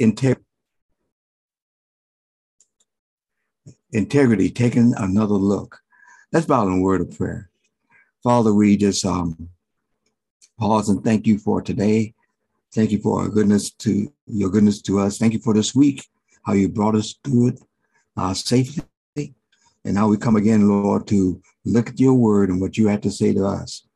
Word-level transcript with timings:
Integ- 0.00 0.44
integrity, 3.92 4.50
taking 4.50 4.94
another 4.96 5.34
look. 5.34 5.78
Let's 6.32 6.46
bow 6.46 6.66
in 6.66 6.78
a 6.78 6.80
word 6.80 7.00
of 7.00 7.16
prayer. 7.16 7.50
Father, 8.22 8.52
we 8.52 8.76
just 8.76 9.04
um, 9.04 9.48
pause 10.58 10.88
and 10.88 11.02
thank 11.02 11.26
you 11.26 11.38
for 11.38 11.62
today. 11.62 12.14
Thank 12.74 12.90
you 12.90 12.98
for 12.98 13.22
our 13.22 13.28
goodness 13.28 13.70
to 13.70 14.12
your 14.26 14.50
goodness 14.50 14.82
to 14.82 14.98
us. 14.98 15.16
Thank 15.16 15.32
you 15.32 15.38
for 15.38 15.54
this 15.54 15.74
week, 15.74 16.06
how 16.42 16.52
you 16.52 16.68
brought 16.68 16.94
us 16.94 17.14
through 17.24 17.48
it 17.48 17.60
uh, 18.16 18.34
safely. 18.34 18.84
And 19.16 19.94
now 19.94 20.08
we 20.08 20.18
come 20.18 20.36
again, 20.36 20.68
Lord, 20.68 21.06
to 21.08 21.40
look 21.64 21.88
at 21.88 22.00
your 22.00 22.14
word 22.14 22.50
and 22.50 22.60
what 22.60 22.76
you 22.76 22.88
have 22.88 23.00
to 23.02 23.10
say 23.10 23.32
to 23.32 23.46
us. 23.46 23.87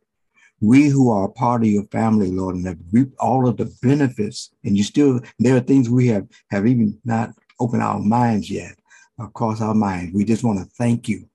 We 0.62 0.88
who 0.88 1.10
are 1.10 1.28
part 1.28 1.62
of 1.62 1.68
your 1.68 1.82
family, 1.86 2.30
Lord, 2.30 2.54
and 2.54 2.66
have 2.68 2.78
reaped 2.92 3.16
all 3.18 3.48
of 3.48 3.56
the 3.56 3.74
benefits, 3.82 4.52
and 4.62 4.76
you 4.76 4.84
still, 4.84 5.20
there 5.40 5.56
are 5.56 5.60
things 5.60 5.90
we 5.90 6.06
have, 6.06 6.28
have 6.52 6.68
even 6.68 7.00
not 7.04 7.30
opened 7.58 7.82
our 7.82 7.98
minds 7.98 8.48
yet, 8.48 8.78
uh, 9.20 9.24
across 9.24 9.60
our 9.60 9.74
minds. 9.74 10.14
We 10.14 10.24
just 10.24 10.44
want 10.44 10.60
to 10.60 10.64
thank 10.76 11.08
you 11.08 11.28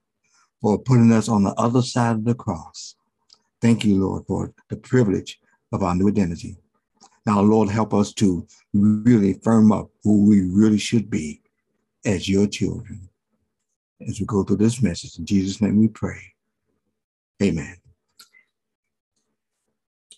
for 0.62 0.80
putting 0.80 1.12
us 1.12 1.28
on 1.28 1.44
the 1.44 1.54
other 1.56 1.82
side 1.82 2.16
of 2.16 2.24
the 2.24 2.36
cross. 2.36 2.96
Thank 3.62 3.84
you, 3.84 4.00
Lord, 4.00 4.26
for 4.28 4.54
the 4.70 4.78
privilege 4.78 5.40
of 5.74 5.84
our 5.84 5.94
new 5.94 6.08
identity. 6.08 6.56
Now, 7.26 7.42
Lord, 7.42 7.68
help 7.68 7.94
us 7.94 8.14
to 8.14 8.48
really 8.74 9.34
firm 9.34 9.74
up 9.74 9.90
who 10.04 10.26
we 10.26 10.42
really 10.42 10.78
should 10.78 11.10
be 11.10 11.42
as 12.06 12.30
your 12.30 12.48
children. 12.48 13.10
As 14.08 14.22
we 14.22 14.26
go 14.26 14.44
through 14.44 14.58
this 14.58 14.82
message, 14.82 15.20
in 15.20 15.26
Jesus' 15.26 15.62
name 15.62 15.78
we 15.78 15.90
pray. 15.90 16.22
Amen. 17.44 17.76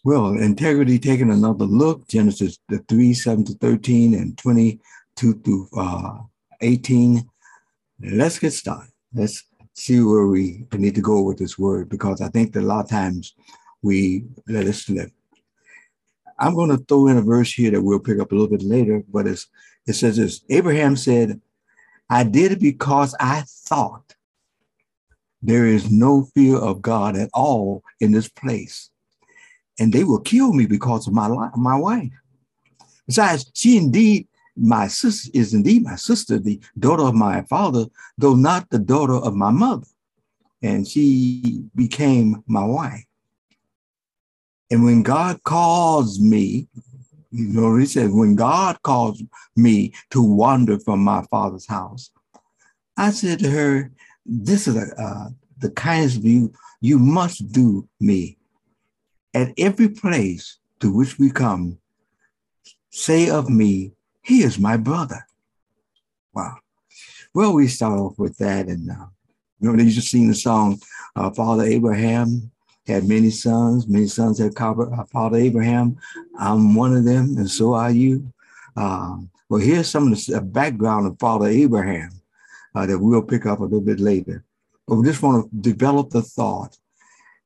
Well, 0.06 0.38
integrity 0.38 0.98
taking 0.98 1.30
another 1.30 1.66
look, 1.66 2.08
Genesis 2.08 2.58
the 2.70 2.78
3, 2.88 3.14
7 3.14 3.44
to 3.46 3.54
13 3.56 4.14
and 4.14 4.38
22 4.38 5.34
through 5.34 5.68
uh, 5.78 6.20
18. 6.62 7.30
Let's 8.00 8.40
get 8.40 8.52
started. 8.52 8.92
Let's 9.14 9.44
see 9.74 10.02
where 10.02 10.28
we 10.28 10.66
need 10.74 10.96
to 10.96 11.02
go 11.02 11.22
with 11.22 11.38
this 11.38 11.60
word 11.60 11.90
because 11.90 12.22
I 12.22 12.30
think 12.30 12.54
that 12.54 12.62
a 12.62 12.66
lot 12.66 12.86
of 12.86 12.90
times 12.90 13.36
we 13.82 14.24
let 14.48 14.68
it 14.68 14.74
slip. 14.74 15.12
I'm 16.38 16.56
going 16.56 16.70
to 16.70 16.78
throw 16.78 17.08
in 17.08 17.18
a 17.18 17.22
verse 17.22 17.52
here 17.52 17.72
that 17.72 17.82
we'll 17.82 18.00
pick 18.00 18.20
up 18.20 18.32
a 18.32 18.36
little 18.36 18.50
bit 18.50 18.64
later, 18.64 19.04
but 19.10 19.28
it 19.28 19.40
says 19.92 20.16
this 20.16 20.42
Abraham 20.50 20.96
said, 20.96 21.42
I 22.10 22.24
did 22.24 22.54
it 22.54 22.62
because 22.62 23.14
I 23.20 23.44
thought 23.46 24.16
there 25.42 25.66
is 25.66 25.92
no 25.92 26.30
fear 26.34 26.58
of 26.58 26.82
God 26.82 27.18
at 27.18 27.30
all 27.34 27.84
in 28.00 28.14
this 28.14 28.30
place. 28.30 28.90
And 29.80 29.94
they 29.94 30.04
will 30.04 30.20
kill 30.20 30.54
me 30.54 30.66
because 30.66 31.08
of 31.08 31.14
my, 31.14 31.28
life, 31.28 31.52
my 31.56 31.78
wife. 31.78 32.12
Besides, 33.08 33.50
she 33.54 33.78
indeed, 33.78 34.28
my 34.56 34.88
sister 34.88 35.32
is 35.34 35.54
indeed 35.54 35.84
my 35.84 35.96
sister, 35.96 36.38
the 36.38 36.60
daughter 36.78 37.04
of 37.04 37.16
my 37.16 37.44
father, 37.44 37.86
though 38.18 38.36
not 38.36 38.70
the 38.70 38.80
daughter 38.80 39.16
of 39.16 39.36
my 39.36 39.52
mother. 39.52 39.88
And 40.62 40.86
she 40.86 41.64
became 41.76 42.44
my 42.46 42.66
wife. 42.66 43.06
And 44.70 44.84
when 44.84 45.02
God 45.02 45.42
calls 45.44 46.20
me, 46.20 46.68
you 47.32 47.48
know, 47.48 47.78
he 47.78 47.86
says, 47.86 48.10
when 48.12 48.36
God 48.36 48.82
calls 48.84 49.24
me 49.56 49.94
to 50.12 50.22
wander 50.22 50.80
from 50.80 51.00
my 51.00 51.24
father's 51.32 51.68
house, 51.68 52.12
I 52.98 53.12
said 53.12 53.40
to 53.40 53.50
her, 53.50 53.92
this 54.26 54.68
is 54.68 54.76
a, 54.76 55.02
uh, 55.02 55.30
the 55.60 55.72
kindest 55.72 56.18
of 56.18 56.26
you 56.26 56.54
you 56.82 57.00
must 57.00 57.52
do 57.52 57.88
me. 58.00 58.38
At 59.34 59.54
every 59.58 59.90
place 59.90 60.58
to 60.80 60.94
which 60.94 61.20
we 61.20 61.30
come, 61.30 61.78
say 62.90 63.30
of 63.30 63.50
me, 63.50 63.94
he 64.22 64.44
is 64.44 64.60
my 64.60 64.78
brother. 64.78 65.26
Wow. 66.34 66.58
Well, 67.34 67.54
we 67.54 67.68
start 67.68 68.00
off 68.00 68.18
with 68.18 68.38
that. 68.38 68.68
And 68.68 68.90
uh, 68.90 69.06
you 69.60 69.72
know, 69.72 69.84
you 69.84 69.92
just 69.92 70.10
sing 70.10 70.28
the 70.28 70.36
song, 70.36 70.80
uh, 71.16 71.30
Father 71.32 71.64
Abraham 71.64 72.52
had 72.90 73.08
many 73.08 73.30
sons. 73.30 73.88
Many 73.88 74.08
sons 74.08 74.40
had 74.40 74.54
uh, 74.60 75.04
Father 75.06 75.38
Abraham. 75.38 75.98
I'm 76.38 76.76
one 76.76 76.96
of 76.96 77.06
them, 77.06 77.38
and 77.38 77.50
so 77.50 77.74
are 77.74 77.92
you. 77.92 78.32
Um, 78.76 79.30
well, 79.48 79.62
here's 79.62 79.88
some 79.88 80.12
of 80.12 80.26
the 80.26 80.42
background 80.42 81.08
of 81.08 81.20
Father 81.20 81.48
Abraham 81.48 82.12
uh, 82.76 82.86
that 82.86 83.00
we'll 83.00 83.22
pick 83.22 83.46
up 83.46 83.60
a 83.60 83.64
little 83.64 83.82
bit 83.82 84.00
later. 84.00 84.44
But 84.88 84.96
we 84.96 85.06
just 85.06 85.22
want 85.22 85.50
to 85.50 85.58
develop 85.58 86.10
the 86.10 86.22
thought. 86.22 86.78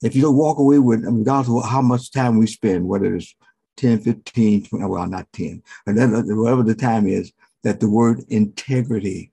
If 0.03 0.15
you 0.15 0.21
don't 0.21 0.35
walk 0.35 0.59
away 0.59 0.79
with, 0.79 1.05
regardless 1.05 1.63
of 1.63 1.69
how 1.69 1.81
much 1.81 2.11
time 2.11 2.37
we 2.37 2.45
spend, 2.47 2.85
whether 2.87 3.15
it's 3.15 3.33
10, 3.77 4.01
15, 4.01 4.65
20, 4.65 4.85
well, 4.85 5.07
not 5.07 5.31
10, 5.33 5.63
but 5.85 5.95
whatever 5.95 6.61
the 6.61 6.75
time 6.75 7.07
is, 7.07 7.31
that 7.63 7.79
the 7.79 7.89
word 7.89 8.23
integrity 8.27 9.31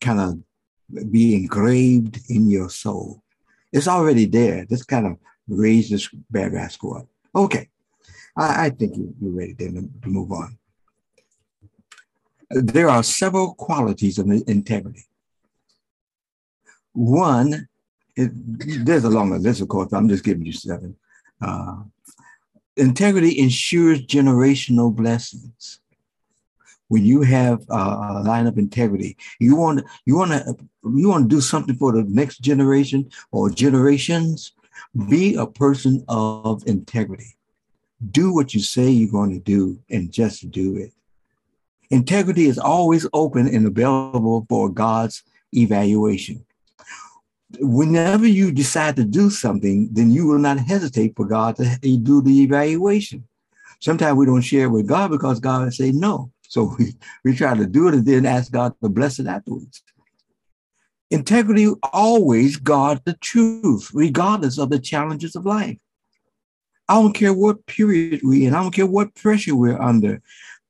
kind 0.00 0.20
of 0.20 1.10
be 1.10 1.36
engraved 1.36 2.20
in 2.28 2.50
your 2.50 2.68
soul. 2.68 3.22
It's 3.72 3.88
already 3.88 4.26
there. 4.26 4.64
Just 4.66 4.88
kind 4.88 5.06
of 5.06 5.16
raise 5.48 5.88
this 5.88 6.08
bad 6.30 6.52
rascal 6.52 6.96
up. 6.96 7.06
Okay. 7.34 7.68
I, 8.36 8.66
I 8.66 8.70
think 8.70 8.96
you, 8.96 9.14
are 9.24 9.30
ready 9.30 9.54
then 9.54 9.90
to 10.02 10.08
move 10.08 10.32
on. 10.32 10.58
There 12.50 12.88
are 12.88 13.02
several 13.02 13.54
qualities 13.54 14.18
of 14.18 14.28
integrity. 14.28 15.06
One, 16.92 17.68
it, 18.16 18.30
there's 18.84 19.04
a 19.04 19.10
longer 19.10 19.38
list, 19.38 19.60
of 19.60 19.68
course, 19.68 19.92
I'm 19.92 20.08
just 20.08 20.24
giving 20.24 20.44
you 20.44 20.52
seven. 20.52 20.96
Uh, 21.40 21.82
integrity 22.76 23.38
ensures 23.38 24.02
generational 24.06 24.94
blessings. 24.94 25.80
When 26.88 27.04
you 27.06 27.22
have 27.22 27.64
a 27.70 28.22
line 28.22 28.46
of 28.46 28.58
integrity, 28.58 29.16
you 29.40 29.56
want 29.56 29.82
you 30.04 30.14
want 30.14 30.32
to 30.32 30.56
you 30.84 31.08
want 31.08 31.30
to 31.30 31.36
do 31.36 31.40
something 31.40 31.74
for 31.76 31.92
the 31.92 32.02
next 32.02 32.42
generation 32.42 33.10
or 33.30 33.48
generations. 33.48 34.52
Be 35.08 35.34
a 35.36 35.46
person 35.46 36.04
of 36.08 36.62
integrity. 36.66 37.36
Do 38.10 38.34
what 38.34 38.52
you 38.52 38.60
say 38.60 38.90
you're 38.90 39.10
going 39.10 39.32
to 39.32 39.38
do 39.38 39.78
and 39.88 40.12
just 40.12 40.50
do 40.50 40.76
it. 40.76 40.92
Integrity 41.88 42.44
is 42.44 42.58
always 42.58 43.06
open 43.14 43.48
and 43.48 43.66
available 43.66 44.44
for 44.50 44.68
God's 44.68 45.22
evaluation. 45.52 46.44
Whenever 47.60 48.26
you 48.26 48.52
decide 48.52 48.96
to 48.96 49.04
do 49.04 49.30
something, 49.30 49.88
then 49.92 50.10
you 50.10 50.26
will 50.26 50.38
not 50.38 50.58
hesitate 50.58 51.14
for 51.16 51.26
God 51.26 51.56
to 51.56 51.78
do 51.98 52.22
the 52.22 52.42
evaluation. 52.42 53.26
Sometimes 53.80 54.16
we 54.16 54.26
don't 54.26 54.42
share 54.42 54.70
with 54.70 54.86
God 54.86 55.10
because 55.10 55.40
God 55.40 55.64
will 55.64 55.70
say 55.70 55.92
no. 55.92 56.30
So 56.48 56.74
we, 56.78 56.94
we 57.24 57.34
try 57.34 57.56
to 57.56 57.66
do 57.66 57.88
it 57.88 57.94
and 57.94 58.06
then 58.06 58.26
ask 58.26 58.52
God 58.52 58.74
to 58.82 58.88
bless 58.88 59.18
it 59.18 59.26
afterwards. 59.26 59.82
Integrity 61.10 61.68
always 61.92 62.56
guards 62.56 63.02
the 63.04 63.14
truth, 63.14 63.90
regardless 63.92 64.58
of 64.58 64.70
the 64.70 64.78
challenges 64.78 65.36
of 65.36 65.44
life. 65.44 65.76
I 66.88 66.94
don't 66.94 67.12
care 67.12 67.34
what 67.34 67.66
period 67.66 68.20
we're 68.22 68.48
in, 68.48 68.54
I 68.54 68.62
don't 68.62 68.74
care 68.74 68.86
what 68.86 69.14
pressure 69.14 69.54
we're 69.54 69.80
under. 69.80 70.22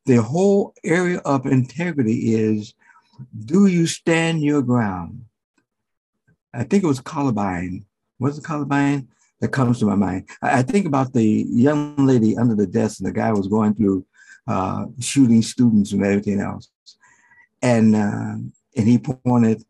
The 0.07 0.17
whole 0.17 0.75
area 0.83 1.19
of 1.19 1.47
integrity 1.47 2.35
is 2.35 2.75
do 3.45 3.67
you 3.67 3.87
stand 3.87 4.43
your 4.43 4.63
ground? 4.63 5.25
I 6.55 6.65
think 6.65 6.85
it 6.85 6.87
was 6.89 7.01
Columbine. 7.01 7.85
What's 8.19 8.37
the 8.37 8.43
Columbine? 8.43 9.09
That 9.41 9.49
comes 9.49 9.81
to 9.81 9.87
my 9.87 9.97
mind. 9.97 10.29
I 10.41 10.63
think 10.63 10.87
about 10.87 11.13
the 11.13 11.45
young 11.49 11.97
lady 11.97 12.39
under 12.39 12.55
the 12.55 12.67
desk, 12.67 13.01
and 13.01 13.09
the 13.09 13.13
guy 13.13 13.33
was 13.33 13.49
going 13.49 13.75
through 13.75 14.07
uh, 14.47 14.87
shooting 15.01 15.43
students 15.43 15.91
and 15.91 16.05
everything 16.05 16.41
else. 16.41 16.71
And 17.61 17.97
uh, 17.97 18.37
and 18.77 18.89
he 18.89 18.99
pointed 18.99 19.65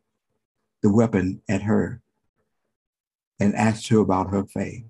the 0.82 0.92
weapon 0.92 1.40
at 1.48 1.62
her 1.62 2.02
and 3.40 3.54
asked 3.54 3.88
her 3.88 3.98
about 3.98 4.30
her 4.30 4.44
faith. 4.44 4.84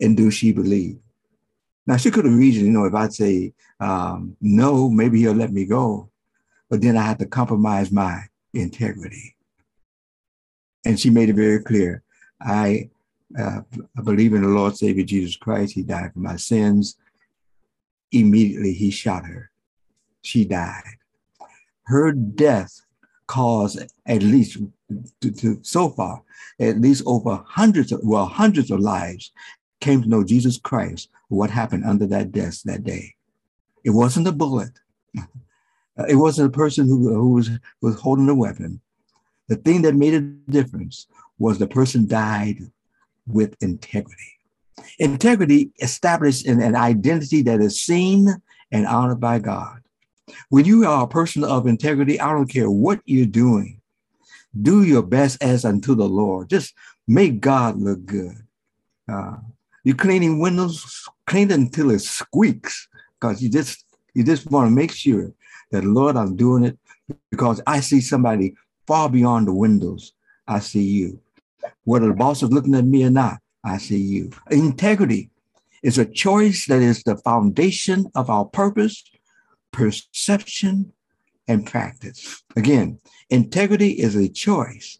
And 0.00 0.16
do 0.16 0.30
she 0.30 0.52
believe? 0.52 0.98
Now, 1.86 1.96
she 1.96 2.10
could 2.10 2.24
have 2.24 2.34
reasoned, 2.34 2.66
you 2.66 2.72
know, 2.72 2.84
if 2.84 2.94
I'd 2.94 3.12
say 3.12 3.52
um, 3.78 4.36
no, 4.40 4.90
maybe 4.90 5.20
he'll 5.20 5.34
let 5.34 5.52
me 5.52 5.64
go. 5.64 6.10
But 6.68 6.80
then 6.80 6.96
I 6.96 7.02
had 7.02 7.18
to 7.20 7.26
compromise 7.26 7.92
my 7.92 8.22
integrity. 8.52 9.35
And 10.86 11.00
she 11.00 11.10
made 11.10 11.28
it 11.28 11.34
very 11.34 11.60
clear 11.60 12.02
I, 12.40 12.90
uh, 13.36 13.60
I 13.98 14.02
believe 14.02 14.34
in 14.34 14.42
the 14.42 14.48
Lord 14.48 14.76
Savior 14.76 15.02
Jesus 15.02 15.36
Christ. 15.36 15.74
He 15.74 15.82
died 15.82 16.12
for 16.12 16.20
my 16.20 16.36
sins. 16.36 16.96
Immediately, 18.12 18.72
he 18.72 18.90
shot 18.90 19.26
her. 19.26 19.50
She 20.22 20.44
died. 20.44 20.84
Her 21.86 22.12
death 22.12 22.82
caused 23.26 23.82
at 24.06 24.22
least 24.22 24.58
to, 25.20 25.32
to, 25.32 25.58
so 25.62 25.90
far 25.90 26.22
at 26.60 26.80
least 26.80 27.02
over 27.06 27.42
hundreds 27.44 27.90
of 27.90 28.00
well 28.04 28.26
hundreds 28.26 28.70
of 28.70 28.78
lives 28.78 29.32
came 29.80 30.02
to 30.02 30.08
know 30.08 30.22
Jesus 30.22 30.56
Christ. 30.56 31.08
What 31.28 31.50
happened 31.50 31.84
under 31.84 32.06
that 32.06 32.30
desk 32.30 32.62
that 32.62 32.84
day? 32.84 33.14
It 33.84 33.90
wasn't 33.90 34.28
a 34.28 34.32
bullet. 34.32 34.70
it 36.08 36.16
wasn't 36.16 36.54
a 36.54 36.56
person 36.56 36.86
who, 36.86 37.12
who 37.12 37.32
was, 37.32 37.50
was 37.82 38.00
holding 38.00 38.28
a 38.28 38.34
weapon. 38.34 38.80
The 39.48 39.56
thing 39.56 39.82
that 39.82 39.94
made 39.94 40.14
a 40.14 40.20
difference 40.20 41.06
was 41.38 41.58
the 41.58 41.66
person 41.66 42.06
died 42.06 42.58
with 43.26 43.56
integrity. 43.60 44.38
Integrity 44.98 45.70
established 45.80 46.46
in 46.46 46.60
an 46.60 46.76
identity 46.76 47.42
that 47.42 47.60
is 47.60 47.80
seen 47.80 48.28
and 48.72 48.86
honored 48.86 49.20
by 49.20 49.38
God. 49.38 49.82
When 50.48 50.64
you 50.64 50.86
are 50.86 51.04
a 51.04 51.08
person 51.08 51.44
of 51.44 51.66
integrity, 51.66 52.20
I 52.20 52.32
don't 52.32 52.48
care 52.48 52.70
what 52.70 53.00
you're 53.04 53.26
doing. 53.26 53.80
Do 54.60 54.82
your 54.82 55.02
best 55.02 55.42
as 55.42 55.64
unto 55.64 55.94
the 55.94 56.08
Lord. 56.08 56.50
Just 56.50 56.74
make 57.06 57.40
God 57.40 57.78
look 57.78 58.04
good. 58.06 58.36
Uh, 59.10 59.36
you're 59.84 59.96
cleaning 59.96 60.40
windows, 60.40 61.08
clean 61.26 61.50
until 61.52 61.90
it 61.90 62.00
squeaks, 62.00 62.88
because 63.20 63.40
you 63.42 63.48
just 63.48 63.84
you 64.14 64.24
just 64.24 64.50
want 64.50 64.66
to 64.66 64.74
make 64.74 64.92
sure 64.92 65.32
that 65.70 65.84
Lord, 65.84 66.16
I'm 66.16 66.36
doing 66.36 66.64
it 66.64 66.78
because 67.30 67.60
I 67.66 67.80
see 67.80 68.00
somebody 68.00 68.54
far 68.86 69.08
beyond 69.08 69.48
the 69.48 69.54
windows. 69.54 70.12
I 70.46 70.60
see 70.60 70.84
you. 70.84 71.20
Whether 71.84 72.08
the 72.08 72.14
boss 72.14 72.42
is 72.42 72.52
looking 72.52 72.74
at 72.74 72.84
me 72.84 73.04
or 73.04 73.10
not, 73.10 73.38
I 73.64 73.78
see 73.78 73.98
you. 73.98 74.30
Integrity 74.50 75.30
is 75.82 75.98
a 75.98 76.04
choice 76.04 76.66
that 76.66 76.82
is 76.82 77.02
the 77.02 77.16
foundation 77.16 78.06
of 78.14 78.30
our 78.30 78.44
purpose, 78.44 79.02
perception, 79.72 80.92
and 81.48 81.66
practice. 81.66 82.42
Again, 82.56 82.98
integrity 83.30 83.90
is 83.90 84.16
a 84.16 84.28
choice 84.28 84.98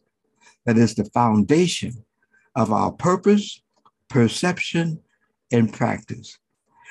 that 0.65 0.77
is 0.77 0.95
the 0.95 1.05
foundation 1.07 2.05
of 2.55 2.73
our 2.73 2.93
purpose, 2.93 3.63
perception, 4.09 5.01
and 5.53 5.73
practice. 5.73 6.39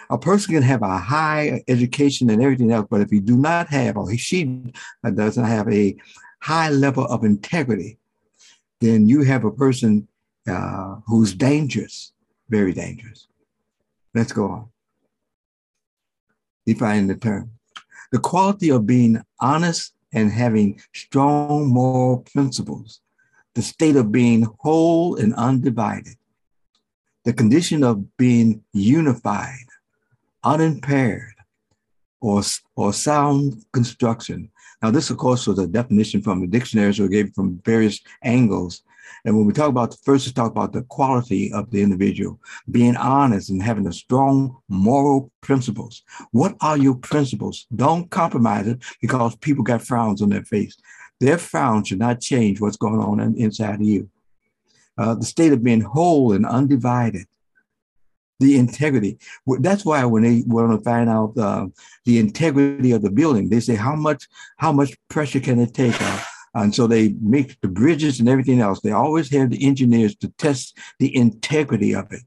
A 0.09 0.18
person 0.18 0.53
can 0.53 0.63
have 0.63 0.83
a 0.83 0.97
high 0.97 1.63
education 1.68 2.30
and 2.30 2.42
everything 2.42 2.71
else, 2.71 2.88
but 2.89 3.01
if 3.01 3.09
he 3.09 3.19
do 3.19 3.38
not 3.38 3.68
have, 3.69 3.97
or 3.97 4.09
he, 4.09 4.18
she 4.18 4.71
doesn't 5.03 5.44
have 5.44 5.68
a 5.68 5.95
high 6.45 6.69
level 6.69 7.06
of 7.06 7.24
integrity, 7.24 7.97
then 8.80 9.09
you 9.09 9.24
have 9.24 9.44
a 9.45 9.51
person 9.51 10.07
uh, 10.47 10.97
who's 11.07 11.33
dangerous, 11.33 12.13
very 12.50 12.71
dangerous. 12.71 13.27
Let's 14.13 14.31
go 14.31 14.45
on. 14.50 14.69
Define 16.68 17.07
the 17.07 17.15
term. 17.15 17.50
The 18.12 18.19
quality 18.19 18.69
of 18.69 18.86
being 18.86 19.24
honest 19.39 19.94
and 20.13 20.31
having 20.31 20.80
strong 20.94 21.68
moral 21.68 22.19
principles, 22.19 23.01
the 23.56 23.63
state 23.63 23.95
of 23.95 24.12
being 24.12 24.45
whole 24.59 25.15
and 25.15 25.33
undivided, 25.33 26.18
the 27.24 27.33
condition 27.33 27.83
of 27.83 28.15
being 28.18 28.63
unified, 28.71 29.65
unimpaired, 30.44 31.35
or, 32.22 32.42
or 32.76 32.94
sound 32.94 33.66
construction. 33.72 34.50
Now, 34.82 34.92
this, 34.92 35.10
of 35.10 35.18
course, 35.18 35.48
was 35.48 35.60
a 35.60 35.68
definition 35.68 36.22
from 36.22 36.42
the 36.42 36.48
dictionaries 36.48 37.00
we 37.00 37.08
gave 37.08 37.34
from 37.34 37.62
various 37.64 38.00
angles 38.24 38.84
and 39.26 39.36
when 39.36 39.46
we 39.46 39.54
talk 39.54 39.70
about, 39.70 39.92
the 39.92 39.98
first, 39.98 40.28
let's 40.28 40.34
talk 40.34 40.52
about 40.52 40.72
the 40.72 40.84
quality 40.84 41.52
of 41.52 41.72
the 41.72 41.82
individual, 41.82 42.40
being 42.70 42.96
honest 42.96 43.50
and 43.50 43.62
having 43.62 43.88
a 43.88 43.94
strong 43.94 44.58
moral 44.70 45.32
principles. 45.42 46.04
What 46.32 46.56
are 46.62 46.78
your 46.78 46.96
principles? 46.96 47.66
Don't 47.76 48.10
compromise 48.12 48.68
it 48.68 48.84
because 49.02 49.36
people 49.38 49.64
got 49.64 49.82
frowns 49.82 50.22
on 50.22 50.30
their 50.30 50.44
face. 50.44 50.78
Their 51.20 51.40
frown 51.40 51.84
should 51.84 52.00
not 52.00 52.22
change 52.22 52.62
what's 52.62 52.78
going 52.78 53.00
on 53.00 53.20
inside 53.36 53.76
of 53.76 53.82
you. 53.82 54.10
Uh, 54.98 55.16
the 55.16 55.26
state 55.26 55.52
of 55.52 55.64
being 55.64 55.82
whole 55.82 56.34
and 56.34 56.46
undivided 56.46 57.26
the 58.40 58.58
integrity. 58.58 59.18
That's 59.60 59.86
why 59.86 60.04
when 60.06 60.24
they 60.24 60.44
want 60.46 60.78
to 60.78 60.84
find 60.84 61.10
out 61.10 61.38
uh, 61.38 61.68
the 62.06 62.20
integrity 62.20 62.92
of 62.92 63.02
the 63.02 63.12
building, 63.12 63.50
they 63.50 63.60
say 63.60 63.76
how 63.76 63.96
much 63.96 64.28
how 64.58 64.72
much 64.72 64.96
pressure 65.10 65.40
can 65.40 65.60
it 65.60 65.74
take? 65.74 66.00
Uh, 66.02 66.20
and 66.54 66.74
so 66.74 66.88
they 66.88 67.10
make 67.22 67.60
the 67.62 67.68
bridges 67.68 68.20
and 68.20 68.30
everything 68.30 68.62
else. 68.62 68.80
They 68.80 68.92
always 68.92 69.32
have 69.32 69.50
the 69.50 69.66
engineers 69.66 70.16
to 70.18 70.30
test 70.38 70.78
the 71.00 71.16
integrity 71.16 71.94
of 71.94 72.12
it 72.12 72.22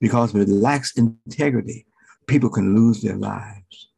because 0.00 0.34
if 0.34 0.42
it 0.42 0.48
lacks 0.48 0.96
integrity, 0.96 1.86
people 2.26 2.50
can 2.50 2.76
lose 2.76 3.02
their 3.02 3.16
lives. 3.16 3.88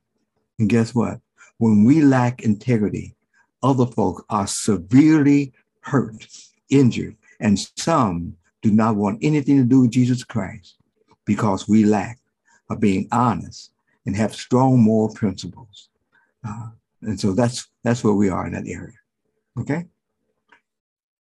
And 0.59 0.69
guess 0.69 0.95
what? 0.95 1.21
When 1.59 1.85
we 1.85 2.01
lack 2.01 2.43
integrity, 2.43 3.15
other 3.63 3.87
folk 3.87 4.25
are 4.31 4.47
severely 4.47 5.53
hurt, 5.81 6.27
injured, 6.71 7.17
and 7.41 7.59
some 7.77 8.37
do 8.63 8.71
not 8.71 8.97
want 8.97 9.19
anything 9.23 9.59
to 9.59 9.65
do 9.65 9.83
with 9.83 9.91
Jesus 9.91 10.25
Christ 10.25 10.78
because 11.29 11.69
we 11.69 11.85
lack 11.85 12.19
of 12.71 12.81
being 12.81 13.07
honest 13.13 13.71
and 14.07 14.17
have 14.17 14.35
strong 14.35 14.81
moral 14.81 15.15
principles. 15.15 15.91
Uh, 16.43 16.71
and 17.03 17.21
so 17.21 17.33
that's 17.33 17.69
that's 17.85 18.03
where 18.03 18.15
we 18.15 18.31
are 18.31 18.47
in 18.47 18.55
that 18.55 18.67
area. 18.67 18.97
Okay? 19.61 19.85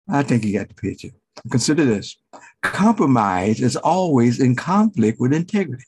I 0.08 0.22
think 0.22 0.44
you 0.44 0.58
got 0.58 0.68
the 0.68 0.74
picture. 0.74 1.10
Consider 1.50 1.84
this 1.84 2.16
compromise 2.62 3.60
is 3.60 3.76
always 3.76 4.40
in 4.40 4.56
conflict 4.56 5.20
with 5.20 5.32
integrity. 5.32 5.84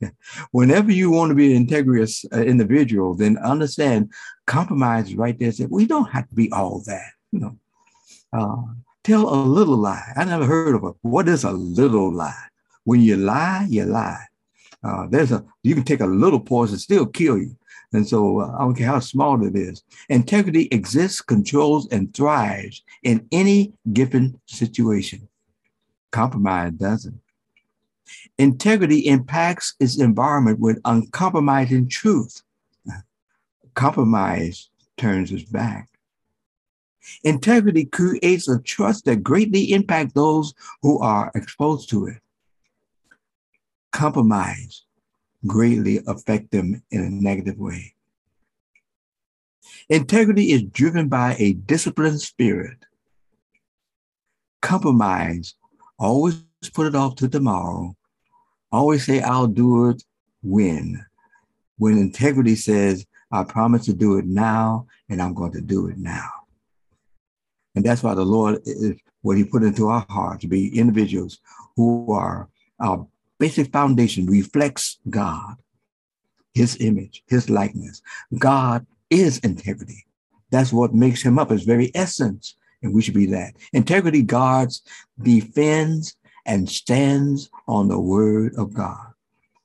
Whenever 0.50 0.90
you 0.90 1.10
want 1.10 1.30
to 1.30 1.34
be 1.34 1.54
an 1.54 1.66
integrous 1.66 2.24
uh, 2.32 2.42
individual, 2.42 3.14
then 3.14 3.38
understand 3.38 4.12
compromise 4.46 5.08
is 5.08 5.14
right 5.14 5.38
there. 5.38 5.52
Say, 5.52 5.66
we 5.66 5.86
don't 5.86 6.10
have 6.10 6.28
to 6.28 6.34
be 6.34 6.50
all 6.52 6.82
that. 6.86 7.10
You 7.32 7.40
know, 7.40 7.58
uh, 8.32 8.72
tell 9.04 9.28
a 9.28 9.36
little 9.36 9.76
lie. 9.76 10.12
I 10.16 10.24
never 10.24 10.46
heard 10.46 10.74
of 10.74 10.84
it. 10.84 10.94
What 11.02 11.28
is 11.28 11.44
a 11.44 11.52
little 11.52 12.12
lie? 12.12 12.48
When 12.86 13.00
you 13.00 13.16
lie, 13.16 13.66
you 13.68 13.84
lie. 13.84 14.26
Uh, 14.84 15.08
there's 15.10 15.32
a 15.32 15.44
you 15.64 15.74
can 15.74 15.82
take 15.82 16.00
a 16.00 16.06
little 16.06 16.38
poison, 16.38 16.78
still 16.78 17.04
kill 17.04 17.36
you. 17.36 17.56
And 17.92 18.06
so 18.06 18.40
uh, 18.42 18.54
I 18.54 18.60
don't 18.60 18.76
care 18.76 18.86
how 18.86 19.00
small 19.00 19.44
it 19.44 19.56
is. 19.56 19.82
Integrity 20.08 20.68
exists, 20.70 21.20
controls, 21.20 21.88
and 21.90 22.14
thrives 22.14 22.84
in 23.02 23.26
any 23.32 23.72
given 23.92 24.40
situation. 24.46 25.26
Compromise 26.12 26.74
doesn't. 26.74 27.20
Integrity 28.38 29.00
impacts 29.08 29.74
its 29.80 29.98
environment 29.98 30.60
with 30.60 30.80
uncompromising 30.84 31.88
truth. 31.88 32.40
Compromise 33.74 34.70
turns 34.96 35.32
its 35.32 35.42
back. 35.42 35.88
Integrity 37.24 37.84
creates 37.84 38.48
a 38.48 38.60
trust 38.60 39.06
that 39.06 39.24
greatly 39.24 39.72
impacts 39.72 40.12
those 40.12 40.54
who 40.82 41.00
are 41.00 41.32
exposed 41.34 41.90
to 41.90 42.06
it. 42.06 42.18
Compromise 43.96 44.82
greatly 45.46 46.00
affect 46.06 46.50
them 46.50 46.82
in 46.90 47.00
a 47.00 47.08
negative 47.08 47.56
way. 47.56 47.94
Integrity 49.88 50.52
is 50.52 50.64
driven 50.64 51.08
by 51.08 51.34
a 51.38 51.54
disciplined 51.54 52.20
spirit. 52.20 52.76
Compromise, 54.60 55.54
always 55.98 56.44
put 56.74 56.86
it 56.86 56.94
off 56.94 57.14
to 57.14 57.26
tomorrow. 57.26 57.96
Always 58.70 59.06
say, 59.06 59.22
I'll 59.22 59.46
do 59.46 59.88
it 59.88 60.02
when. 60.42 61.02
When 61.78 61.96
integrity 61.96 62.54
says, 62.54 63.06
I 63.32 63.44
promise 63.44 63.86
to 63.86 63.94
do 63.94 64.18
it 64.18 64.26
now, 64.26 64.88
and 65.08 65.22
I'm 65.22 65.32
going 65.32 65.52
to 65.52 65.62
do 65.62 65.88
it 65.88 65.96
now. 65.96 66.28
And 67.74 67.82
that's 67.82 68.02
why 68.02 68.14
the 68.14 68.26
Lord 68.26 68.60
is 68.66 69.00
what 69.22 69.38
He 69.38 69.44
put 69.44 69.62
into 69.62 69.88
our 69.88 70.04
heart 70.10 70.42
to 70.42 70.48
be 70.48 70.78
individuals 70.78 71.38
who 71.76 72.12
are 72.12 72.50
our 72.78 73.06
basic 73.38 73.72
foundation 73.72 74.26
reflects 74.26 74.98
God, 75.08 75.56
his 76.54 76.76
image, 76.80 77.22
his 77.26 77.50
likeness. 77.50 78.02
God 78.38 78.86
is 79.10 79.38
integrity. 79.38 80.06
That's 80.50 80.72
what 80.72 80.94
makes 80.94 81.22
him 81.22 81.38
up, 81.38 81.50
his 81.50 81.64
very 81.64 81.90
essence. 81.94 82.56
And 82.82 82.94
we 82.94 83.02
should 83.02 83.14
be 83.14 83.26
that. 83.26 83.54
Integrity 83.72 84.22
guards, 84.22 84.82
defends, 85.20 86.16
and 86.44 86.68
stands 86.68 87.50
on 87.66 87.88
the 87.88 87.98
word 87.98 88.54
of 88.56 88.72
God. 88.72 89.12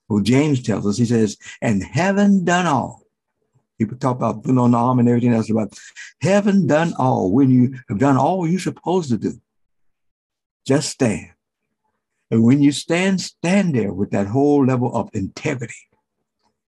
Well, 0.09 0.21
James 0.21 0.61
tells 0.61 0.85
us, 0.87 0.97
he 0.97 1.05
says, 1.05 1.37
and 1.61 1.83
having 1.83 2.43
done 2.43 2.65
all, 2.65 3.03
people 3.77 3.97
talk 3.97 4.17
about 4.17 4.43
putting 4.43 4.57
on 4.57 4.71
the 4.71 4.77
arm 4.77 4.99
and 4.99 5.07
everything 5.07 5.33
else 5.33 5.49
about 5.49 5.77
having 6.21 6.67
done 6.67 6.93
all, 6.99 7.31
when 7.31 7.49
you 7.49 7.79
have 7.87 7.99
done 7.99 8.17
all 8.17 8.47
you're 8.47 8.59
supposed 8.59 9.09
to 9.09 9.17
do, 9.17 9.39
just 10.65 10.89
stand. 10.89 11.29
And 12.31 12.43
when 12.43 12.61
you 12.61 12.71
stand, 12.71 13.19
stand 13.19 13.75
there 13.75 13.93
with 13.93 14.11
that 14.11 14.27
whole 14.27 14.65
level 14.65 14.95
of 14.95 15.09
integrity. 15.13 15.89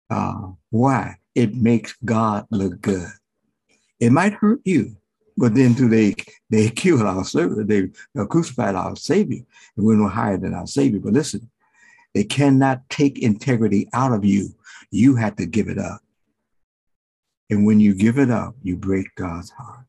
Uh, 0.10 0.54
why? 0.70 1.18
It 1.36 1.54
makes 1.54 1.96
God 2.04 2.48
look 2.50 2.82
good. 2.82 3.10
It 4.00 4.14
might 4.14 4.34
hurt 4.34 4.62
you, 4.64 4.96
but 5.38 5.54
then 5.54 5.74
do 5.74 5.90
they 5.90 6.16
they 6.50 6.70
killed 6.82 7.02
our 7.02 7.26
Savior, 7.26 7.64
they 7.64 7.90
crucified 8.26 8.76
our 8.76 8.96
Savior, 8.96 9.44
and 9.76 9.86
we're 9.86 9.96
no 9.96 10.08
higher 10.08 10.38
than 10.38 10.54
our 10.54 10.66
Savior. 10.66 11.02
But 11.02 11.14
listen, 11.14 11.52
they 12.14 12.24
cannot 12.24 12.90
take 12.90 13.20
integrity 13.20 13.90
out 13.94 14.14
of 14.14 14.24
you. 14.24 14.56
You 14.92 15.18
have 15.18 15.36
to 15.36 15.46
give 15.46 15.68
it 15.68 15.78
up. 15.78 16.00
And 17.50 17.66
when 17.66 17.80
you 17.80 17.94
give 17.94 18.18
it 18.18 18.32
up, 18.32 18.56
you 18.64 18.78
break 18.78 19.14
God's 19.16 19.52
heart. 19.52 19.86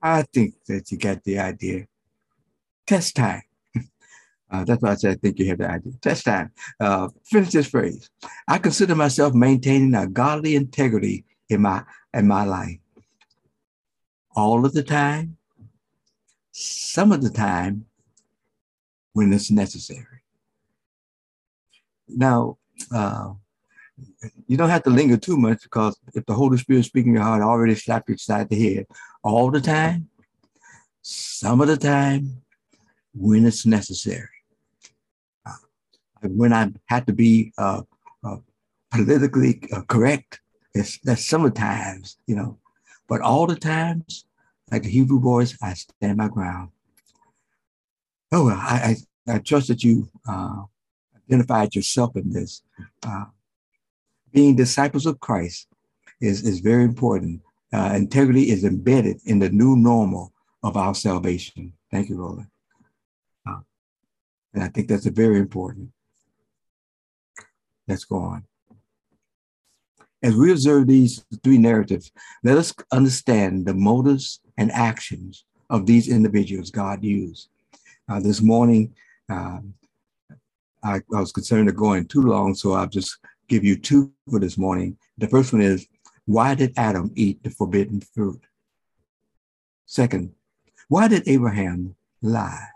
I 0.00 0.22
think 0.22 0.54
that 0.68 0.90
you 0.90 0.98
got 0.98 1.24
the 1.24 1.38
idea. 1.38 1.86
Test 2.86 3.16
time. 3.16 3.42
Uh, 4.52 4.64
that's 4.64 4.82
why 4.82 4.90
I 4.90 4.94
said 4.96 5.12
I 5.12 5.14
think 5.14 5.38
you 5.38 5.46
have 5.46 5.58
the 5.58 5.70
idea. 5.70 5.92
Test 6.02 6.26
time. 6.26 6.52
Uh, 6.78 7.08
finish 7.24 7.50
this 7.50 7.68
phrase. 7.68 8.10
I 8.46 8.58
consider 8.58 8.94
myself 8.94 9.32
maintaining 9.32 9.94
a 9.94 10.06
godly 10.06 10.54
integrity 10.56 11.24
in 11.48 11.62
my 11.62 11.84
in 12.12 12.28
my 12.28 12.44
life. 12.44 12.78
All 14.36 14.64
of 14.66 14.74
the 14.74 14.82
time, 14.82 15.38
some 16.52 17.12
of 17.12 17.22
the 17.22 17.30
time, 17.30 17.86
when 19.14 19.32
it's 19.32 19.50
necessary. 19.50 20.22
Now, 22.08 22.58
uh, 22.94 23.32
you 24.46 24.56
don't 24.56 24.70
have 24.70 24.82
to 24.84 24.90
linger 24.90 25.16
too 25.16 25.36
much 25.36 25.62
because 25.62 25.98
if 26.14 26.26
the 26.26 26.34
Holy 26.34 26.58
Spirit 26.58 26.84
speaking 26.84 27.12
in 27.12 27.16
your 27.16 27.24
heart 27.24 27.42
already 27.42 27.74
slapped 27.74 28.08
you 28.08 28.16
side 28.16 28.48
the 28.48 28.74
head 28.74 28.86
all 29.22 29.50
the 29.50 29.60
time, 29.60 30.08
some 31.02 31.60
of 31.60 31.68
the 31.68 31.76
time 31.76 32.42
when 33.14 33.46
it's 33.46 33.66
necessary. 33.66 34.31
When 36.22 36.52
I 36.52 36.70
had 36.86 37.06
to 37.06 37.12
be 37.12 37.52
uh, 37.58 37.82
uh, 38.24 38.36
politically 38.90 39.60
uh, 39.72 39.82
correct, 39.82 40.40
it's, 40.74 40.98
that's 41.00 41.26
sometimes, 41.26 42.16
you 42.26 42.36
know, 42.36 42.58
but 43.08 43.20
all 43.20 43.46
the 43.46 43.56
times, 43.56 44.24
like 44.70 44.84
the 44.84 44.88
Hebrew 44.90 45.20
boys, 45.20 45.56
I 45.62 45.74
stand 45.74 46.16
my 46.16 46.28
ground. 46.28 46.70
Oh, 48.30 48.48
I, 48.48 48.96
I, 49.28 49.34
I 49.34 49.38
trust 49.38 49.68
that 49.68 49.84
you 49.84 50.08
uh, 50.26 50.62
identified 51.16 51.74
yourself 51.74 52.16
in 52.16 52.32
this. 52.32 52.62
Uh, 53.06 53.26
being 54.32 54.56
disciples 54.56 55.04
of 55.04 55.20
Christ 55.20 55.68
is, 56.20 56.42
is 56.42 56.60
very 56.60 56.84
important. 56.84 57.42
Uh, 57.72 57.92
integrity 57.96 58.50
is 58.50 58.64
embedded 58.64 59.18
in 59.26 59.38
the 59.38 59.50
new 59.50 59.76
normal 59.76 60.32
of 60.62 60.76
our 60.76 60.94
salvation. 60.94 61.72
Thank 61.90 62.08
you, 62.08 62.16
Roland. 62.16 62.48
Uh, 63.46 63.60
and 64.54 64.62
I 64.62 64.68
think 64.68 64.88
that's 64.88 65.06
a 65.06 65.10
very 65.10 65.38
important. 65.38 65.90
Let's 67.92 68.06
go 68.06 68.20
on. 68.20 68.44
As 70.22 70.34
we 70.34 70.50
observe 70.50 70.86
these 70.86 71.26
three 71.44 71.58
narratives, 71.58 72.10
let 72.42 72.56
us 72.56 72.72
understand 72.90 73.66
the 73.66 73.74
motives 73.74 74.40
and 74.56 74.72
actions 74.72 75.44
of 75.68 75.84
these 75.84 76.08
individuals 76.08 76.70
God 76.70 77.04
used. 77.04 77.50
Uh, 78.08 78.18
this 78.18 78.40
morning, 78.40 78.94
uh, 79.28 79.58
I, 80.82 81.02
I, 81.14 81.20
was 81.20 81.32
concerned 81.32 81.68
of 81.68 81.76
going 81.76 82.06
too 82.06 82.22
long, 82.22 82.54
so 82.54 82.72
I'll 82.72 82.86
just 82.86 83.18
give 83.46 83.62
you 83.62 83.76
two 83.76 84.10
for 84.30 84.38
this 84.38 84.56
morning. 84.56 84.96
The 85.18 85.28
first 85.28 85.52
one 85.52 85.60
is 85.60 85.86
why 86.24 86.54
did 86.54 86.72
Adam 86.78 87.12
eat 87.14 87.42
the 87.42 87.50
forbidden 87.50 88.00
fruit? 88.00 88.40
Second, 89.84 90.32
why 90.88 91.08
did 91.08 91.28
Abraham 91.28 91.94
lie? 92.22 92.68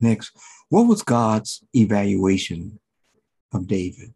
Next, 0.00 0.36
what 0.70 0.88
was 0.88 1.04
God's 1.04 1.62
evaluation 1.72 2.80
of 3.52 3.66
David? 3.66 4.12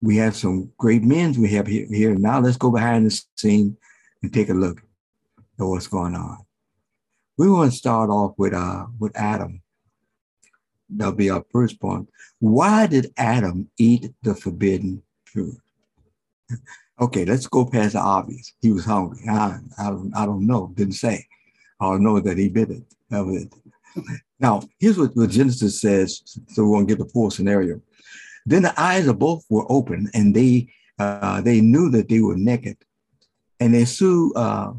We 0.00 0.16
have 0.16 0.36
some 0.36 0.70
great 0.78 1.02
men 1.02 1.32
we 1.40 1.48
have 1.50 1.66
here. 1.66 2.14
Now 2.14 2.40
let's 2.40 2.56
go 2.56 2.70
behind 2.70 3.06
the 3.06 3.22
scene 3.36 3.76
and 4.22 4.32
take 4.32 4.48
a 4.48 4.54
look 4.54 4.78
at 5.58 5.64
what's 5.64 5.88
going 5.88 6.14
on. 6.14 6.38
We 7.36 7.50
want 7.50 7.72
to 7.72 7.76
start 7.78 8.10
off 8.10 8.34
with 8.36 8.54
uh 8.54 8.86
with 8.98 9.16
Adam. 9.16 9.62
That'll 10.90 11.14
be 11.14 11.30
our 11.30 11.44
first 11.52 11.80
point. 11.80 12.08
Why 12.38 12.86
did 12.86 13.12
Adam 13.16 13.70
eat 13.78 14.12
the 14.22 14.34
forbidden 14.34 15.02
fruit? 15.24 15.58
okay, 17.00 17.24
let's 17.24 17.46
go 17.46 17.66
past 17.66 17.92
the 17.92 18.00
obvious. 18.00 18.52
He 18.60 18.72
was 18.72 18.84
hungry. 18.84 19.20
I, 19.28 19.58
I, 19.78 19.90
don't, 19.90 20.16
I 20.16 20.24
don't 20.24 20.46
know. 20.46 20.72
Didn't 20.74 20.94
say. 20.94 21.26
I 21.80 21.90
don't 21.90 22.02
know 22.02 22.20
that 22.20 22.38
he 22.38 22.48
bit 22.48 22.70
it. 22.70 22.82
Of 23.10 23.28
it. 23.30 23.52
Now, 24.40 24.62
here's 24.78 24.98
what, 24.98 25.16
what 25.16 25.30
Genesis 25.30 25.80
says, 25.80 26.22
so 26.48 26.64
we 26.64 26.70
won't 26.70 26.88
get 26.88 26.98
the 26.98 27.06
full 27.06 27.30
scenario. 27.30 27.80
Then 28.46 28.62
the 28.62 28.80
eyes 28.80 29.06
of 29.06 29.18
both 29.18 29.44
were 29.48 29.66
open, 29.68 30.10
and 30.14 30.34
they 30.34 30.68
uh, 30.98 31.40
they 31.40 31.60
knew 31.60 31.90
that 31.90 32.08
they 32.08 32.20
were 32.20 32.36
naked, 32.36 32.76
and 33.60 33.74
they 33.74 33.84
sewed 33.84 34.36
uh, 34.36 34.72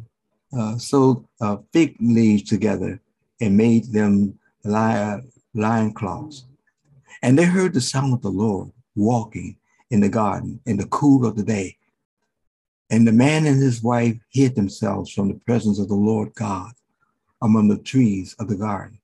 uh, 0.57 0.77
sewed 0.77 1.23
uh, 1.41 1.57
fig 1.71 1.95
leaves 1.99 2.43
together 2.43 2.99
and 3.41 3.55
made 3.55 3.91
them 3.91 4.37
lie, 4.63 5.21
lion 5.53 5.93
cloths. 5.93 6.45
And 7.21 7.37
they 7.37 7.45
heard 7.45 7.73
the 7.73 7.81
sound 7.81 8.13
of 8.13 8.21
the 8.21 8.29
Lord 8.29 8.71
walking 8.95 9.57
in 9.91 9.99
the 9.99 10.09
garden 10.09 10.59
in 10.65 10.77
the 10.77 10.87
cool 10.87 11.25
of 11.25 11.35
the 11.35 11.43
day. 11.43 11.77
And 12.89 13.07
the 13.07 13.11
man 13.11 13.45
and 13.45 13.61
his 13.61 13.83
wife 13.83 14.17
hid 14.29 14.55
themselves 14.55 15.11
from 15.11 15.27
the 15.27 15.39
presence 15.45 15.79
of 15.79 15.89
the 15.89 15.95
Lord 15.95 16.33
God 16.33 16.71
among 17.41 17.67
the 17.67 17.77
trees 17.77 18.35
of 18.39 18.47
the 18.47 18.55
garden. 18.55 18.98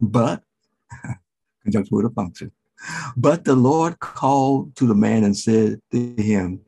But, 0.00 0.42
a 1.66 2.10
function, 2.10 2.52
but 3.16 3.44
the 3.44 3.56
Lord 3.56 3.98
called 3.98 4.76
to 4.76 4.86
the 4.86 4.94
man 4.94 5.24
and 5.24 5.36
said 5.36 5.80
to 5.92 6.14
him, 6.16 6.60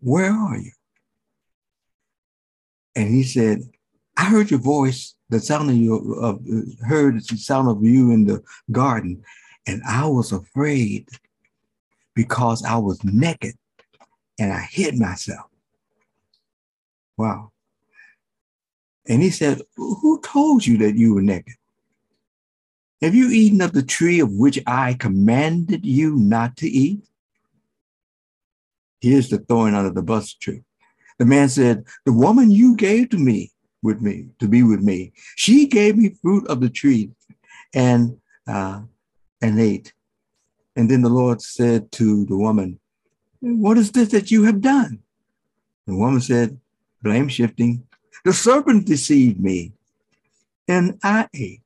Where 0.00 0.32
are 0.32 0.58
you? 0.58 0.72
And 2.96 3.08
he 3.08 3.22
said, 3.22 3.62
I 4.16 4.24
heard 4.24 4.50
your 4.50 4.60
voice, 4.60 5.14
the 5.28 5.40
sound 5.40 5.70
of 5.70 5.76
you, 5.76 6.18
uh, 6.20 6.86
heard 6.86 7.16
the 7.16 7.36
sound 7.36 7.68
of 7.68 7.82
you 7.82 8.12
in 8.12 8.26
the 8.26 8.42
garden, 8.70 9.22
and 9.66 9.82
I 9.88 10.06
was 10.06 10.32
afraid 10.32 11.08
because 12.14 12.64
I 12.64 12.76
was 12.76 13.02
naked 13.02 13.54
and 14.38 14.52
I 14.52 14.60
hid 14.70 14.98
myself. 14.98 15.46
Wow. 17.16 17.52
And 19.08 19.22
he 19.22 19.30
said, 19.30 19.60
Who 19.76 20.20
told 20.22 20.64
you 20.66 20.78
that 20.78 20.96
you 20.96 21.14
were 21.14 21.22
naked? 21.22 21.54
Have 23.02 23.14
you 23.14 23.28
eaten 23.30 23.60
of 23.60 23.72
the 23.72 23.82
tree 23.82 24.20
of 24.20 24.32
which 24.32 24.58
I 24.66 24.94
commanded 24.94 25.84
you 25.84 26.16
not 26.16 26.56
to 26.58 26.68
eat? 26.68 27.04
Here's 29.00 29.28
the 29.28 29.38
throwing 29.38 29.74
under 29.74 29.90
the 29.90 30.02
bus 30.02 30.32
tree. 30.32 30.62
The 31.18 31.26
man 31.26 31.48
said, 31.48 31.84
The 32.06 32.12
woman 32.12 32.50
you 32.50 32.76
gave 32.76 33.10
to 33.10 33.18
me 33.18 33.52
with 33.82 34.00
me 34.00 34.28
to 34.38 34.48
be 34.48 34.62
with 34.62 34.80
me, 34.80 35.12
she 35.36 35.66
gave 35.66 35.96
me 35.96 36.16
fruit 36.22 36.46
of 36.48 36.60
the 36.60 36.70
tree 36.70 37.10
and 37.74 38.16
uh, 38.48 38.80
and 39.42 39.60
ate. 39.60 39.92
And 40.76 40.90
then 40.90 41.02
the 41.02 41.08
Lord 41.08 41.40
said 41.42 41.92
to 41.92 42.24
the 42.24 42.36
woman, 42.36 42.80
What 43.40 43.78
is 43.78 43.92
this 43.92 44.08
that 44.08 44.30
you 44.30 44.44
have 44.44 44.60
done? 44.60 45.00
The 45.86 45.94
woman 45.94 46.20
said, 46.20 46.58
Blame 47.02 47.28
shifting. 47.28 47.86
The 48.24 48.32
serpent 48.32 48.86
deceived 48.86 49.38
me, 49.38 49.72
and 50.66 50.98
I 51.02 51.28
ate. 51.34 51.63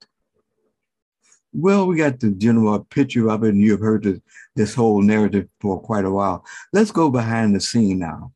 Well, 1.60 1.88
we 1.88 1.96
got 1.96 2.20
the 2.20 2.30
general 2.30 2.78
picture 2.84 3.28
of 3.28 3.42
it, 3.42 3.48
and 3.48 3.60
you've 3.60 3.80
heard 3.80 4.04
this, 4.04 4.20
this 4.54 4.74
whole 4.74 5.02
narrative 5.02 5.48
for 5.60 5.80
quite 5.80 6.04
a 6.04 6.10
while. 6.10 6.44
Let's 6.72 6.92
go 6.92 7.10
behind 7.10 7.52
the 7.52 7.60
scene 7.60 7.98
now. 7.98 8.30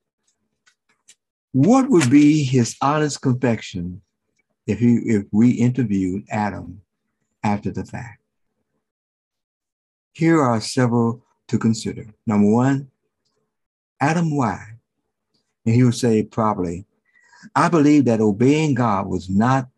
What 1.53 1.89
would 1.89 2.11
be 2.11 2.43
his 2.43 2.75
honest 2.83 3.23
confession 3.23 4.03
if 4.67 4.81
he 4.81 4.97
if 5.05 5.27
we 5.31 5.53
interviewed 5.53 6.25
Adam 6.31 6.81
after 7.45 7.71
the 7.71 7.85
fact? 7.85 8.21
Here 10.15 10.41
are 10.41 10.61
several 10.61 11.23
to 11.47 11.59
consider. 11.59 12.07
Number 12.27 12.51
one, 12.51 12.91
Adam 14.01 14.37
why? 14.37 14.79
And 15.65 15.77
he 15.77 15.85
would 15.85 15.95
say 15.95 16.25
probably, 16.25 16.87
I 17.55 17.69
believe 17.69 18.07
that 18.07 18.21
obeying 18.21 18.75
God 18.75 19.07
was 19.07 19.31
not 19.31 19.69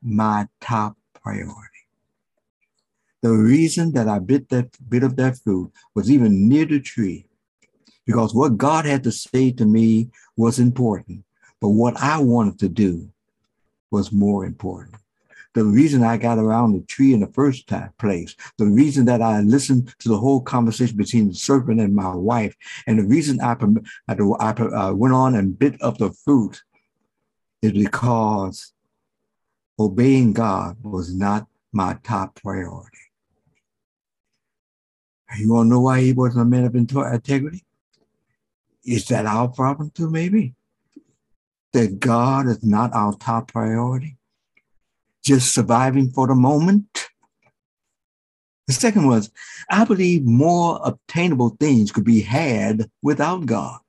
my 0.00 0.48
top 0.62 0.96
priority. 1.22 1.73
The 3.24 3.32
reason 3.32 3.92
that 3.94 4.06
I 4.06 4.18
bit 4.20 4.48
that 4.50 4.68
bit 4.88 5.02
of 5.02 5.16
that 5.16 5.38
fruit 5.38 5.72
was 5.94 6.10
even 6.10 6.48
near 6.48 6.66
the 6.66 6.78
tree, 6.78 7.26
because 8.06 8.34
what 8.34 8.58
God 8.58 8.84
had 8.84 9.02
to 9.04 9.12
say 9.12 9.50
to 9.52 9.64
me 9.64 10.10
was 10.36 10.58
important, 10.58 11.24
but 11.60 11.70
what 11.70 11.96
I 11.96 12.20
wanted 12.20 12.58
to 12.60 12.68
do 12.68 13.08
was 13.90 14.12
more 14.12 14.44
important 14.44 14.96
the 15.54 15.64
reason 15.64 16.02
I 16.02 16.16
got 16.16 16.38
around 16.38 16.72
the 16.72 16.80
tree 16.80 17.14
in 17.14 17.20
the 17.20 17.28
first 17.28 17.68
time, 17.68 17.92
place, 17.98 18.34
the 18.58 18.66
reason 18.66 19.04
that 19.06 19.22
I 19.22 19.40
listened 19.40 19.94
to 20.00 20.08
the 20.08 20.18
whole 20.18 20.40
conversation 20.40 20.96
between 20.96 21.28
the 21.28 21.34
serpent 21.34 21.80
and 21.80 21.94
my 21.94 22.14
wife, 22.14 22.54
and 22.86 22.98
the 22.98 23.04
reason 23.04 23.40
I, 23.40 23.56
I, 24.08 24.14
I 24.14 24.50
uh, 24.50 24.92
went 24.92 25.14
on 25.14 25.36
and 25.36 25.58
bit 25.58 25.80
of 25.80 25.96
the 25.98 26.12
fruit 26.24 26.60
is 27.62 27.72
because 27.72 28.72
obeying 29.78 30.32
God 30.32 30.76
was 30.82 31.14
not 31.14 31.46
my 31.72 31.98
top 32.02 32.34
priority. 32.42 33.03
You 35.38 35.52
want 35.52 35.66
to 35.66 35.70
know 35.70 35.80
why 35.80 36.00
he 36.00 36.12
wasn't 36.12 36.42
a 36.42 36.44
man 36.44 36.64
of 36.64 36.74
integrity? 36.74 37.64
Is 38.84 39.06
that 39.08 39.26
our 39.26 39.48
problem 39.48 39.90
too, 39.90 40.10
maybe? 40.10 40.54
That 41.72 41.98
God 41.98 42.46
is 42.46 42.62
not 42.62 42.92
our 42.94 43.14
top 43.14 43.52
priority? 43.52 44.18
just 45.24 45.54
surviving 45.54 46.10
for 46.10 46.26
the 46.26 46.34
moment. 46.34 47.08
The 48.66 48.74
second 48.74 49.06
was, 49.06 49.30
I 49.70 49.84
believe 49.84 50.24
more 50.24 50.80
obtainable 50.84 51.56
things 51.60 51.90
could 51.90 52.04
be 52.04 52.20
had 52.20 52.88
without 53.02 53.46
God. 53.46 53.80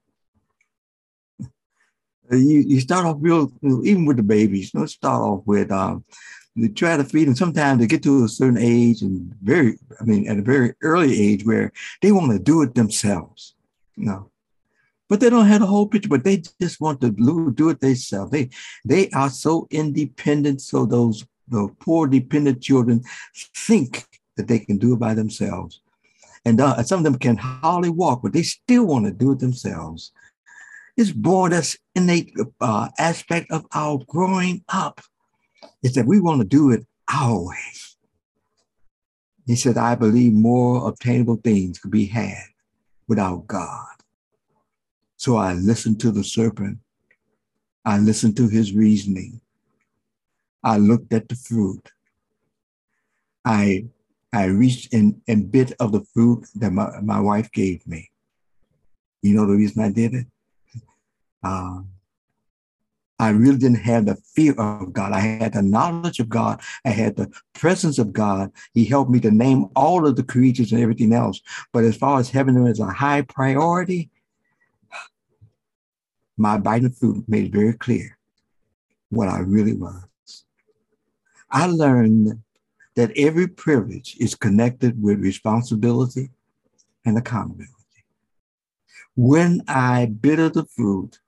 You, 2.32 2.60
you 2.60 2.80
start 2.80 3.06
off 3.06 3.18
real, 3.20 3.52
even 3.84 4.06
with 4.06 4.18
the 4.18 4.24
babies, 4.24 4.74
you 4.74 4.80
know, 4.80 4.86
start 4.86 5.22
off 5.22 5.44
with, 5.46 5.72
um, 5.72 6.04
you 6.56 6.70
try 6.70 6.98
to 6.98 7.04
feed 7.04 7.28
them. 7.28 7.36
Sometimes 7.36 7.80
they 7.80 7.88
get 7.88 8.04
to 8.04 8.26
a 8.26 8.30
certain 8.30 8.58
age 8.58 9.02
and 9.02 9.34
very, 9.42 9.78
I 10.00 10.04
mean, 10.04 10.28
at 10.28 10.38
a 10.40 10.42
very 10.42 10.74
early 10.82 11.20
age 11.20 11.46
where 11.46 11.72
they 12.02 12.12
want 12.12 12.32
to 12.32 12.40
do 12.40 12.62
it 12.62 12.76
themselves. 12.76 13.56
You 13.96 14.06
know, 14.06 14.32
but 15.10 15.20
they 15.20 15.30
don't 15.30 15.48
have 15.48 15.62
the 15.62 15.68
whole 15.68 15.88
picture, 15.88 16.10
but 16.10 16.24
they 16.24 16.44
just 16.62 16.82
want 16.82 17.02
to 17.02 17.12
do 17.12 17.70
it 17.70 17.80
themselves. 17.80 18.32
They 18.32 18.50
they 18.84 19.10
are 19.12 19.30
so 19.30 19.68
independent, 19.72 20.62
so 20.62 20.86
those 20.86 21.26
the 21.48 21.70
poor 21.80 22.08
dependent 22.08 22.62
children 22.62 23.04
think 23.56 24.06
that 24.36 24.48
they 24.48 24.60
can 24.60 24.78
do 24.78 24.94
it 24.94 25.00
by 25.00 25.14
themselves. 25.14 25.82
and 26.46 26.62
uh, 26.62 26.82
some 26.84 27.00
of 27.00 27.04
them 27.04 27.18
can 27.18 27.38
hardly 27.38 27.90
walk, 27.90 28.22
but 28.22 28.34
they 28.34 28.44
still 28.44 28.86
want 28.86 29.06
to 29.06 29.12
do 29.12 29.32
it 29.32 29.40
themselves. 29.40 30.12
It's 30.96 31.12
born 31.12 31.52
that's 31.52 31.78
innate 31.96 32.34
uh, 32.62 32.90
aspect 33.00 33.52
of 33.52 33.66
our 33.74 34.00
growing 34.08 34.64
up. 34.70 35.02
It's 35.84 35.96
that 35.96 36.08
we 36.08 36.20
want 36.20 36.42
to 36.42 36.48
do 36.48 36.72
it 36.72 36.86
our 37.12 37.46
way. 37.46 37.56
He 39.46 39.56
said, 39.56 39.78
I 39.78 39.96
believe 39.96 40.34
more 40.34 40.88
obtainable 40.88 41.38
things 41.38 41.78
could 41.78 41.92
be 41.92 42.08
had 42.08 42.44
without 43.08 43.48
God. 43.48 43.86
So 45.18 45.38
I 45.38 45.54
listened 45.54 46.00
to 46.02 46.12
the 46.12 46.24
serpent. 46.24 46.80
I 47.86 48.00
listened 48.00 48.36
to 48.38 48.48
his 48.48 48.74
reasoning. 48.74 49.42
I 50.64 50.78
looked 50.78 51.14
at 51.14 51.30
the 51.30 51.36
fruit. 51.36 51.92
I 53.46 53.86
I 54.34 54.46
reached 54.46 54.94
and, 54.94 55.22
and 55.30 55.50
bit 55.50 55.72
of 55.80 55.94
the 55.94 56.04
fruit 56.14 56.46
that 56.56 56.74
my, 56.74 57.00
my 57.02 57.22
wife 57.22 57.50
gave 57.54 57.88
me. 57.88 58.12
You 59.22 59.34
know 59.34 59.46
the 59.46 59.56
reason 59.56 59.82
I 59.82 59.92
did 59.92 60.14
it? 60.14 60.28
Uh, 61.44 61.82
I 63.18 63.30
really 63.30 63.58
didn't 63.58 63.78
have 63.78 64.06
the 64.06 64.16
fear 64.16 64.54
of 64.54 64.92
God. 64.92 65.14
I 65.14 65.20
had 65.20 65.54
the 65.54 65.62
knowledge 65.62 66.20
of 66.20 66.28
God. 66.28 66.62
I 66.84 66.90
had 66.90 67.16
the 67.16 67.32
presence 67.54 67.98
of 67.98 68.12
God. 68.12 68.52
He 68.74 68.84
helped 68.84 69.10
me 69.10 69.20
to 69.22 69.32
name 69.32 69.68
all 69.76 70.06
of 70.06 70.18
the 70.18 70.24
creatures 70.24 70.72
and 70.72 70.82
everything 70.82 71.14
else. 71.14 71.42
But 71.72 71.86
as 71.86 71.96
far 71.96 72.20
as 72.20 72.32
them 72.32 72.68
as 72.68 72.80
a 72.80 72.88
high 72.88 73.22
priority, 73.22 74.10
my 76.38 76.58
biting 76.58 76.92
fruit 76.92 77.24
made 77.28 77.46
it 77.46 77.54
very 77.54 77.74
clear 77.74 78.18
what 79.10 79.30
I 79.30 79.40
really 79.40 79.74
was. 79.74 80.04
I 81.50 81.68
learned 81.68 82.42
that 82.96 83.12
every 83.16 83.48
privilege 83.48 84.18
is 84.20 84.36
connected 84.36 85.02
with 85.02 85.20
responsibility 85.20 86.32
and 87.06 87.18
accountability. 87.18 87.72
When 89.16 89.62
I 89.68 90.08
bit 90.08 90.54
the 90.54 90.66
fruit, 90.66 91.20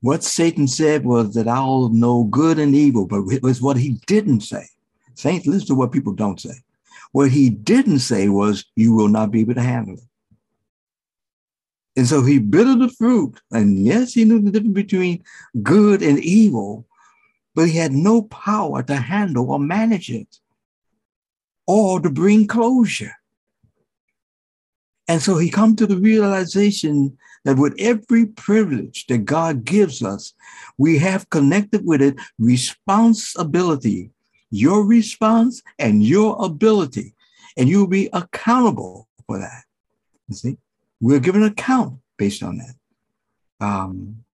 what 0.00 0.22
Satan 0.22 0.68
said 0.68 1.04
was 1.04 1.34
that 1.34 1.48
I'll 1.48 1.88
know 1.88 2.24
good 2.24 2.58
and 2.58 2.74
evil, 2.74 3.06
but 3.06 3.22
it 3.32 3.42
was 3.42 3.60
what 3.60 3.76
he 3.76 4.00
didn't 4.06 4.40
say. 4.40 4.66
Saints, 5.14 5.46
listen 5.46 5.68
to 5.68 5.74
what 5.74 5.92
people 5.92 6.12
don't 6.12 6.40
say. 6.40 6.54
What 7.12 7.30
he 7.30 7.50
didn't 7.50 8.00
say 8.00 8.28
was, 8.28 8.64
you 8.76 8.94
will 8.94 9.08
not 9.08 9.30
be 9.30 9.40
able 9.40 9.54
to 9.54 9.62
handle 9.62 9.94
it. 9.94 10.00
And 11.96 12.06
so 12.06 12.22
he 12.22 12.38
bit 12.38 12.68
of 12.68 12.78
the 12.78 12.90
fruit. 12.90 13.40
And 13.50 13.84
yes, 13.84 14.12
he 14.12 14.24
knew 14.24 14.40
the 14.40 14.52
difference 14.52 14.74
between 14.74 15.24
good 15.62 16.00
and 16.00 16.20
evil, 16.20 16.86
but 17.56 17.68
he 17.68 17.76
had 17.76 17.92
no 17.92 18.22
power 18.22 18.84
to 18.84 18.94
handle 18.94 19.50
or 19.50 19.58
manage 19.58 20.10
it 20.10 20.38
or 21.66 21.98
to 22.00 22.08
bring 22.08 22.46
closure. 22.46 23.14
And 25.08 25.20
so 25.20 25.38
he 25.38 25.50
come 25.50 25.74
to 25.74 25.86
the 25.86 25.96
realization 25.96 27.18
that 27.48 27.56
with 27.56 27.74
every 27.78 28.26
privilege 28.26 29.06
that 29.06 29.24
God 29.24 29.64
gives 29.64 30.02
us, 30.02 30.34
we 30.76 30.98
have 30.98 31.30
connected 31.30 31.82
with 31.82 32.02
it 32.02 32.16
responsibility, 32.38 34.10
your 34.50 34.84
response 34.84 35.62
and 35.78 36.04
your 36.04 36.36
ability, 36.44 37.14
and 37.56 37.66
you'll 37.66 37.86
be 37.86 38.10
accountable 38.12 39.08
for 39.26 39.38
that. 39.38 39.64
You 40.28 40.34
see, 40.34 40.58
we're 41.00 41.20
given 41.20 41.42
an 41.42 41.52
account 41.52 42.00
based 42.18 42.42
on 42.42 42.58
that. 42.58 43.66
Um, 43.66 44.24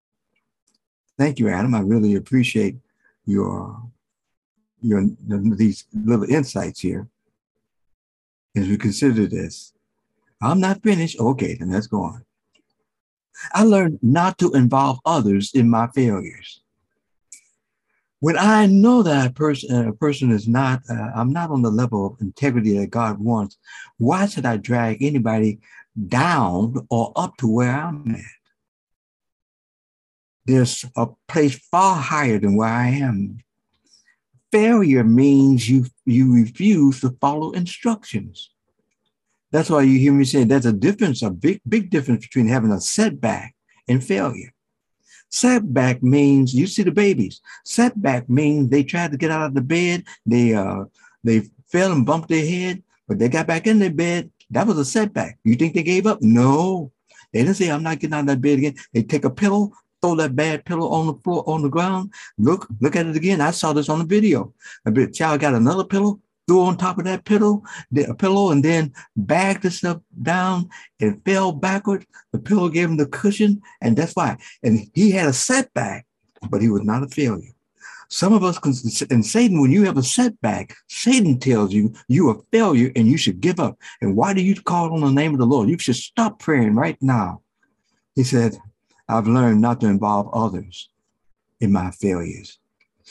thank 1.16 1.38
you, 1.38 1.48
Adam. 1.48 1.76
I 1.76 1.82
really 1.82 2.16
appreciate 2.16 2.78
your 3.26 3.80
your 4.80 5.08
these 5.22 5.84
little 5.94 6.28
insights 6.28 6.80
here 6.80 7.06
as 8.56 8.66
we 8.66 8.76
consider 8.76 9.26
this. 9.26 9.72
I'm 10.42 10.58
not 10.58 10.82
finished. 10.82 11.20
Okay, 11.20 11.54
then 11.54 11.70
let's 11.70 11.86
go 11.86 12.02
on. 12.02 12.24
I 13.52 13.64
learned 13.64 13.98
not 14.02 14.38
to 14.38 14.52
involve 14.52 14.98
others 15.04 15.52
in 15.54 15.68
my 15.68 15.88
failures. 15.88 16.60
When 18.20 18.38
I 18.38 18.64
know 18.66 19.02
that 19.02 19.30
a 19.30 19.32
person, 19.34 19.88
a 19.88 19.92
person 19.92 20.30
is 20.30 20.48
not, 20.48 20.80
uh, 20.88 21.10
I'm 21.14 21.30
not 21.32 21.50
on 21.50 21.60
the 21.60 21.70
level 21.70 22.06
of 22.06 22.20
integrity 22.22 22.78
that 22.78 22.86
God 22.86 23.18
wants, 23.18 23.58
why 23.98 24.26
should 24.26 24.46
I 24.46 24.56
drag 24.56 25.02
anybody 25.02 25.60
down 26.08 26.86
or 26.88 27.12
up 27.16 27.36
to 27.38 27.46
where 27.46 27.70
I'm 27.70 28.14
at? 28.14 28.20
There's 30.46 30.84
a 30.96 31.08
place 31.28 31.58
far 31.70 31.96
higher 31.96 32.38
than 32.38 32.56
where 32.56 32.68
I 32.68 32.88
am. 32.88 33.38
Failure 34.52 35.04
means 35.04 35.68
you, 35.68 35.86
you 36.06 36.34
refuse 36.34 37.00
to 37.00 37.16
follow 37.20 37.50
instructions. 37.52 38.53
That's 39.54 39.70
why 39.70 39.82
you 39.82 40.00
hear 40.00 40.12
me 40.12 40.24
say 40.24 40.42
there's 40.42 40.66
a 40.66 40.72
difference, 40.72 41.22
a 41.22 41.30
big, 41.30 41.60
big 41.68 41.88
difference 41.88 42.26
between 42.26 42.48
having 42.48 42.72
a 42.72 42.80
setback 42.80 43.54
and 43.86 44.02
failure. 44.02 44.52
Setback 45.28 46.02
means 46.02 46.52
you 46.52 46.66
see 46.66 46.82
the 46.82 46.90
babies. 46.90 47.40
Setback 47.64 48.28
means 48.28 48.68
they 48.68 48.82
tried 48.82 49.12
to 49.12 49.16
get 49.16 49.30
out 49.30 49.46
of 49.46 49.54
the 49.54 49.60
bed, 49.60 50.02
they 50.26 50.54
uh 50.54 50.86
they 51.22 51.42
fell 51.68 51.92
and 51.92 52.04
bumped 52.04 52.30
their 52.30 52.44
head, 52.44 52.82
but 53.06 53.20
they 53.20 53.28
got 53.28 53.46
back 53.46 53.68
in 53.68 53.78
their 53.78 53.92
bed. 53.92 54.28
That 54.50 54.66
was 54.66 54.76
a 54.76 54.84
setback. 54.84 55.38
You 55.44 55.54
think 55.54 55.74
they 55.74 55.84
gave 55.84 56.08
up? 56.08 56.20
No. 56.20 56.90
They 57.32 57.44
didn't 57.44 57.54
say, 57.54 57.70
I'm 57.70 57.84
not 57.84 58.00
getting 58.00 58.14
out 58.14 58.20
of 58.20 58.26
that 58.26 58.40
bed 58.40 58.58
again. 58.58 58.74
They 58.92 59.04
take 59.04 59.24
a 59.24 59.30
pillow, 59.30 59.70
throw 60.02 60.16
that 60.16 60.34
bad 60.34 60.64
pillow 60.64 60.88
on 60.88 61.06
the 61.06 61.14
floor, 61.22 61.44
on 61.46 61.62
the 61.62 61.70
ground. 61.70 62.12
Look, 62.38 62.66
look 62.80 62.96
at 62.96 63.06
it 63.06 63.14
again. 63.14 63.40
I 63.40 63.52
saw 63.52 63.72
this 63.72 63.88
on 63.88 64.00
the 64.00 64.04
video. 64.04 64.52
A 64.84 65.06
child 65.06 65.40
got 65.40 65.54
another 65.54 65.84
pillow, 65.84 66.18
threw 66.46 66.62
on 66.62 66.76
top 66.76 66.98
of 66.98 67.04
that 67.04 67.24
pillow, 67.24 67.62
the 67.90 68.14
pillow, 68.14 68.50
and 68.50 68.64
then 68.64 68.92
bagged 69.16 69.70
stuff 69.72 70.00
down 70.22 70.68
and 71.00 71.24
fell 71.24 71.52
backward. 71.52 72.06
The 72.32 72.38
pillow 72.38 72.68
gave 72.68 72.88
him 72.88 72.96
the 72.96 73.06
cushion, 73.06 73.62
and 73.80 73.96
that's 73.96 74.14
why. 74.14 74.36
And 74.62 74.90
he 74.94 75.10
had 75.10 75.28
a 75.28 75.32
setback, 75.32 76.06
but 76.50 76.60
he 76.60 76.68
was 76.68 76.82
not 76.82 77.02
a 77.02 77.08
failure. 77.08 77.50
Some 78.08 78.32
of 78.32 78.44
us, 78.44 78.58
and 79.10 79.24
Satan, 79.24 79.60
when 79.60 79.72
you 79.72 79.84
have 79.84 79.96
a 79.96 80.02
setback, 80.02 80.76
Satan 80.88 81.38
tells 81.38 81.72
you 81.72 81.94
you 82.06 82.28
are 82.28 82.36
a 82.36 82.42
failure 82.52 82.92
and 82.94 83.08
you 83.08 83.16
should 83.16 83.40
give 83.40 83.58
up. 83.58 83.78
And 84.00 84.14
why 84.14 84.34
do 84.34 84.42
you 84.42 84.54
call 84.60 84.92
on 84.92 85.00
the 85.00 85.10
name 85.10 85.32
of 85.32 85.38
the 85.38 85.46
Lord? 85.46 85.68
You 85.68 85.78
should 85.78 85.96
stop 85.96 86.38
praying 86.38 86.74
right 86.74 86.98
now. 87.00 87.40
He 88.14 88.22
said, 88.22 88.58
I've 89.08 89.26
learned 89.26 89.60
not 89.60 89.80
to 89.80 89.86
involve 89.86 90.32
others 90.32 90.90
in 91.60 91.72
my 91.72 91.90
failures. 91.90 92.58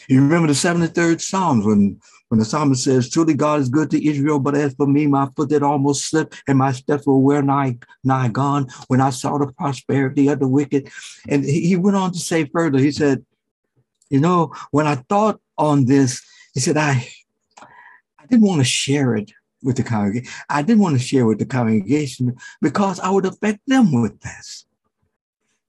You 0.08 0.22
remember 0.22 0.48
the 0.48 0.54
73rd 0.54 1.22
Psalms 1.22 1.66
when 1.66 2.00
when 2.34 2.40
the 2.40 2.46
psalmist 2.46 2.84
says, 2.84 3.12
Truly 3.12 3.36
God 3.36 3.60
is 3.60 3.70
good 3.70 3.92
to 3.92 4.04
Israel, 4.04 4.40
but 4.40 4.56
as 4.56 4.74
for 4.74 4.88
me, 4.88 5.06
my 5.06 5.30
foot 5.36 5.50
did 5.50 5.62
almost 5.62 6.10
slip 6.10 6.34
and 6.48 6.58
my 6.58 6.72
steps 6.72 7.06
were 7.06 7.20
well 7.20 7.44
nigh, 7.44 7.78
nigh 8.04 8.28
gone 8.28 8.70
when 8.88 9.02
I 9.02 9.12
saw 9.12 9.38
the 9.38 9.54
prosperity 9.54 10.30
of 10.30 10.40
the 10.40 10.48
wicked. 10.48 10.90
And 11.30 11.46
he 11.46 11.76
went 11.76 11.96
on 11.96 12.12
to 12.12 12.18
say 12.18 12.46
further, 12.46 12.80
he 12.80 12.92
said, 12.92 13.24
You 14.10 14.20
know, 14.20 14.52
when 14.72 14.88
I 14.88 14.96
thought 14.96 15.40
on 15.60 15.86
this, 15.86 16.24
he 16.56 16.60
said, 16.60 16.76
I, 16.76 17.08
I 17.62 18.26
didn't 18.26 18.48
want 18.48 18.62
to 18.62 18.66
share 18.66 19.16
it 19.16 19.32
with 19.62 19.78
the 19.78 19.84
congregation. 19.84 20.34
I 20.50 20.64
didn't 20.64 20.82
want 20.82 20.98
to 20.98 21.06
share 21.06 21.28
with 21.28 21.38
the 21.38 21.46
congregation 21.46 22.36
because 22.64 23.00
I 23.00 23.12
would 23.12 23.28
affect 23.28 23.60
them 23.68 24.02
with 24.02 24.20
this. 24.22 24.66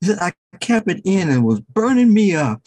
He 0.00 0.06
said, 0.06 0.18
I 0.18 0.32
kept 0.60 0.90
it 0.90 1.02
in 1.04 1.28
and 1.28 1.44
was 1.44 1.60
burning 1.60 2.14
me 2.14 2.34
up, 2.34 2.66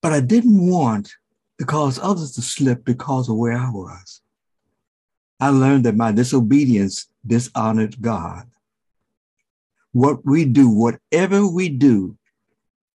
but 0.00 0.12
I 0.12 0.20
didn't 0.20 0.66
want 0.66 1.12
to 1.58 1.66
cause 1.66 1.98
others 1.98 2.32
to 2.32 2.42
slip 2.42 2.84
because 2.84 3.28
of 3.28 3.36
where 3.36 3.56
I 3.56 3.70
was. 3.70 4.22
I 5.40 5.50
learned 5.50 5.84
that 5.84 5.96
my 5.96 6.12
disobedience 6.12 7.06
dishonored 7.26 8.00
God. 8.00 8.48
What 9.92 10.24
we 10.24 10.44
do, 10.44 10.68
whatever 10.68 11.46
we 11.46 11.68
do, 11.68 12.16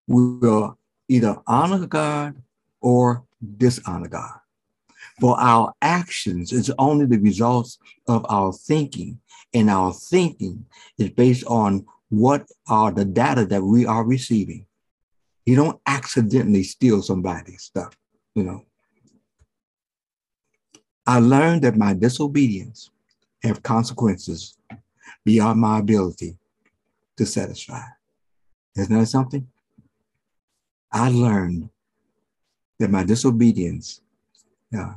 we 0.06 0.38
will 0.38 0.78
either 1.08 1.36
honor 1.46 1.86
God 1.86 2.42
or 2.80 3.24
dishonor 3.56 4.08
God. 4.08 4.40
For 5.20 5.38
our 5.38 5.74
actions 5.82 6.52
is 6.52 6.72
only 6.78 7.06
the 7.06 7.18
results 7.18 7.78
of 8.08 8.24
our 8.28 8.52
thinking, 8.52 9.20
and 9.52 9.68
our 9.68 9.92
thinking 9.92 10.66
is 10.98 11.10
based 11.10 11.44
on 11.46 11.86
what 12.08 12.46
are 12.68 12.90
the 12.90 13.04
data 13.04 13.44
that 13.46 13.62
we 13.62 13.86
are 13.86 14.04
receiving. 14.04 14.66
You 15.50 15.56
don't 15.56 15.80
accidentally 15.84 16.62
steal 16.62 17.02
somebody's 17.02 17.62
stuff 17.62 17.96
you 18.34 18.44
know. 18.44 18.64
I 21.06 21.18
learned 21.18 21.62
that 21.62 21.76
my 21.76 21.94
disobedience 21.94 22.90
have 23.42 23.62
consequences 23.62 24.56
beyond 25.24 25.60
my 25.60 25.78
ability 25.78 26.36
to 27.16 27.26
satisfy. 27.26 27.82
Isn't 28.76 28.98
that 28.98 29.06
something? 29.06 29.48
I 30.92 31.10
learned 31.10 31.70
that 32.78 32.90
my 32.90 33.04
disobedience 33.04 34.00
uh, 34.76 34.94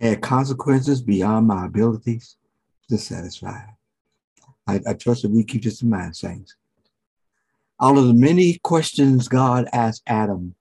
had 0.00 0.20
consequences 0.20 1.00
beyond 1.00 1.46
my 1.46 1.66
abilities 1.66 2.36
to 2.88 2.98
satisfy. 2.98 3.60
I, 4.66 4.80
I 4.86 4.94
trust 4.94 5.22
that 5.22 5.30
we 5.30 5.44
keep 5.44 5.62
this 5.62 5.82
in 5.82 5.90
mind, 5.90 6.16
saints. 6.16 6.56
Out 7.82 7.96
of 7.96 8.06
the 8.06 8.14
many 8.14 8.58
questions 8.62 9.28
God 9.28 9.66
asked 9.72 10.02
Adam, 10.06 10.54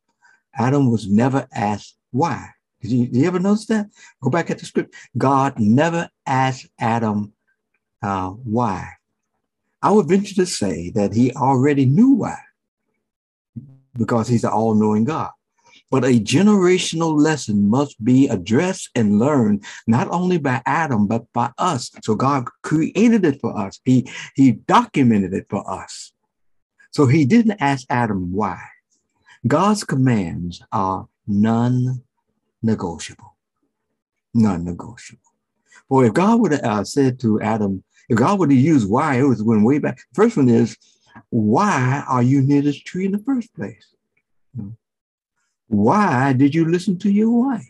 Adam 0.56 0.90
was 0.90 1.08
never 1.08 1.48
asked 1.54 1.98
why. 2.12 2.50
Did 2.82 2.92
you, 2.92 3.08
did 3.08 3.16
you 3.18 3.28
ever 3.28 3.40
notice 3.40 3.66
that? 3.68 3.88
Go 4.22 4.30
back 4.30 4.50
at 4.50 4.60
the 4.60 4.66
script. 4.66 4.96
God 5.18 5.60
never 5.60 6.10
asked 6.26 6.68
Adam 6.80 7.34
uh, 8.02 8.30
why. 8.30 8.88
I 9.82 9.92
would 9.92 10.08
venture 10.08 10.36
to 10.36 10.46
say 10.46 10.92
that 10.92 11.14
he 11.14 11.34
already 11.34 11.86
knew 11.86 12.12
why, 12.12 12.38
because 13.98 14.28
he's 14.28 14.44
the 14.44 14.52
all 14.52 14.74
knowing 14.74 15.04
God. 15.04 15.32
But 15.92 16.06
a 16.06 16.20
generational 16.20 17.20
lesson 17.20 17.68
must 17.68 18.02
be 18.04 18.28
addressed 18.28 18.92
and 18.96 19.20
learned 19.20 19.66
not 19.88 20.08
only 20.12 20.38
by 20.38 20.62
Adam, 20.66 21.08
but 21.08 21.26
by 21.34 21.52
us. 21.58 21.90
So 22.04 22.16
God 22.16 22.46
created 22.62 23.26
it 23.26 23.42
for 23.42 23.58
us, 23.58 23.80
He, 23.84 24.10
he 24.36 24.52
documented 24.52 25.34
it 25.34 25.48
for 25.50 25.70
us. 25.70 26.14
So 26.92 27.06
He 27.06 27.26
didn't 27.26 27.62
ask 27.62 27.86
Adam 27.90 28.34
why. 28.34 28.60
God's 29.48 29.84
commands 29.84 30.62
are 30.72 31.08
non 31.28 32.04
negotiable. 32.62 33.36
Non 34.34 34.64
negotiable. 34.64 35.22
For 35.88 36.06
if 36.06 36.14
God 36.14 36.40
would 36.40 36.52
have 36.52 36.64
uh, 36.64 36.84
said 36.84 37.20
to 37.22 37.42
Adam, 37.42 37.84
if 38.10 38.18
God 38.18 38.40
would 38.40 38.52
have 38.52 38.60
used 38.60 38.90
why, 38.90 39.20
it 39.20 39.24
was 39.24 39.42
when 39.42 39.64
way 39.64 39.80
back. 39.80 40.00
First 40.14 40.38
one 40.38 40.50
is, 40.50 40.78
why 41.30 42.04
are 42.08 42.24
you 42.24 42.42
near 42.42 42.62
this 42.62 42.80
tree 42.80 43.06
in 43.06 43.12
the 43.12 43.20
first 43.20 43.54
place? 43.56 43.96
Why 45.68 46.34
did 46.34 46.56
you 46.56 46.66
listen 46.66 46.98
to 47.00 47.12
your 47.12 47.30
wife? 47.30 47.70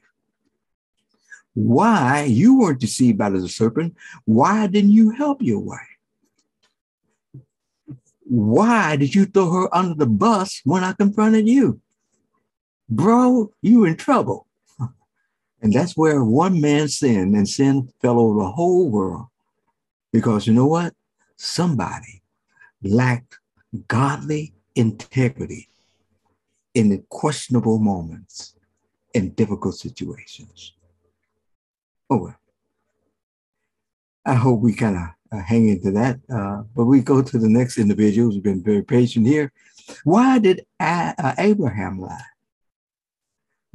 Why 1.54 2.24
you 2.24 2.60
weren't 2.60 2.80
deceived 2.80 3.18
by 3.18 3.30
the 3.30 3.48
serpent? 3.50 3.96
Why 4.26 4.68
didn't 4.68 4.92
you 4.92 5.12
help 5.12 5.42
your 5.42 5.60
wife? 5.60 5.80
Why 8.30 8.96
did 8.96 9.16
you 9.16 9.26
throw 9.26 9.52
her 9.52 9.76
under 9.76 9.96
the 9.96 10.06
bus 10.06 10.62
when 10.64 10.84
I 10.84 10.94
confronted 10.94 11.48
you? 11.48 11.82
Bro, 12.88 13.54
you 13.62 13.86
in 13.86 13.98
trouble. 13.98 14.48
And 15.62 15.74
that's 15.74 15.98
where 15.98 16.24
one 16.24 16.62
man 16.62 16.88
sinned 16.88 17.36
and 17.36 17.50
sin 17.50 17.92
fell 18.02 18.18
over 18.18 18.40
the 18.40 18.52
whole 18.52 18.90
world. 18.90 19.26
Because 20.14 20.48
you 20.48 20.54
know 20.54 20.68
what? 20.68 20.94
Somebody 21.36 22.22
lacked 22.82 23.40
godly 23.88 24.54
integrity 24.76 25.68
in 26.74 27.04
questionable 27.10 27.80
moments 27.80 28.56
in 29.14 29.32
difficult 29.32 29.76
situations. 29.76 30.76
Oh, 32.10 32.18
well. 32.18 32.36
I 34.26 34.36
hope 34.36 34.62
we 34.62 34.74
kind 34.74 34.96
of 34.96 35.08
uh, 35.32 35.40
hang 35.40 35.70
into 35.70 35.92
that. 35.92 36.20
Uh, 36.34 36.64
but 36.76 36.86
we 36.86 37.02
go 37.02 37.22
to 37.22 37.38
the 37.38 37.50
next 37.50 37.78
individual 37.78 38.32
who's 38.32 38.42
been 38.42 38.64
very 38.64 38.84
patient 38.84 39.28
here. 39.28 39.52
Why 40.04 40.40
did 40.40 40.66
A- 40.80 41.16
uh, 41.18 41.36
Abraham 41.38 42.00
lie? 42.00 42.22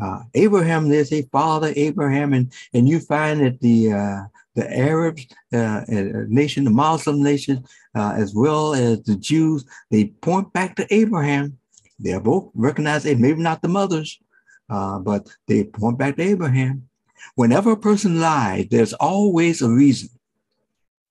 Uh, 0.00 0.22
Abraham, 0.34 0.88
there's 0.88 1.12
a 1.12 1.22
father, 1.22 1.72
Abraham, 1.76 2.32
and, 2.32 2.52
and 2.72 2.88
you 2.88 2.98
find 2.98 3.40
that 3.40 3.60
the 3.60 3.92
uh, 3.92 4.22
the 4.56 4.78
Arabs 4.78 5.26
uh, 5.52 5.82
nation, 6.28 6.64
the 6.64 6.70
Muslim 6.70 7.22
nation, 7.22 7.64
as 7.94 8.34
well 8.34 8.74
as 8.74 9.02
the 9.02 9.16
Jews, 9.16 9.64
they 9.90 10.06
point 10.06 10.52
back 10.52 10.76
to 10.76 10.94
Abraham. 10.94 11.58
They're 11.98 12.20
both 12.20 12.50
recognized, 12.54 13.06
maybe 13.06 13.42
not 13.42 13.62
the 13.62 13.68
mothers, 13.68 14.20
but 14.68 15.28
they 15.48 15.64
point 15.64 15.98
back 15.98 16.16
to 16.16 16.22
Abraham. 16.22 16.88
Whenever 17.34 17.72
a 17.72 17.76
person 17.76 18.20
lies, 18.20 18.66
there's 18.70 18.92
always 18.92 19.60
a 19.60 19.68
reason. 19.68 20.08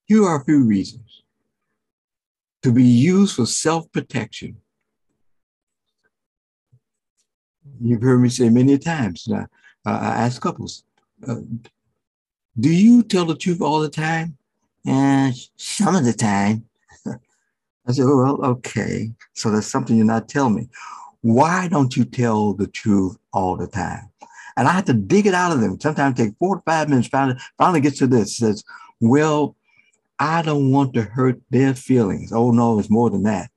Here 0.05 0.23
are 0.23 0.41
a 0.41 0.45
few 0.45 0.63
reasons 0.65 1.23
to 2.61 2.71
be 2.71 2.83
used 2.83 3.35
for 3.35 3.45
self 3.45 3.91
protection. 3.91 4.57
You've 7.81 8.01
heard 8.01 8.19
me 8.19 8.29
say 8.29 8.49
many 8.49 8.77
times, 8.77 9.27
uh, 9.29 9.45
I 9.85 10.25
ask 10.25 10.41
couples, 10.41 10.83
uh, 11.27 11.35
do 12.59 12.69
you 12.69 13.03
tell 13.03 13.25
the 13.25 13.35
truth 13.35 13.61
all 13.61 13.79
the 13.79 13.89
time? 13.89 14.37
And 14.85 15.33
some 15.55 15.95
of 15.95 16.05
the 16.05 16.13
time. 16.13 16.65
I 17.05 17.91
said, 17.91 18.05
oh, 18.05 18.17
well, 18.17 18.45
okay. 18.51 19.11
So 19.33 19.49
there's 19.49 19.67
something 19.67 19.95
you're 19.95 20.05
not 20.05 20.29
telling 20.29 20.55
me. 20.55 20.69
Why 21.21 21.67
don't 21.67 21.95
you 21.95 22.05
tell 22.05 22.53
the 22.53 22.67
truth 22.67 23.17
all 23.33 23.57
the 23.57 23.67
time? 23.67 24.09
And 24.55 24.67
I 24.67 24.71
have 24.71 24.85
to 24.85 24.93
dig 24.93 25.25
it 25.25 25.33
out 25.33 25.51
of 25.51 25.61
them. 25.61 25.79
Sometimes 25.79 26.15
take 26.15 26.37
four 26.37 26.57
to 26.57 26.61
five 26.65 26.89
minutes, 26.89 27.07
finally, 27.07 27.39
finally 27.57 27.81
gets 27.81 27.97
to 27.99 28.07
this. 28.07 28.37
Says, 28.37 28.63
well, 28.99 29.55
I 30.23 30.41
don't 30.41 30.71
want 30.71 30.93
to 30.93 31.01
hurt 31.01 31.41
their 31.49 31.75
feelings. 31.75 32.31
Oh, 32.31 32.51
no, 32.51 32.79
it's 32.79 32.89
more 32.89 33.09
than 33.09 33.23
that. 33.23 33.51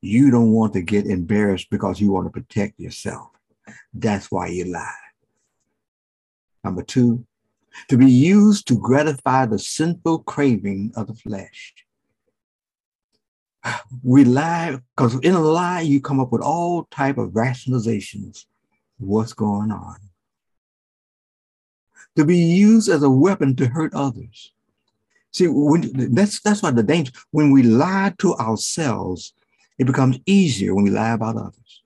You 0.00 0.30
don't 0.30 0.52
want 0.52 0.72
to 0.74 0.80
get 0.80 1.04
embarrassed 1.04 1.66
because 1.68 2.00
you 2.00 2.12
want 2.12 2.28
to 2.28 2.30
protect 2.30 2.78
yourself. 2.78 3.30
That's 3.92 4.30
why 4.30 4.46
you 4.46 4.66
lie. 4.66 5.02
Number 6.62 6.84
two, 6.84 7.26
to 7.88 7.98
be 7.98 8.08
used 8.08 8.68
to 8.68 8.78
gratify 8.78 9.46
the 9.46 9.58
sinful 9.58 10.20
craving 10.20 10.92
of 10.94 11.08
the 11.08 11.14
flesh. 11.14 11.74
We 14.04 14.22
lie 14.22 14.78
because 14.96 15.18
in 15.24 15.34
a 15.34 15.40
lie 15.40 15.80
you 15.80 16.00
come 16.00 16.20
up 16.20 16.30
with 16.30 16.40
all 16.40 16.84
type 16.84 17.18
of 17.18 17.30
rationalizations. 17.30 18.44
What's 18.98 19.32
going 19.32 19.72
on? 19.72 19.96
To 22.14 22.24
be 22.24 22.38
used 22.38 22.88
as 22.88 23.02
a 23.02 23.10
weapon 23.10 23.56
to 23.56 23.66
hurt 23.66 23.92
others. 23.92 24.52
See, 25.36 25.48
when, 25.48 26.14
that's 26.14 26.40
that's 26.40 26.62
why 26.62 26.70
the 26.70 26.82
danger. 26.82 27.12
When 27.30 27.50
we 27.50 27.62
lie 27.62 28.14
to 28.20 28.34
ourselves, 28.36 29.34
it 29.78 29.86
becomes 29.86 30.18
easier 30.24 30.74
when 30.74 30.84
we 30.84 30.90
lie 30.90 31.10
about 31.10 31.36
others. 31.36 31.82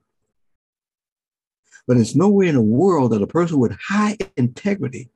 But 1.85 1.97
it's 1.97 2.15
nowhere 2.15 2.47
in 2.47 2.55
the 2.55 2.61
world 2.61 3.11
that 3.11 3.21
a 3.21 3.27
person 3.27 3.59
with 3.59 3.77
high 3.77 4.17
integrity 4.37 5.09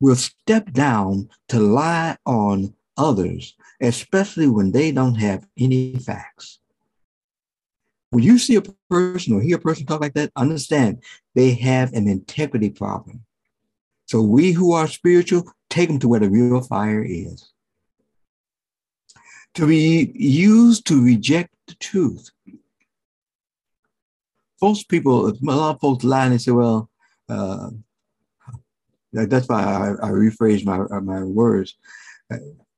will 0.00 0.16
step 0.16 0.72
down 0.72 1.28
to 1.50 1.60
lie 1.60 2.16
on 2.26 2.74
others, 2.96 3.54
especially 3.80 4.48
when 4.48 4.72
they 4.72 4.90
don't 4.90 5.14
have 5.14 5.46
any 5.56 5.96
facts. 5.96 6.58
When 8.10 8.24
you 8.24 8.38
see 8.38 8.56
a 8.56 8.62
person 8.90 9.34
or 9.34 9.42
hear 9.42 9.58
a 9.58 9.60
person 9.60 9.86
talk 9.86 10.00
like 10.00 10.14
that, 10.14 10.32
understand 10.34 11.04
they 11.36 11.54
have 11.54 11.92
an 11.92 12.08
integrity 12.08 12.70
problem. 12.70 13.24
So 14.06 14.22
we 14.22 14.50
who 14.50 14.72
are 14.72 14.88
spiritual, 14.88 15.44
take 15.70 15.88
them 15.88 15.98
to 16.00 16.08
where 16.08 16.20
the 16.20 16.30
real 16.30 16.60
fire 16.60 17.04
is. 17.04 17.52
To 19.54 19.66
be 19.66 20.12
used 20.14 20.86
to 20.86 21.02
reject 21.02 21.54
the 21.66 21.74
truth. 21.74 22.30
Most 24.60 24.88
people, 24.88 25.28
a 25.28 25.34
lot 25.42 25.74
of 25.74 25.80
folks 25.80 26.04
lie 26.04 26.24
and 26.24 26.34
they 26.34 26.38
say, 26.38 26.50
well, 26.50 26.90
uh, 27.28 27.70
that's 29.12 29.48
why 29.48 29.62
I, 29.62 30.08
I 30.08 30.10
rephrase 30.10 30.64
my, 30.64 30.78
uh, 30.78 31.00
my 31.00 31.22
words. 31.22 31.76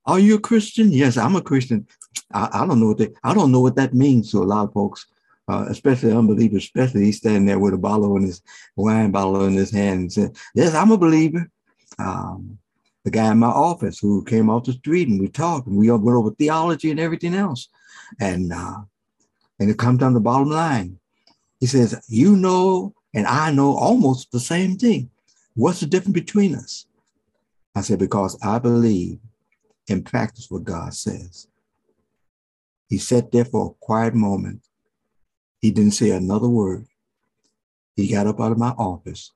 Are 0.07 0.19
you 0.19 0.37
a 0.37 0.41
Christian? 0.41 0.93
Yes, 0.93 1.17
I'm 1.17 1.37
a 1.37 1.43
Christian. 1.43 1.87
I, 2.33 2.49
I 2.53 2.67
don't 2.67 2.81
know 2.81 2.89
what 2.89 2.99
they, 2.99 3.09
I 3.25 3.35
don't 3.35 3.53
know 3.53 3.61
what 3.61 3.77
that 3.77 3.95
means 3.95 4.31
to 4.31 4.39
a 4.39 4.45
lot 4.45 4.69
of 4.69 4.73
folks, 4.73 5.07
uh, 5.49 5.67
especially 5.69 6.13
unbelievers, 6.13 6.65
especially 6.65 7.05
he's 7.05 7.19
standing 7.19 7.47
there 7.47 7.59
with 7.59 7.75
a 7.75 7.79
bottle 7.79 8.17
in 8.17 8.23
his 8.23 8.43
wine 8.77 9.11
bottle 9.11 9.45
in 9.45 9.55
his 9.55 9.71
hand 9.71 10.01
and 10.01 10.13
said, 10.13 10.37
Yes, 10.55 10.75
I'm 10.75 10.93
a 10.93 10.99
believer. 10.99 11.51
Um, 11.99 12.59
the 13.05 13.11
guy 13.11 13.31
in 13.31 13.39
my 13.39 13.49
office 13.49 13.99
who 13.99 14.25
came 14.25 14.51
off 14.51 14.65
the 14.65 14.73
street 14.73 15.09
and 15.09 15.21
we 15.21 15.29
talked 15.29 15.67
and 15.67 15.77
we 15.77 15.91
went 15.91 16.17
over 16.17 16.31
theology 16.31 16.91
and 16.91 17.01
everything 17.01 17.35
else. 17.35 17.69
And 18.21 18.53
uh, 18.53 18.81
and 19.59 19.71
it 19.71 19.79
comes 19.79 19.99
down 19.99 20.13
to 20.13 20.15
the 20.15 20.21
bottom 20.21 20.51
line. 20.51 20.99
He 21.61 21.67
says, 21.67 22.03
You 22.09 22.37
know, 22.37 22.95
and 23.15 23.27
I 23.27 23.51
know 23.51 23.77
almost 23.77 24.33
the 24.33 24.41
same 24.41 24.77
thing. 24.77 25.11
What's 25.55 25.81
the 25.81 25.87
difference 25.87 26.15
between 26.15 26.55
us? 26.55 26.87
I 27.75 27.83
said, 27.83 27.99
Because 27.99 28.39
I 28.43 28.59
believe 28.59 29.19
and 29.89 30.05
practice 30.05 30.51
what 30.51 30.65
God 30.65 30.95
says. 30.95 31.49
He 32.89 32.99
sat 32.99 33.33
there 33.33 33.45
for 33.45 33.67
a 33.67 33.85
quiet 33.85 34.15
moment. 34.15 34.63
He 35.61 35.71
didn't 35.71 35.93
say 35.93 36.11
another 36.11 36.49
word. 36.49 36.87
He 37.97 38.09
got 38.11 38.27
up 38.27 38.41
out 38.41 38.53
of 38.53 38.59
my 38.59 38.71
office 38.71 39.33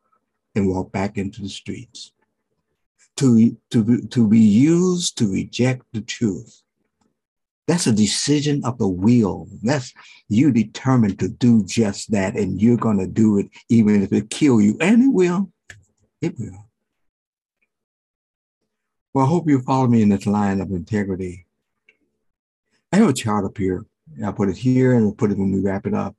and 0.55 0.69
walked 0.69 0.93
back 0.93 1.19
into 1.19 1.43
the 1.43 1.49
streets 1.49 2.13
to, 3.17 3.57
to, 3.71 4.03
to 4.09 4.29
be 4.29 4.41
used 4.41 5.19
to 5.19 5.33
reject 5.33 5.83
the 5.93 6.01
truth. 6.01 6.63
That's 7.67 7.87
a 7.87 7.93
decision 7.93 8.63
of 8.65 8.77
the 8.79 8.89
will. 8.89 9.49
That's 9.63 9.93
you 10.29 10.53
determined 10.53 11.19
to 11.21 11.29
do 11.29 11.65
just 11.65 12.11
that, 12.11 12.37
and 12.37 12.61
you're 12.61 12.77
going 12.77 12.99
to 12.99 13.07
do 13.07 13.39
it 13.39 13.49
even 13.71 14.03
if 14.03 14.13
it 14.13 14.29
kill 14.29 14.61
you, 14.61 14.77
and 14.81 15.03
it 15.03 15.13
will. 15.13 15.51
It 16.21 16.39
will. 16.39 16.69
Well, 19.15 19.27
I 19.27 19.29
hope 19.29 19.49
you 19.49 19.61
follow 19.61 19.87
me 19.87 20.03
in 20.03 20.09
this 20.09 20.27
line 20.27 20.61
of 20.61 20.71
integrity. 20.71 21.47
I 22.93 22.97
have 22.97 23.09
a 23.09 23.13
chart 23.13 23.45
up 23.45 23.57
here. 23.57 23.85
I 24.25 24.33
put 24.33 24.49
it 24.49 24.57
here 24.57 24.95
and 24.95 25.07
I'll 25.07 25.13
put 25.13 25.31
it 25.31 25.39
when 25.39 25.53
we 25.53 25.61
wrap 25.61 25.87
it 25.87 25.95
up. 25.95 26.17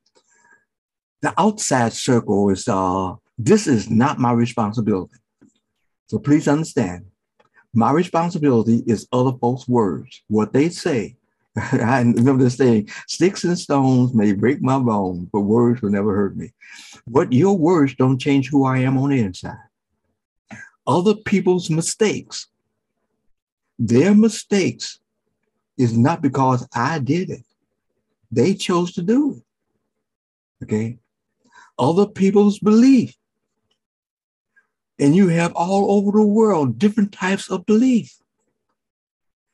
The 1.21 1.33
outside 1.37 1.93
circle 1.93 2.49
is 2.49 2.67
uh, 2.67 3.13
this 3.37 3.67
is 3.67 3.89
not 3.89 4.19
my 4.19 4.31
responsibility. 4.31 5.13
So 6.07 6.19
please 6.19 6.47
understand, 6.47 7.05
my 7.73 7.91
responsibility 7.91 8.83
is 8.87 9.07
other 9.11 9.33
folks' 9.37 9.67
words, 9.67 10.23
what 10.27 10.53
they 10.53 10.69
say, 10.69 11.17
I 11.57 12.01
remember 12.01 12.43
this 12.43 12.57
saying, 12.57 12.89
sticks 13.07 13.43
and 13.43 13.57
stones 13.57 14.13
may 14.13 14.33
break 14.33 14.61
my 14.61 14.77
bones, 14.77 15.29
but 15.31 15.41
words 15.41 15.81
will 15.81 15.89
never 15.89 16.15
hurt 16.15 16.35
me. 16.35 16.53
But 17.07 17.31
your 17.31 17.57
words 17.57 17.95
don't 17.95 18.19
change 18.19 18.49
who 18.49 18.65
I 18.65 18.79
am 18.79 18.97
on 18.97 19.09
the 19.09 19.19
inside. 19.19 19.57
Other 20.85 21.15
people's 21.15 21.69
mistakes, 21.69 22.47
their 23.79 24.13
mistakes 24.13 24.99
is 25.77 25.97
not 25.97 26.21
because 26.21 26.67
I 26.73 26.99
did 26.99 27.29
it. 27.29 27.43
They 28.31 28.53
chose 28.53 28.93
to 28.93 29.01
do 29.01 29.41
it. 30.61 30.65
Okay. 30.65 30.97
Other 31.77 32.05
people's 32.05 32.59
belief. 32.59 33.15
And 34.99 35.15
you 35.15 35.27
have 35.27 35.53
all 35.53 35.91
over 35.91 36.11
the 36.17 36.25
world 36.25 36.79
different 36.79 37.11
types 37.11 37.49
of 37.49 37.65
belief. 37.65 38.15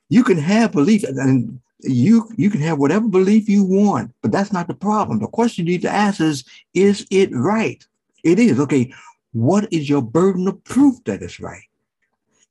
You 0.10 0.24
can 0.24 0.38
have 0.38 0.74
belief, 0.74 1.04
and 1.04 1.60
you 1.80 2.30
you 2.36 2.50
can 2.50 2.62
have 2.62 2.78
whatever 2.78 3.08
belief 3.08 3.50
you 3.50 3.64
want, 3.64 4.14
but 4.22 4.32
that's 4.32 4.52
not 4.52 4.68
the 4.68 4.74
problem. 4.74 5.20
The 5.20 5.28
question 5.28 5.66
you 5.66 5.74
need 5.74 5.82
to 5.84 5.90
ask 5.90 6.22
is, 6.22 6.44
is 6.74 7.08
it 7.10 7.30
right? 7.34 7.84
It 8.24 8.38
is. 8.38 8.60
Okay, 8.60 8.94
what 9.34 9.72
is 9.72 9.90
your 9.90 10.02
burden 10.02 10.48
of 10.48 10.64
proof 10.64 11.04
that 11.06 11.22
it's 11.22 11.40
right? 11.40 11.64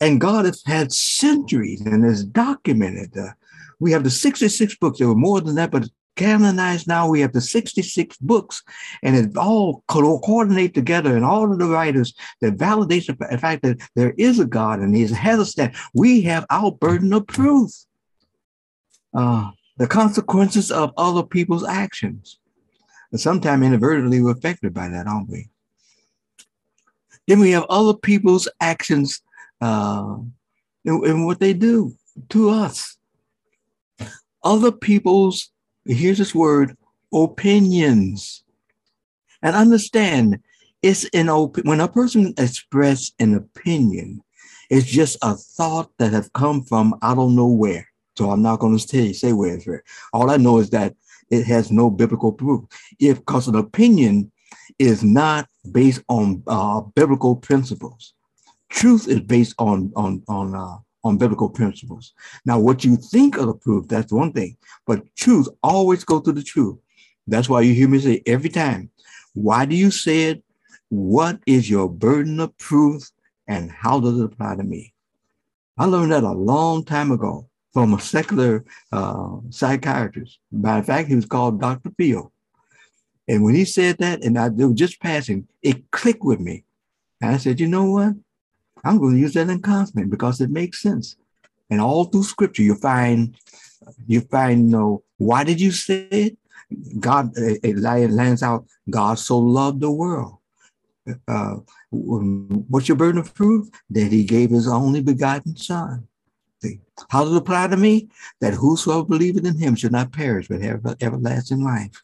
And 0.01 0.21
God 0.21 0.47
has 0.47 0.63
had 0.65 0.93
centuries 0.93 1.83
and 1.83 2.05
has 2.05 2.25
documented. 2.25 3.17
Uh, 3.17 3.33
we 3.79 3.93
have 3.93 4.05
the 4.05 4.11
66 4.11 4.75
books. 4.77 4.99
There 4.99 5.09
were 5.09 5.15
more 5.15 5.41
than 5.41 5.55
that, 5.57 5.71
but 5.71 5.89
canonized 6.21 6.87
now. 6.87 7.09
We 7.09 7.21
have 7.21 7.33
the 7.33 7.41
66 7.41 8.17
books, 8.19 8.63
and 9.03 9.17
it 9.17 9.37
all 9.37 9.83
coordinate 9.89 10.75
together, 10.75 11.17
and 11.17 11.25
all 11.25 11.51
of 11.51 11.59
the 11.59 11.67
writers 11.67 12.15
that 12.41 12.57
validates 12.57 13.07
the 13.07 13.39
fact 13.39 13.63
that 13.63 13.81
there 13.97 14.15
is 14.19 14.39
a 14.39 14.45
God 14.45 14.81
and 14.81 14.95
He 14.95 15.07
has 15.07 15.39
a 15.39 15.47
stand. 15.47 15.75
We 15.95 16.23
have 16.23 16.45
our 16.51 16.71
burden 16.73 17.13
of 17.13 17.27
proof 17.27 17.71
uh, 19.15 19.51
the 19.77 19.87
consequences 19.87 20.71
of 20.71 20.93
other 20.97 21.23
people's 21.23 21.67
actions. 21.67 22.39
And 23.13 23.21
sometimes 23.21 23.65
inadvertently 23.65 24.21
we're 24.21 24.33
affected 24.33 24.75
by 24.75 24.89
that, 24.89 25.07
aren't 25.07 25.31
we? 25.31 25.49
Then 27.27 27.41
we 27.41 27.51
have 27.53 27.65
other 27.69 27.95
people's 27.95 28.49
actions 28.61 29.23
uh, 29.61 30.17
and, 30.85 31.05
and 31.05 31.27
what 31.27 31.41
they 31.41 31.53
do 31.53 31.95
to 32.31 32.51
us. 32.51 32.97
Other 34.43 34.73
people's, 34.73 35.51
here's 35.91 36.19
this 36.19 36.35
word, 36.35 36.77
opinions. 37.13 38.45
And 39.43 39.57
understand, 39.57 40.41
it's 40.83 41.05
an 41.13 41.29
op- 41.29 41.65
when 41.65 41.81
a 41.81 41.89
person 41.89 42.35
expresses 42.39 43.13
an 43.19 43.35
opinion, 43.35 44.23
it's 44.71 44.87
just 44.87 45.19
a 45.23 45.35
thought 45.35 45.91
that 45.99 46.13
have 46.13 46.33
come 46.33 46.63
from 46.63 46.95
I 47.03 47.15
don't 47.15 47.35
know 47.35 47.49
where. 47.49 47.87
So 48.17 48.31
I'm 48.31 48.43
not 48.43 48.61
going 48.61 48.77
to 48.77 48.87
say, 48.87 49.13
say 49.13 49.33
where 49.33 49.55
it's 49.55 49.67
right. 49.67 49.81
All 50.13 50.31
I 50.31 50.37
know 50.37 50.59
is 50.59 50.71
that 50.71 50.95
it 51.31 51.45
has 51.47 51.71
no 51.71 51.91
biblical 51.91 52.33
proof. 52.33 52.65
If 52.99 53.19
because 53.19 53.49
an 53.49 53.57
opinion 53.57 54.31
is 54.79 55.03
not 55.03 55.49
based 55.71 56.03
on 56.09 56.43
uh, 56.47 56.81
biblical 56.95 57.37
principles, 57.37 58.15
truth 58.69 59.09
is 59.09 59.21
based 59.21 59.55
on 59.59 59.93
on 59.97 60.23
on 60.29 60.55
uh, 60.55 60.77
on 61.05 61.19
biblical 61.19 61.49
principles. 61.49 62.13
Now, 62.45 62.59
what 62.59 62.85
you 62.85 62.97
think 62.97 63.37
of 63.37 63.47
the 63.47 63.55
proof, 63.55 63.89
that's 63.89 64.13
one 64.13 64.33
thing, 64.33 64.57
but 64.87 65.05
truth 65.17 65.49
always 65.63 66.05
go 66.05 66.21
to 66.21 66.33
the 66.33 66.43
truth. 66.43 66.79
That's 67.27 67.49
why 67.49 67.63
you 67.63 67.75
hear 67.75 67.89
me 67.89 67.99
say 67.99 68.23
every 68.27 68.51
time, 68.51 68.91
why 69.35 69.65
do 69.65 69.77
you 69.77 69.91
say 69.91 70.25
it? 70.25 70.43
What 70.89 71.41
is 71.47 71.71
your 71.71 71.89
burden 71.89 72.41
of 72.41 72.57
proof 72.59 73.11
and 73.47 73.71
how 73.71 74.01
does 74.01 74.19
it 74.19 74.25
apply 74.25 74.57
to 74.57 74.65
me? 74.65 74.93
I 75.79 75.87
learned 75.87 76.13
that 76.13 76.25
a 76.25 76.33
long 76.33 76.85
time 76.85 77.13
ago 77.13 77.49
from 77.73 77.95
a 77.95 78.01
secular 78.01 78.65
uh, 78.93 79.37
psychiatrist. 79.51 80.39
Matter 80.51 80.81
of 80.81 80.87
fact, 80.87 81.09
he 81.09 81.15
was 81.15 81.27
called 81.27 81.61
Dr. 81.61 81.91
Phil. 81.97 82.33
And 83.29 83.45
when 83.45 83.55
he 83.55 83.65
said 83.65 83.99
that, 83.99 84.25
and 84.25 84.37
I 84.37 84.47
it 84.47 84.57
was 84.57 84.75
just 84.75 85.01
passing, 85.01 85.47
it 85.63 85.91
clicked 85.93 86.25
with 86.25 86.41
me. 86.41 86.65
And 87.21 87.31
I 87.31 87.37
said, 87.37 87.61
you 87.61 87.69
know 87.69 87.85
what? 87.85 88.15
I'm 88.85 88.99
going 88.99 89.15
to 89.15 89.21
use 89.21 89.35
that 89.35 89.49
in 89.49 89.61
constant 89.61 90.11
because 90.11 90.41
it 90.41 90.51
makes 90.51 90.83
sense. 90.83 91.17
And 91.71 91.81
all 91.81 92.05
through 92.05 92.25
scripture, 92.25 92.63
you 92.63 92.75
find, 92.75 93.37
you 94.07 94.21
find, 94.23 94.67
you 94.67 94.77
know, 94.77 95.03
why 95.19 95.45
did 95.45 95.61
you 95.61 95.71
say 95.71 96.09
it? 96.11 96.39
God, 96.99 97.33
it 97.37 97.79
lands 97.79 98.43
out, 98.43 98.67
God 98.89 99.19
so 99.19 99.39
loved 99.39 99.81
the 99.81 99.91
world. 99.91 100.39
Uh, 101.27 101.57
what's 101.91 102.89
your 102.89 102.97
burden 102.97 103.21
of 103.21 103.35
proof? 103.35 103.69
That 103.91 104.13
he 104.13 104.25
gave 104.25 104.51
his 104.51 104.69
only 104.69 105.03
begotten 105.03 105.57
son 105.57 106.09
how 107.09 107.25
does 107.25 107.33
it 107.33 107.39
apply 107.39 107.69
to 107.69 107.77
me? 107.77 108.09
That 108.41 108.55
whosoever 108.55 109.05
believeth 109.05 109.47
in 109.47 109.59
him 109.59 109.75
should 109.75 109.93
not 109.93 110.13
perish, 110.13 110.49
but 110.49 110.63
have 110.63 110.97
everlasting 111.01 111.65
life. 111.65 112.03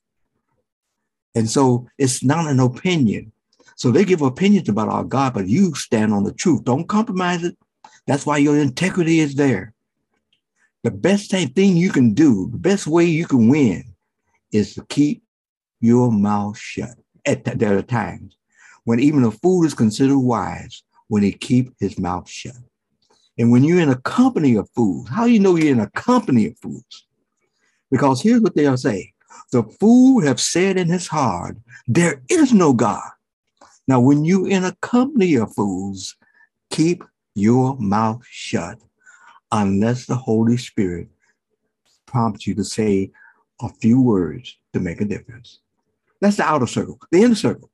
And 1.35 1.51
so 1.51 1.89
it's 1.99 2.25
not 2.25 2.47
an 2.47 2.61
opinion. 2.61 3.33
So 3.77 3.91
they 3.91 4.05
give 4.05 4.23
opinions 4.23 4.69
about 4.69 4.89
our 4.89 5.05
God, 5.05 5.35
but 5.35 5.49
you 5.49 5.75
stand 5.75 6.13
on 6.13 6.25
the 6.25 6.33
truth. 6.33 6.65
Don't 6.65 6.89
compromise 6.89 7.45
it. 7.45 7.57
That's 8.07 8.27
why 8.27 8.39
your 8.39 8.57
integrity 8.59 9.21
is 9.21 9.35
there. 9.35 9.75
The 10.83 10.91
best 10.91 11.31
thing 11.31 11.77
you 11.77 11.91
can 11.91 12.15
do, 12.15 12.49
the 12.51 12.59
best 12.59 12.87
way 12.87 13.05
you 13.05 13.27
can 13.27 13.49
win 13.49 13.85
is 14.53 14.75
to 14.75 14.85
keep 14.87 15.23
your 15.81 16.11
mouth 16.11 16.59
shut. 16.59 16.97
At 17.27 17.59
there 17.59 17.77
are 17.77 17.83
times 17.83 18.37
when 18.85 19.01
even 19.01 19.25
a 19.25 19.33
fool 19.33 19.65
is 19.65 19.75
considered 19.75 20.19
wise 20.19 20.83
when 21.09 21.23
he 21.25 21.33
keep 21.33 21.75
his 21.81 21.99
mouth 21.99 22.29
shut. 22.29 22.55
And 23.37 23.51
when 23.51 23.65
you're 23.65 23.81
in 23.81 23.91
a 23.91 24.01
company 24.01 24.55
of 24.55 24.71
fools, 24.71 25.09
how 25.09 25.27
do 25.27 25.33
you 25.33 25.41
know 25.41 25.57
you're 25.57 25.73
in 25.73 25.81
a 25.81 25.91
company 25.91 26.47
of 26.47 26.59
fools? 26.59 27.07
Because 27.91 28.23
here's 28.23 28.41
what 28.41 28.55
they'll 28.55 28.77
say 28.77 29.13
the 29.53 29.65
fool 29.65 30.23
have 30.23 30.41
said 30.41 30.79
in 30.79 30.89
his 30.89 31.09
heart, 31.09 31.57
There 31.87 32.23
is 32.31 32.53
no 32.53 32.73
God. 32.73 33.11
Now, 33.89 34.01
when 34.01 34.25
you're 34.25 34.49
in 34.49 34.65
a 34.65 34.77
company 34.77 35.35
of 35.37 35.55
fools, 35.55 36.17
keep 36.71 37.05
your 37.35 37.77
mouth 37.79 38.25
shut 38.29 38.79
unless 39.53 40.07
the 40.07 40.17
Holy 40.17 40.57
Spirit 40.57 41.09
prompts 42.07 42.47
you 42.47 42.55
to 42.55 42.65
say 42.65 43.13
a 43.61 43.69
few 43.69 44.01
words 44.03 44.57
to 44.73 44.81
make 44.81 45.01
a 45.01 45.05
difference. 45.05 45.61
That's 46.21 46.37
the 46.37 46.45
outer 46.45 46.67
circle, 46.67 46.99
the 47.13 47.23
inner 47.23 47.35
circle. 47.35 47.71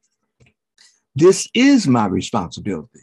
This 1.15 1.49
is 1.55 1.87
my 1.87 2.07
responsibility. 2.07 3.01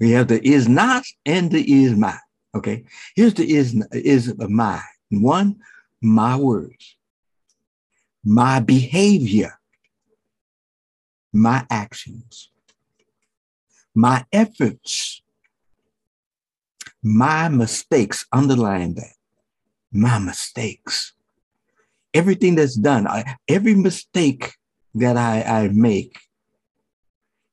We 0.00 0.10
have 0.12 0.28
the 0.28 0.46
is 0.46 0.68
not 0.68 1.04
and 1.24 1.50
the 1.50 1.84
is 1.84 1.94
my. 1.94 2.16
Okay. 2.54 2.84
Here's 3.14 3.34
the 3.34 3.50
is 3.50 3.74
is 3.92 4.34
my. 4.38 4.82
One, 5.10 5.60
my 6.00 6.36
words, 6.36 6.96
my 8.24 8.60
behavior, 8.60 9.58
my 11.32 11.66
actions, 11.70 12.50
my 13.94 14.24
efforts, 14.32 15.22
my 17.02 17.48
mistakes. 17.48 18.26
Underline 18.32 18.94
that. 18.94 19.14
My 19.92 20.18
mistakes. 20.18 21.12
Everything 22.14 22.54
that's 22.54 22.74
done, 22.74 23.06
I, 23.06 23.36
every 23.48 23.74
mistake 23.74 24.54
that 24.94 25.16
I, 25.16 25.42
I 25.42 25.68
make 25.68 26.18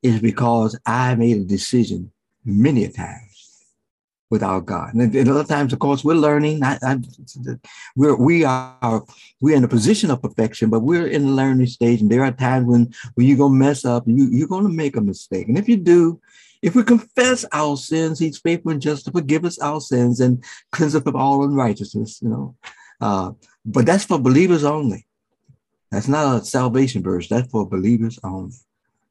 is 0.04 0.20
because 0.20 0.78
I 0.86 1.16
made 1.16 1.38
a 1.38 1.46
decision 1.46 2.12
many 2.46 2.86
a 2.86 2.90
times 4.30 4.42
without 4.42 4.66
God. 4.66 4.94
And, 4.94 5.16
and 5.16 5.30
other 5.30 5.44
times, 5.44 5.74
of 5.74 5.80
course, 5.80 6.04
we're 6.04 6.16
learning. 6.16 6.64
I, 6.64 6.78
I, 6.82 6.98
we're 7.96 8.16
we 8.16 8.46
are 8.46 9.04
we're 9.42 9.56
in 9.56 9.64
a 9.64 9.68
position 9.68 10.12
of 10.12 10.22
perfection, 10.22 10.70
but 10.70 10.82
we're 10.82 11.08
in 11.08 11.26
the 11.26 11.32
learning 11.32 11.68
stage. 11.68 12.02
And 12.02 12.10
there 12.10 12.24
are 12.24 12.32
times 12.32 12.68
when 12.68 12.94
when 13.16 13.28
you're 13.28 13.38
gonna 13.38 13.56
mess 13.56 13.86
up, 13.86 14.04
you 14.08 14.28
you're 14.32 14.48
gonna 14.48 14.70
make 14.70 14.96
a 14.96 15.02
mistake. 15.02 15.48
And 15.50 15.58
if 15.58 15.68
you 15.68 15.78
do, 15.78 16.20
if 16.62 16.76
we 16.76 16.84
confess 16.84 17.46
our 17.52 17.78
sins, 17.78 18.20
He's 18.20 18.40
faithful 18.40 18.72
and 18.72 18.82
just 18.82 19.06
to 19.06 19.12
forgive 19.12 19.46
us 19.46 19.60
our 19.60 19.82
sins 19.82 20.20
and 20.20 20.44
cleanse 20.72 20.96
us 20.96 21.04
from 21.04 21.16
all 21.16 21.44
unrighteousness. 21.44 22.22
You 22.22 22.30
know, 22.30 22.56
uh, 23.02 23.32
but 23.66 23.86
that's 23.86 24.06
for 24.06 24.20
believers 24.20 24.64
only. 24.64 25.06
That's 25.92 26.08
not 26.08 26.42
a 26.42 26.46
salvation 26.46 27.02
verse. 27.02 27.28
That's 27.28 27.50
for 27.50 27.68
believers 27.68 28.20
only. 28.24 28.56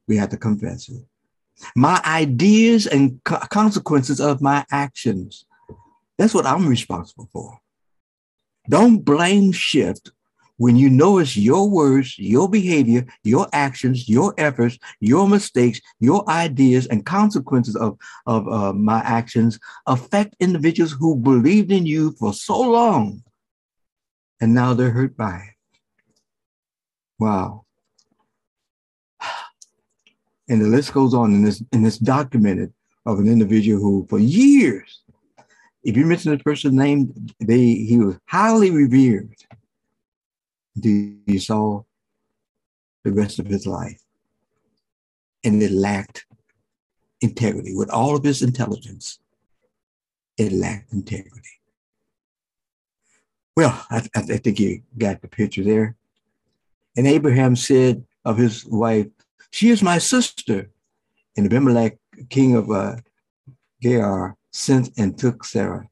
We 0.07 0.17
have 0.17 0.29
to 0.29 0.37
confess 0.37 0.89
it 0.89 1.05
my 1.75 2.01
ideas 2.05 2.87
and 2.87 3.21
co- 3.23 3.39
consequences 3.49 4.19
of 4.19 4.41
my 4.41 4.65
actions. 4.71 5.45
That's 6.17 6.33
what 6.33 6.45
I'm 6.45 6.67
responsible 6.67 7.29
for. 7.31 7.59
Don't 8.69 8.99
blame 8.99 9.51
shift 9.51 10.11
when 10.57 10.75
you 10.75 10.89
know 10.89 11.19
it's 11.19 11.37
your 11.37 11.69
words, 11.69 12.19
your 12.19 12.49
behavior, 12.49 13.05
your 13.23 13.47
actions, 13.53 14.09
your 14.09 14.33
efforts, 14.37 14.77
your 14.99 15.27
mistakes, 15.27 15.79
your 15.99 16.29
ideas, 16.29 16.85
and 16.87 17.05
consequences 17.05 17.77
of, 17.77 17.97
of 18.25 18.47
uh, 18.49 18.73
my 18.73 18.99
actions 18.99 19.57
affect 19.87 20.35
individuals 20.39 20.91
who 20.91 21.15
believed 21.15 21.71
in 21.71 21.85
you 21.85 22.11
for 22.19 22.33
so 22.33 22.59
long 22.59 23.23
and 24.41 24.53
now 24.53 24.73
they're 24.73 24.91
hurt 24.91 25.17
by 25.17 25.37
it. 25.37 25.55
Wow. 27.19 27.65
And 30.49 30.61
the 30.61 30.67
list 30.67 30.93
goes 30.93 31.13
on 31.13 31.33
in 31.33 31.43
this 31.43 31.63
in 31.71 31.83
this 31.83 31.97
documented 31.97 32.73
of 33.05 33.19
an 33.19 33.27
individual 33.27 33.79
who 33.79 34.07
for 34.09 34.19
years, 34.19 35.01
if 35.83 35.95
you 35.95 36.05
mention 36.05 36.31
this 36.31 36.41
person's 36.41 36.73
name, 36.73 37.13
they 37.39 37.75
he 37.75 37.97
was 37.97 38.17
highly 38.25 38.71
revered. 38.71 39.33
he 40.81 41.39
saw 41.39 41.83
the 43.03 43.11
rest 43.11 43.39
of 43.39 43.45
his 43.45 43.65
life. 43.65 44.01
And 45.43 45.61
it 45.63 45.71
lacked 45.71 46.25
integrity. 47.21 47.75
With 47.75 47.89
all 47.89 48.15
of 48.15 48.23
his 48.23 48.41
intelligence, 48.41 49.19
it 50.37 50.51
lacked 50.51 50.91
integrity. 50.91 51.61
Well, 53.55 53.85
I, 53.89 54.07
I 54.15 54.21
think 54.21 54.59
you 54.59 54.81
got 54.97 55.21
the 55.21 55.27
picture 55.27 55.63
there. 55.63 55.95
And 56.97 57.07
Abraham 57.07 57.55
said 57.55 58.05
of 58.25 58.37
his 58.37 58.65
wife, 58.65 59.07
She 59.51 59.69
is 59.69 59.81
my 59.81 59.97
sister. 59.97 60.69
And 61.37 61.45
Abimelech, 61.45 61.97
king 62.29 62.55
of 62.55 62.69
uh, 62.69 62.97
Gerar, 63.81 64.35
sent 64.51 64.91
and 64.97 65.17
took 65.17 65.45
Sarah. 65.45 65.87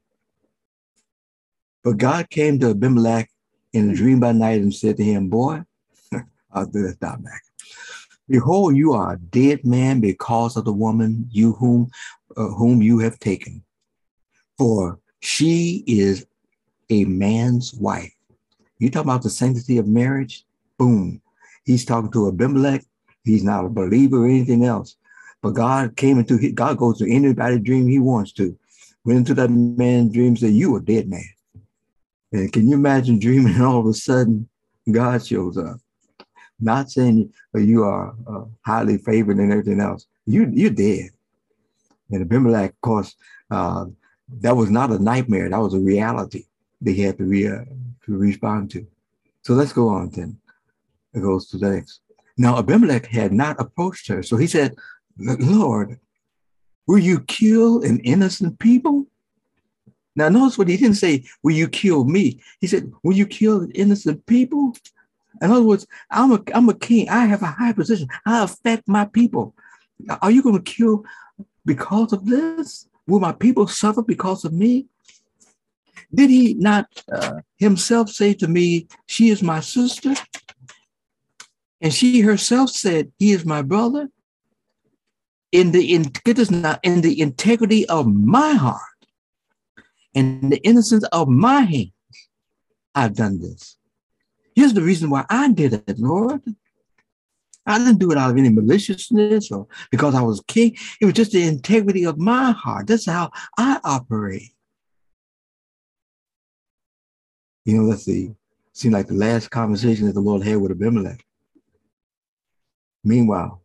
But 1.84 1.98
God 1.98 2.30
came 2.30 2.60
to 2.60 2.72
Abimelech 2.72 3.30
in 3.74 3.89
a 3.89 3.96
dream 3.96 4.20
by 4.20 4.32
night 4.32 4.62
and 4.62 4.74
said 4.74 4.98
to 4.98 5.04
him, 5.04 5.30
Boy, 5.30 5.63
I'll 6.52 6.65
do 6.65 6.84
this 6.84 6.96
stop 6.96 7.24
back. 7.24 7.41
Behold, 8.28 8.76
you 8.76 8.93
are 8.93 9.13
a 9.13 9.20
dead 9.20 9.63
man 9.63 10.02
because 10.02 10.58
of 10.58 10.65
the 10.65 10.74
woman 10.74 11.30
you 11.32 11.54
whom 11.54 11.89
uh, 12.36 12.50
whom 12.50 12.82
you 12.82 13.00
have 13.00 13.17
taken, 13.20 13.63
for 14.58 15.00
she 15.22 15.84
is 15.88 16.26
a 16.89 17.06
man's 17.06 17.74
wife. 17.74 18.13
You 18.80 18.91
talk 18.91 19.04
about 19.04 19.24
the 19.24 19.30
sanctity 19.30 19.78
of 19.78 19.88
marriage? 19.88 20.46
Boom. 20.78 21.22
He's 21.63 21.86
talking 21.86 22.12
to 22.12 22.28
Abimelech. 22.28 22.84
He's 23.28 23.44
not 23.44 23.66
a 23.66 23.70
believer 23.70 24.24
or 24.24 24.28
anything 24.28 24.63
else. 24.63 24.96
But 25.42 25.52
God 25.52 25.96
came 25.96 26.20
into 26.20 26.38
his, 26.38 26.54
God 26.54 26.78
goes 26.78 26.98
to 27.00 27.12
anybody's 27.12 27.62
dream 27.62 27.88
he 27.88 28.00
wants 28.00 28.32
to. 28.34 28.58
Went 29.06 29.20
into 29.20 29.34
that 29.36 29.50
man's 29.50 30.13
dream, 30.13 30.36
said, 30.36 30.54
You 30.54 30.76
a 30.76 30.82
dead 30.82 31.10
man. 31.10 31.24
And 32.32 32.52
can 32.52 32.68
you 32.68 32.76
imagine 32.76 33.20
dreaming 33.20 33.54
and 33.56 33.63
all 33.66 33.80
of 33.80 33.86
a 33.86 33.94
sudden 33.94 34.50
God 34.92 35.26
shows 35.26 35.58
up? 35.58 35.78
Not 36.60 36.90
saying 36.90 37.32
you 37.54 37.84
are 37.84 38.16
uh, 38.28 38.46
highly 38.66 38.98
favored 38.98 39.38
and 39.38 39.52
everything 39.52 39.80
else. 39.80 40.08
You, 40.26 40.50
you're 40.52 40.72
dead. 40.72 41.10
And 42.10 42.22
Abimelech, 42.22 42.72
of 42.72 42.82
course, 42.82 43.16
uh, 43.52 43.86
that 44.40 44.56
was 44.56 44.70
not 44.70 44.92
a 44.92 45.00
nightmare. 45.00 45.50
That 45.50 45.60
was 45.62 45.74
a 45.74 45.80
reality 45.80 46.46
they 46.82 46.96
had 46.96 47.18
to, 47.20 47.26
re, 47.26 47.48
uh, 47.48 47.63
to 48.06 48.18
respond 48.18 48.72
to. 48.72 48.88
So 49.44 49.54
let's 49.54 49.74
go 49.74 49.90
on 49.90 50.10
then. 50.10 50.40
It 51.13 51.22
goes 51.22 51.48
to 51.50 51.58
the 51.58 51.70
next. 51.70 52.02
Now 52.38 52.58
Abimelech 52.58 53.08
had 53.08 53.34
not 53.34 53.60
approached 53.60 54.08
her. 54.08 54.21
So 54.21 54.38
he 54.38 54.47
said, 54.47 54.76
Lord, 55.17 56.00
will 56.86 57.00
you 57.00 57.21
kill 57.21 57.84
an 57.84 58.00
innocent 58.00 58.60
people? 58.60 59.08
Now, 60.15 60.30
notice 60.30 60.58
what 60.58 60.67
he 60.67 60.78
didn't 60.78 60.95
say, 60.95 61.26
Will 61.43 61.56
you 61.56 61.67
kill 61.67 62.04
me? 62.04 62.41
He 62.60 62.65
said, 62.65 62.91
Will 63.04 63.15
you 63.15 63.28
kill 63.28 63.67
innocent 63.76 64.26
people? 64.26 64.76
In 65.41 65.52
other 65.52 65.63
words, 65.63 65.86
I'm 66.10 66.32
a, 66.32 66.41
I'm 66.56 66.67
a 66.69 66.73
king. 66.73 67.08
I 67.08 67.26
have 67.26 67.43
a 67.43 67.47
high 67.47 67.71
position. 67.71 68.08
I 68.26 68.43
affect 68.43 68.88
my 68.88 69.06
people. 69.06 69.54
Are 70.23 70.32
you 70.32 70.41
going 70.41 70.56
to 70.56 70.71
kill 70.71 71.06
because 71.65 72.13
of 72.13 72.26
this? 72.26 72.88
Will 73.06 73.19
my 73.19 73.32
people 73.32 73.67
suffer 73.67 74.02
because 74.02 74.43
of 74.43 74.54
me? 74.54 74.88
Did 76.13 76.32
he 76.32 76.56
not 76.56 76.88
uh, 77.12 77.41
himself 77.58 78.10
say 78.10 78.34
to 78.36 78.47
me, 78.47 78.88
She 79.06 79.30
is 79.30 79.43
my 79.43 79.60
sister? 79.60 80.15
And 81.82 81.94
she 81.94 82.22
herself 82.22 82.72
said, 82.72 83.12
He 83.20 83.32
is 83.32 83.46
my 83.46 83.62
brother. 83.62 84.10
In 85.52 85.72
the 85.72 85.94
in, 85.94 86.04
get 86.26 86.36
this 86.36 86.52
now, 86.52 86.78
in 86.84 87.02
the 87.02 87.22
integrity 87.22 87.88
of 87.88 88.08
my 88.08 88.54
heart 88.54 88.82
and 90.13 90.52
the 90.52 90.58
innocence 90.58 91.06
of 91.12 91.30
my 91.30 91.62
hands, 91.62 91.92
I've 92.94 93.16
done 93.16 93.40
this. 93.40 93.78
Here's 94.56 94.74
the 94.74 94.82
reason 94.82 95.10
why 95.10 95.26
I 95.30 95.52
did 95.52 95.74
it, 95.74 96.00
Lord. 96.00 96.42
I 97.66 97.78
didn't 97.78 98.00
do 98.00 98.12
it 98.12 98.18
out 98.18 98.32
of 98.32 98.38
any 98.38 98.50
maliciousness 98.50 99.52
or 99.52 99.68
because 99.92 100.16
I 100.16 100.22
was 100.22 100.42
king. 100.48 100.76
It 101.00 101.06
was 101.06 101.13
just 101.13 101.34
the 101.34 101.44
integrity 101.44 102.06
of 102.06 102.18
my 102.18 102.52
heart. 102.52 102.88
That's 102.88 103.06
how 103.06 103.30
I 103.58 103.80
operate. 103.84 104.54
You 107.66 107.78
know, 107.78 107.84
let's 107.84 108.06
see. 108.06 108.34
Seemed 108.72 108.94
like 108.94 109.08
the 109.08 109.13
last 109.13 109.52
conversation 109.52 110.08
that 110.08 110.13
the 110.13 110.22
Lord 110.22 110.44
had 110.44 110.58
with 110.58 110.72
Abimelech. 110.72 111.27
Meanwhile, 113.08 113.62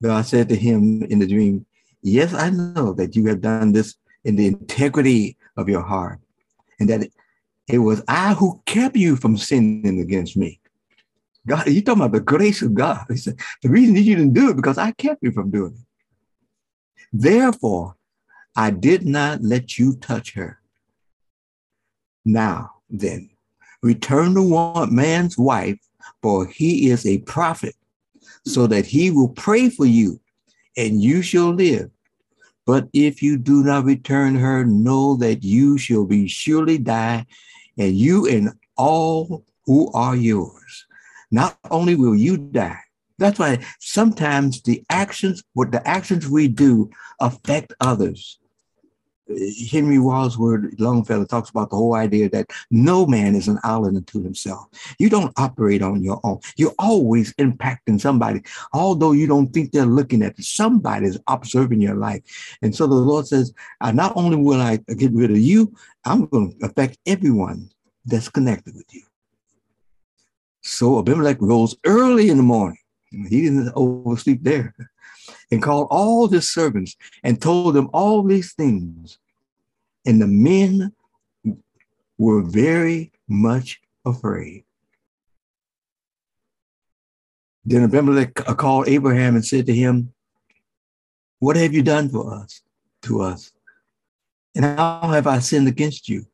God 0.00 0.24
said 0.24 0.48
to 0.48 0.56
him 0.56 1.02
in 1.02 1.18
the 1.18 1.26
dream, 1.26 1.66
Yes, 2.02 2.32
I 2.32 2.50
know 2.50 2.92
that 2.94 3.16
you 3.16 3.26
have 3.26 3.40
done 3.40 3.72
this 3.72 3.96
in 4.24 4.36
the 4.36 4.46
integrity 4.46 5.36
of 5.56 5.68
your 5.68 5.82
heart, 5.82 6.20
and 6.78 6.88
that 6.88 7.10
it, 7.68 7.78
was 7.78 8.02
I 8.06 8.32
who 8.34 8.62
kept 8.66 8.96
you 8.96 9.16
from 9.16 9.36
sinning 9.36 10.00
against 10.00 10.36
me. 10.36 10.60
God, 11.46 11.66
you 11.66 11.82
talking 11.82 12.02
about 12.02 12.12
the 12.12 12.20
grace 12.20 12.62
of 12.62 12.74
God. 12.74 13.04
He 13.08 13.16
said, 13.16 13.40
the 13.62 13.68
reason 13.68 13.96
you 13.96 14.14
didn't 14.14 14.34
do 14.34 14.50
it 14.50 14.56
because 14.56 14.78
I 14.78 14.92
kept 14.92 15.22
you 15.22 15.32
from 15.32 15.50
doing 15.50 15.74
it. 15.74 15.86
Therefore, 17.12 17.96
I 18.54 18.70
did 18.70 19.04
not 19.04 19.42
let 19.42 19.78
you 19.78 19.96
touch 19.96 20.34
her. 20.34 20.60
Now 22.24 22.70
then, 22.88 23.30
return 23.82 24.34
to 24.34 24.42
one 24.42 24.94
man's 24.94 25.36
wife, 25.36 25.78
for 26.22 26.46
he 26.46 26.90
is 26.90 27.04
a 27.04 27.18
prophet, 27.18 27.74
so 28.44 28.66
that 28.66 28.86
he 28.86 29.10
will 29.10 29.28
pray 29.28 29.68
for 29.70 29.86
you, 29.86 30.20
and 30.76 31.02
you 31.02 31.22
shall 31.22 31.50
live. 31.50 31.90
But 32.66 32.88
if 32.92 33.22
you 33.22 33.36
do 33.36 33.62
not 33.62 33.84
return 33.84 34.34
her, 34.36 34.64
know 34.64 35.16
that 35.16 35.44
you 35.44 35.78
shall 35.78 36.04
be 36.04 36.28
surely 36.28 36.78
die, 36.78 37.26
and 37.78 37.94
you 37.94 38.26
and 38.26 38.52
all 38.76 39.44
who 39.66 39.90
are 39.92 40.16
yours. 40.16 40.86
Not 41.30 41.56
only 41.70 41.94
will 41.94 42.16
you 42.16 42.36
die, 42.36 42.80
that's 43.18 43.38
why 43.38 43.64
sometimes 43.78 44.62
the 44.62 44.82
actions, 44.90 45.44
what 45.52 45.70
the 45.70 45.86
actions 45.86 46.28
we 46.28 46.48
do 46.48 46.90
affect 47.20 47.72
others. 47.80 48.39
Henry 49.70 49.98
Wadsworth 49.98 50.74
Longfellow 50.78 51.24
talks 51.24 51.50
about 51.50 51.70
the 51.70 51.76
whole 51.76 51.94
idea 51.94 52.28
that 52.30 52.50
no 52.70 53.06
man 53.06 53.34
is 53.34 53.48
an 53.48 53.58
island 53.62 53.96
unto 53.96 54.22
himself. 54.22 54.68
You 54.98 55.08
don't 55.08 55.32
operate 55.36 55.82
on 55.82 56.02
your 56.02 56.20
own. 56.24 56.40
You're 56.56 56.74
always 56.78 57.32
impacting 57.34 58.00
somebody, 58.00 58.42
although 58.72 59.12
you 59.12 59.26
don't 59.26 59.52
think 59.52 59.72
they're 59.72 59.86
looking 59.86 60.22
at 60.22 60.36
you. 60.36 60.44
Somebody 60.44 61.06
is 61.06 61.18
observing 61.28 61.80
your 61.80 61.94
life. 61.94 62.22
And 62.62 62.74
so 62.74 62.86
the 62.86 62.94
Lord 62.94 63.26
says, 63.26 63.52
not 63.82 64.12
only 64.16 64.36
will 64.36 64.60
I 64.60 64.78
get 64.96 65.12
rid 65.12 65.30
of 65.30 65.38
you, 65.38 65.74
I'm 66.04 66.26
going 66.26 66.58
to 66.58 66.66
affect 66.66 66.98
everyone 67.06 67.70
that's 68.04 68.28
connected 68.28 68.74
with 68.74 68.92
you. 68.92 69.02
So 70.62 70.98
Abimelech 70.98 71.38
rose 71.40 71.76
early 71.86 72.30
in 72.30 72.36
the 72.36 72.42
morning. 72.42 72.78
He 73.10 73.42
didn't 73.42 73.72
oversleep 73.74 74.42
there 74.42 74.74
and 75.50 75.62
called 75.62 75.88
all 75.90 76.28
his 76.28 76.48
servants 76.48 76.96
and 77.22 77.40
told 77.40 77.74
them 77.74 77.90
all 77.92 78.22
these 78.22 78.52
things. 78.52 79.18
And 80.06 80.20
the 80.20 80.26
men 80.26 80.92
were 82.18 82.42
very 82.42 83.12
much 83.28 83.80
afraid. 84.04 84.64
Then 87.64 87.84
Abimelech 87.84 88.34
called 88.34 88.88
Abraham 88.88 89.34
and 89.34 89.44
said 89.44 89.66
to 89.66 89.74
him, 89.74 90.12
What 91.38 91.56
have 91.56 91.74
you 91.74 91.82
done 91.82 92.08
for 92.08 92.34
us, 92.34 92.62
to 93.02 93.20
us? 93.20 93.52
And 94.54 94.64
how 94.64 95.10
have 95.12 95.26
I 95.26 95.38
sinned 95.38 95.68
against 95.68 96.08
you? 96.08 96.26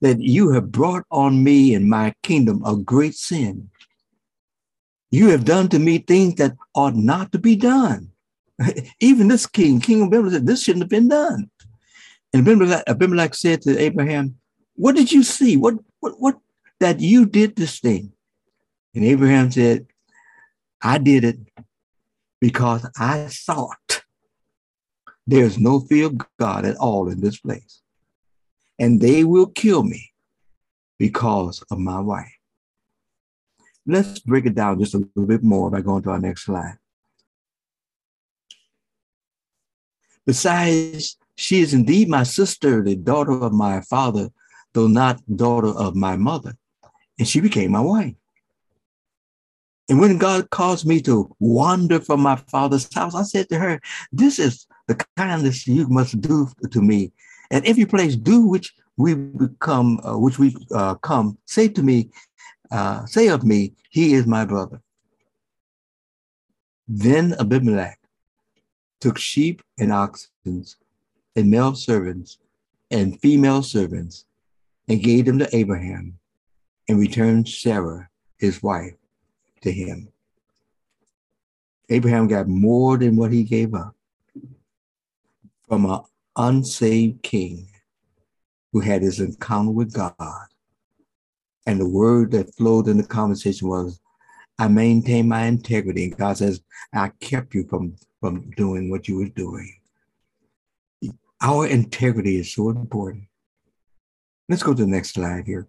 That 0.00 0.20
you 0.20 0.50
have 0.50 0.72
brought 0.72 1.04
on 1.10 1.44
me 1.44 1.74
and 1.74 1.88
my 1.88 2.14
kingdom 2.22 2.64
a 2.64 2.76
great 2.76 3.14
sin. 3.14 3.70
You 5.14 5.28
have 5.28 5.44
done 5.44 5.68
to 5.68 5.78
me 5.78 5.98
things 5.98 6.34
that 6.36 6.56
ought 6.74 6.96
not 6.96 7.30
to 7.30 7.38
be 7.38 7.54
done. 7.54 8.10
Even 9.00 9.28
this 9.28 9.46
king, 9.46 9.80
King 9.80 10.02
of 10.02 10.08
Abimelech, 10.08 10.32
said, 10.32 10.46
This 10.48 10.64
shouldn't 10.64 10.82
have 10.82 10.90
been 10.90 11.08
done. 11.08 11.48
And 12.32 12.42
Abimelech, 12.42 12.82
Abimelech 12.88 13.34
said 13.36 13.62
to 13.62 13.78
Abraham, 13.78 14.34
What 14.74 14.96
did 14.96 15.12
you 15.12 15.22
see? 15.22 15.56
What, 15.56 15.76
what, 16.00 16.14
what, 16.18 16.38
that 16.80 16.98
you 16.98 17.26
did 17.26 17.54
this 17.54 17.78
thing? 17.78 18.12
And 18.92 19.04
Abraham 19.04 19.52
said, 19.52 19.86
I 20.82 20.98
did 20.98 21.22
it 21.22 21.38
because 22.40 22.84
I 22.98 23.28
thought 23.30 24.02
there's 25.28 25.60
no 25.60 25.78
fear 25.78 26.06
of 26.06 26.18
God 26.40 26.64
at 26.64 26.76
all 26.78 27.08
in 27.08 27.20
this 27.20 27.38
place. 27.38 27.82
And 28.80 29.00
they 29.00 29.22
will 29.22 29.46
kill 29.46 29.84
me 29.84 30.10
because 30.98 31.62
of 31.70 31.78
my 31.78 32.00
wife. 32.00 32.34
Let's 33.86 34.20
break 34.20 34.46
it 34.46 34.54
down 34.54 34.80
just 34.80 34.94
a 34.94 34.98
little 34.98 35.26
bit 35.26 35.42
more 35.42 35.70
by 35.70 35.80
going 35.80 36.02
to 36.04 36.10
our 36.10 36.18
next 36.18 36.44
slide. 36.44 36.78
Besides, 40.26 41.16
she 41.36 41.60
is 41.60 41.74
indeed 41.74 42.08
my 42.08 42.22
sister, 42.22 42.82
the 42.82 42.96
daughter 42.96 43.32
of 43.32 43.52
my 43.52 43.80
father, 43.82 44.30
though 44.72 44.86
not 44.86 45.20
daughter 45.36 45.68
of 45.68 45.94
my 45.94 46.16
mother. 46.16 46.56
And 47.18 47.28
she 47.28 47.40
became 47.40 47.72
my 47.72 47.80
wife. 47.80 48.14
And 49.88 50.00
when 50.00 50.16
God 50.16 50.48
caused 50.48 50.86
me 50.86 51.00
to 51.02 51.34
wander 51.40 52.00
from 52.00 52.20
my 52.20 52.36
father's 52.36 52.92
house, 52.94 53.14
I 53.14 53.22
said 53.22 53.48
to 53.50 53.58
her, 53.58 53.80
This 54.12 54.38
is 54.38 54.66
the 54.88 54.94
kindness 55.16 55.66
you 55.66 55.86
must 55.88 56.20
do 56.20 56.48
to 56.70 56.80
me. 56.80 57.12
At 57.50 57.66
every 57.66 57.84
place, 57.84 58.16
do 58.16 58.46
which 58.46 58.72
we 58.96 59.14
become, 59.14 60.00
uh, 60.02 60.18
which 60.18 60.38
we 60.38 60.56
uh, 60.72 60.94
come, 60.96 61.36
say 61.44 61.68
to 61.68 61.82
me, 61.82 62.08
uh, 62.74 63.06
say 63.06 63.28
of 63.28 63.44
me, 63.44 63.72
he 63.88 64.14
is 64.14 64.26
my 64.26 64.44
brother. 64.44 64.82
Then 66.88 67.34
Abimelech 67.38 68.00
took 69.00 69.16
sheep 69.16 69.62
and 69.78 69.92
oxen 69.92 70.64
and 71.36 71.50
male 71.50 71.76
servants 71.76 72.38
and 72.90 73.20
female 73.20 73.62
servants 73.62 74.26
and 74.88 75.00
gave 75.02 75.24
them 75.26 75.38
to 75.38 75.56
Abraham 75.56 76.18
and 76.88 76.98
returned 76.98 77.48
Sarah, 77.48 78.08
his 78.38 78.60
wife, 78.60 78.96
to 79.62 79.70
him. 79.70 80.08
Abraham 81.88 82.26
got 82.26 82.48
more 82.48 82.98
than 82.98 83.14
what 83.14 83.32
he 83.32 83.44
gave 83.44 83.72
up 83.72 83.94
from 85.68 85.86
an 85.86 86.00
unsaved 86.36 87.22
king 87.22 87.68
who 88.72 88.80
had 88.80 89.02
his 89.02 89.20
encounter 89.20 89.70
with 89.70 89.92
God. 89.92 90.48
And 91.66 91.80
the 91.80 91.88
word 91.88 92.30
that 92.32 92.54
flowed 92.54 92.88
in 92.88 92.98
the 92.98 93.06
conversation 93.06 93.68
was, 93.68 94.00
I 94.58 94.68
maintain 94.68 95.28
my 95.28 95.44
integrity. 95.46 96.04
And 96.04 96.16
God 96.16 96.36
says, 96.36 96.60
I 96.92 97.08
kept 97.20 97.54
you 97.54 97.66
from, 97.66 97.96
from 98.20 98.50
doing 98.50 98.90
what 98.90 99.08
you 99.08 99.16
were 99.16 99.28
doing. 99.28 99.80
Our 101.40 101.66
integrity 101.66 102.36
is 102.36 102.54
so 102.54 102.70
important. 102.70 103.24
Let's 104.48 104.62
go 104.62 104.74
to 104.74 104.82
the 104.82 104.88
next 104.88 105.14
slide 105.14 105.46
here. 105.46 105.66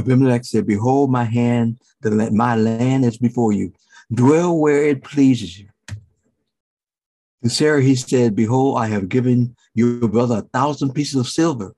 Abimelech 0.00 0.44
said, 0.44 0.66
Behold, 0.66 1.10
my 1.10 1.24
hand, 1.24 1.78
the, 2.00 2.30
my 2.32 2.56
land 2.56 3.04
is 3.04 3.18
before 3.18 3.52
you. 3.52 3.72
Dwell 4.12 4.58
where 4.58 4.84
it 4.84 5.04
pleases 5.04 5.58
you. 5.58 5.68
To 7.42 7.50
Sarah, 7.50 7.82
he 7.82 7.94
said, 7.94 8.34
Behold, 8.34 8.78
I 8.78 8.86
have 8.88 9.08
given 9.08 9.56
your 9.74 10.08
brother 10.08 10.38
a 10.38 10.42
thousand 10.42 10.92
pieces 10.94 11.16
of 11.16 11.28
silver. 11.28 11.74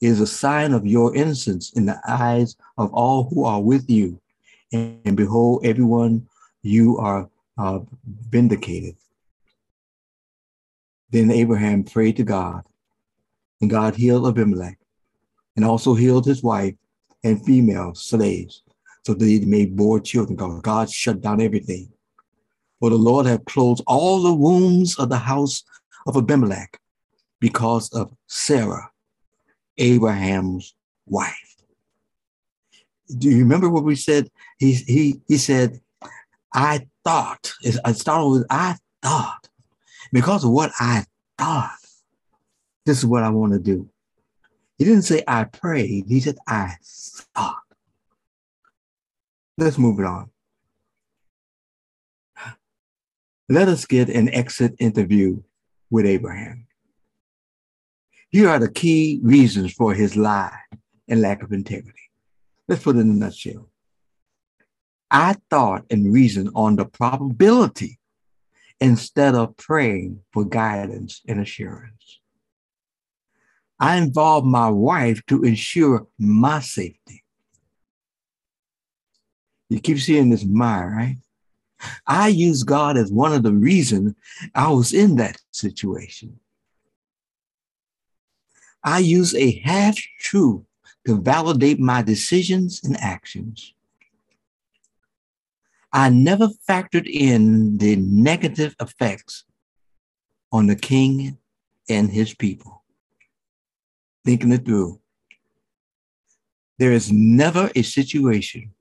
Is 0.00 0.20
a 0.20 0.26
sign 0.26 0.72
of 0.72 0.86
your 0.86 1.14
innocence 1.14 1.72
in 1.74 1.84
the 1.84 2.00
eyes 2.08 2.56
of 2.78 2.92
all 2.94 3.28
who 3.28 3.44
are 3.44 3.60
with 3.60 3.90
you. 3.90 4.20
And, 4.72 5.16
behold, 5.16 5.64
everyone, 5.64 6.26
you 6.62 6.96
are 6.98 7.28
uh, 7.58 7.80
vindicated. 8.06 8.96
Then 11.10 11.30
Abraham 11.30 11.84
prayed 11.84 12.16
to 12.16 12.22
God, 12.22 12.62
and 13.60 13.68
God 13.68 13.96
healed 13.96 14.26
Abimelech 14.26 14.78
and 15.56 15.64
also 15.64 15.94
healed 15.94 16.24
his 16.24 16.42
wife 16.42 16.74
and 17.24 17.44
female 17.44 17.94
slaves 17.94 18.62
so 19.04 19.14
that 19.14 19.26
he 19.26 19.40
may 19.40 19.66
bore 19.66 20.00
children. 20.00 20.60
God 20.60 20.90
shut 20.90 21.20
down 21.20 21.40
everything. 21.40 21.92
For 22.78 22.90
the 22.90 22.96
Lord 22.96 23.26
had 23.26 23.44
closed 23.44 23.82
all 23.86 24.22
the 24.22 24.34
wombs 24.34 24.98
of 24.98 25.08
the 25.08 25.18
house 25.18 25.62
of 26.06 26.16
Abimelech 26.16 26.78
because 27.40 27.90
of 27.92 28.14
Sarah, 28.26 28.89
Abraham's 29.80 30.74
wife. 31.06 31.56
Do 33.18 33.28
you 33.28 33.38
remember 33.38 33.68
what 33.68 33.84
we 33.84 33.96
said? 33.96 34.30
He, 34.58 34.74
he, 34.74 35.20
he 35.26 35.38
said, 35.38 35.80
I 36.54 36.86
thought, 37.04 37.52
I 37.84 37.92
started 37.92 38.28
with, 38.28 38.46
I 38.50 38.76
thought, 39.02 39.48
because 40.12 40.44
of 40.44 40.50
what 40.50 40.70
I 40.78 41.04
thought, 41.38 41.72
this 42.86 42.98
is 42.98 43.06
what 43.06 43.22
I 43.22 43.30
want 43.30 43.52
to 43.52 43.58
do. 43.58 43.88
He 44.78 44.84
didn't 44.84 45.02
say 45.02 45.22
I 45.26 45.44
prayed, 45.44 46.04
he 46.08 46.20
said 46.20 46.38
I 46.46 46.76
thought. 47.34 47.62
Let's 49.58 49.78
move 49.78 49.98
it 49.98 50.06
on. 50.06 50.30
Let 53.48 53.68
us 53.68 53.84
get 53.84 54.08
an 54.08 54.32
exit 54.32 54.76
interview 54.78 55.42
with 55.90 56.06
Abraham. 56.06 56.66
Here 58.30 58.48
are 58.48 58.60
the 58.60 58.70
key 58.70 59.20
reasons 59.22 59.72
for 59.72 59.92
his 59.92 60.16
lie 60.16 60.58
and 61.08 61.20
lack 61.20 61.42
of 61.42 61.52
integrity. 61.52 62.10
Let's 62.68 62.84
put 62.84 62.96
it 62.96 63.00
in 63.00 63.10
a 63.10 63.14
nutshell. 63.14 63.68
I 65.10 65.34
thought 65.50 65.84
and 65.90 66.12
reasoned 66.12 66.50
on 66.54 66.76
the 66.76 66.84
probability 66.84 67.98
instead 68.80 69.34
of 69.34 69.56
praying 69.56 70.20
for 70.32 70.44
guidance 70.44 71.20
and 71.26 71.40
assurance. 71.40 72.20
I 73.80 73.96
involved 73.96 74.46
my 74.46 74.68
wife 74.68 75.24
to 75.26 75.42
ensure 75.42 76.06
my 76.18 76.60
safety. 76.60 77.24
You 79.68 79.80
keep 79.80 79.98
seeing 79.98 80.30
this 80.30 80.44
my, 80.44 80.84
right? 80.84 81.16
I 82.06 82.28
use 82.28 82.62
God 82.62 82.96
as 82.96 83.10
one 83.10 83.32
of 83.32 83.42
the 83.42 83.54
reasons 83.54 84.14
I 84.54 84.70
was 84.70 84.92
in 84.92 85.16
that 85.16 85.40
situation. 85.50 86.38
I 88.82 88.98
use 88.98 89.34
a 89.34 89.58
half 89.60 89.96
truth 90.18 90.62
to 91.06 91.20
validate 91.20 91.78
my 91.78 92.02
decisions 92.02 92.80
and 92.82 92.96
actions. 93.00 93.74
I 95.92 96.08
never 96.08 96.48
factored 96.68 97.08
in 97.08 97.78
the 97.78 97.96
negative 97.96 98.76
effects 98.80 99.44
on 100.52 100.66
the 100.66 100.76
king 100.76 101.38
and 101.88 102.10
his 102.10 102.34
people. 102.34 102.84
Thinking 104.24 104.52
it 104.52 104.64
through. 104.64 105.00
There 106.78 106.92
is 106.92 107.10
never 107.12 107.70
a 107.74 107.82
situation 107.82 108.72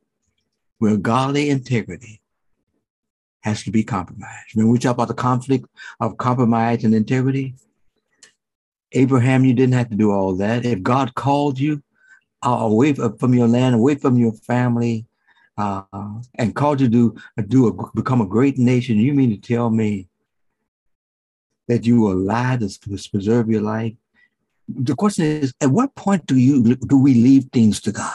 where 0.78 0.98
godly 0.98 1.50
integrity 1.50 2.22
has 3.42 3.64
to 3.64 3.72
be 3.72 3.84
compromised. 3.84 4.54
When 4.54 4.70
we 4.70 4.80
talk 4.80 4.94
about 4.94 5.08
the 5.08 5.14
conflict 5.14 5.66
of 6.00 6.18
compromise 6.18 6.84
and 6.84 6.94
integrity, 6.94 7.56
Abraham, 8.94 9.46
you 9.46 9.54
didn't 9.54 9.76
have 9.76 9.90
to 9.90 9.96
do 9.96 10.12
all 10.12 10.36
that. 10.38 10.66
If 10.66 10.82
God 10.82 11.14
called 11.16 11.60
you 11.60 11.84
uh, 12.46 12.58
away 12.62 12.94
from 12.94 13.34
your 13.34 13.48
land, 13.48 13.76
away 13.76 13.96
from 13.96 14.18
your 14.18 14.34
family, 14.34 15.06
uh, 15.58 15.84
and 16.36 16.56
called 16.56 16.80
you 16.82 16.90
to 16.90 17.44
do 17.44 17.68
a, 17.68 17.92
become 17.94 18.22
a 18.22 18.26
great 18.26 18.58
nation, 18.58 18.98
you 18.98 19.14
mean 19.14 19.30
to 19.30 19.38
tell 19.38 19.70
me 19.70 20.08
that 21.68 21.86
you 21.86 22.02
will 22.02 22.18
lie 22.18 22.58
to 22.58 22.70
preserve 23.12 23.50
your 23.50 23.62
life? 23.62 23.94
The 24.68 24.96
question 24.96 25.26
is, 25.26 25.54
at 25.62 25.70
what 25.70 25.94
point 25.96 26.26
do 26.26 26.36
you 26.36 26.76
do 26.76 26.98
we 26.98 27.14
leave 27.14 27.46
things 27.52 27.82
to 27.82 27.92
God? 27.92 28.14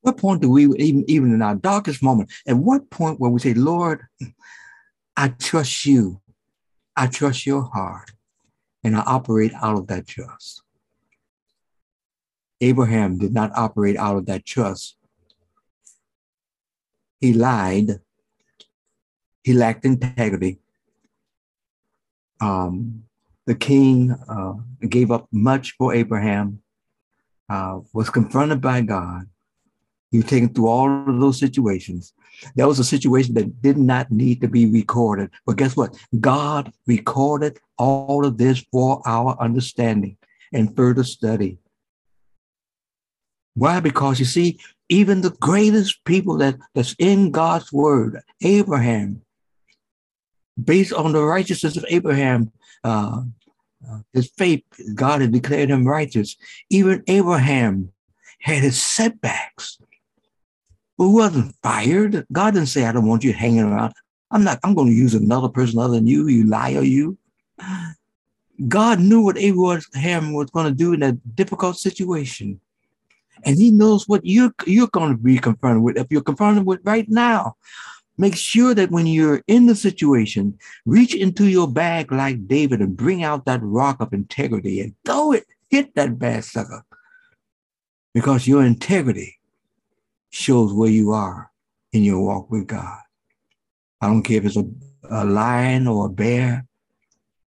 What 0.00 0.16
point 0.16 0.40
do 0.40 0.50
we, 0.50 0.64
even, 0.76 1.04
even 1.08 1.34
in 1.34 1.42
our 1.42 1.56
darkest 1.56 2.02
moment, 2.02 2.32
at 2.46 2.56
what 2.56 2.88
point 2.88 3.20
where 3.20 3.30
we 3.30 3.40
say, 3.40 3.52
Lord, 3.54 4.06
I 5.16 5.28
trust 5.28 5.84
you. 5.84 6.20
I 6.96 7.08
trust 7.08 7.46
your 7.46 7.62
heart. 7.62 8.12
And 8.84 8.96
I 8.96 9.00
operate 9.00 9.52
out 9.54 9.76
of 9.76 9.86
that 9.88 10.06
trust. 10.06 10.62
Abraham 12.60 13.18
did 13.18 13.32
not 13.32 13.52
operate 13.54 13.96
out 13.96 14.16
of 14.16 14.26
that 14.26 14.44
trust. 14.44 14.96
He 17.20 17.32
lied. 17.32 18.00
He 19.42 19.52
lacked 19.52 19.84
integrity. 19.84 20.60
Um, 22.40 23.04
the 23.46 23.54
king 23.54 24.12
uh, 24.28 24.54
gave 24.86 25.10
up 25.10 25.26
much 25.32 25.74
for 25.78 25.94
Abraham, 25.94 26.60
uh, 27.48 27.80
was 27.92 28.10
confronted 28.10 28.60
by 28.60 28.82
God, 28.82 29.26
He 30.10 30.18
was 30.18 30.26
taken 30.26 30.50
through 30.50 30.68
all 30.68 31.08
of 31.08 31.18
those 31.18 31.38
situations. 31.38 32.12
That 32.56 32.68
was 32.68 32.78
a 32.78 32.84
situation 32.84 33.34
that 33.34 33.62
did 33.62 33.78
not 33.78 34.10
need 34.10 34.40
to 34.40 34.48
be 34.48 34.66
recorded. 34.66 35.30
But 35.46 35.56
guess 35.56 35.76
what? 35.76 35.96
God 36.20 36.72
recorded 36.86 37.58
all 37.76 38.24
of 38.24 38.38
this 38.38 38.64
for 38.72 39.02
our 39.06 39.36
understanding 39.40 40.16
and 40.52 40.74
further 40.74 41.04
study. 41.04 41.58
Why? 43.54 43.80
Because 43.80 44.20
you 44.20 44.26
see, 44.26 44.60
even 44.88 45.20
the 45.20 45.30
greatest 45.30 46.04
people 46.04 46.36
that, 46.38 46.56
that's 46.74 46.94
in 46.98 47.30
God's 47.30 47.72
word, 47.72 48.20
Abraham, 48.42 49.22
based 50.62 50.92
on 50.92 51.12
the 51.12 51.22
righteousness 51.22 51.76
of 51.76 51.84
Abraham, 51.88 52.52
uh, 52.84 53.22
uh, 53.88 53.98
his 54.12 54.30
faith, 54.36 54.64
God 54.94 55.20
had 55.20 55.32
declared 55.32 55.70
him 55.70 55.86
righteous. 55.86 56.36
Even 56.70 57.02
Abraham 57.06 57.92
had 58.40 58.62
his 58.62 58.80
setbacks. 58.80 59.78
But 60.98 61.04
who 61.04 61.14
wasn't 61.14 61.54
fired? 61.62 62.26
God 62.32 62.54
didn't 62.54 62.68
say, 62.68 62.84
I 62.84 62.92
don't 62.92 63.06
want 63.06 63.24
you 63.24 63.32
hanging 63.32 63.60
around. 63.60 63.94
I'm 64.30 64.44
not, 64.44 64.58
I'm 64.64 64.74
going 64.74 64.88
to 64.88 64.94
use 64.94 65.14
another 65.14 65.48
person 65.48 65.78
other 65.78 65.94
than 65.94 66.06
you, 66.06 66.26
you 66.26 66.44
liar, 66.44 66.82
you. 66.82 67.16
God 68.66 68.98
knew 68.98 69.22
what 69.22 69.38
Abraham 69.38 70.32
was 70.32 70.50
going 70.50 70.66
to 70.66 70.74
do 70.74 70.92
in 70.92 71.00
that 71.00 71.36
difficult 71.36 71.78
situation. 71.78 72.60
And 73.44 73.56
he 73.56 73.70
knows 73.70 74.08
what 74.08 74.26
you're, 74.26 74.52
you're 74.66 74.88
going 74.88 75.12
to 75.12 75.22
be 75.22 75.38
confronted 75.38 75.82
with. 75.82 75.96
If 75.96 76.08
you're 76.10 76.22
confronted 76.22 76.66
with 76.66 76.80
right 76.82 77.08
now, 77.08 77.56
make 78.18 78.36
sure 78.36 78.74
that 78.74 78.90
when 78.90 79.06
you're 79.06 79.42
in 79.46 79.66
the 79.66 79.76
situation, 79.76 80.58
reach 80.84 81.14
into 81.14 81.46
your 81.46 81.68
bag 81.68 82.10
like 82.10 82.48
David 82.48 82.80
and 82.80 82.96
bring 82.96 83.22
out 83.22 83.44
that 83.44 83.62
rock 83.62 84.00
of 84.00 84.12
integrity 84.12 84.80
and 84.80 84.94
throw 85.04 85.30
it, 85.30 85.46
hit 85.70 85.94
that 85.94 86.18
bad 86.18 86.44
sucker. 86.44 86.82
Because 88.12 88.48
your 88.48 88.64
integrity 88.64 89.37
shows 90.30 90.72
where 90.72 90.90
you 90.90 91.12
are 91.12 91.50
in 91.92 92.02
your 92.02 92.22
walk 92.22 92.50
with 92.50 92.66
God. 92.66 92.98
I 94.00 94.06
don't 94.06 94.22
care 94.22 94.38
if 94.38 94.44
it's 94.44 94.56
a, 94.56 94.66
a 95.10 95.24
lion 95.24 95.86
or 95.86 96.06
a 96.06 96.10
bear, 96.10 96.66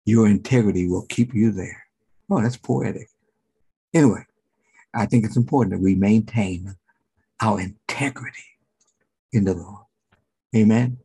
your 0.05 0.27
integrity 0.27 0.89
will 0.89 1.07
keep 1.07 1.35
you 1.35 1.53
there. 1.53 1.85
Oh, 2.31 2.41
that's 2.41 2.57
poetic. 2.57 3.09
Anyway, 3.93 4.25
I 4.95 5.07
think 5.07 5.25
it's 5.25 5.37
important 5.37 5.73
that 5.73 5.83
we 5.83 5.95
maintain 5.95 6.75
our 7.41 7.61
integrity 7.61 8.45
in 9.33 9.45
the 9.45 9.55
Lord. 9.55 9.85
Amen. 10.55 10.99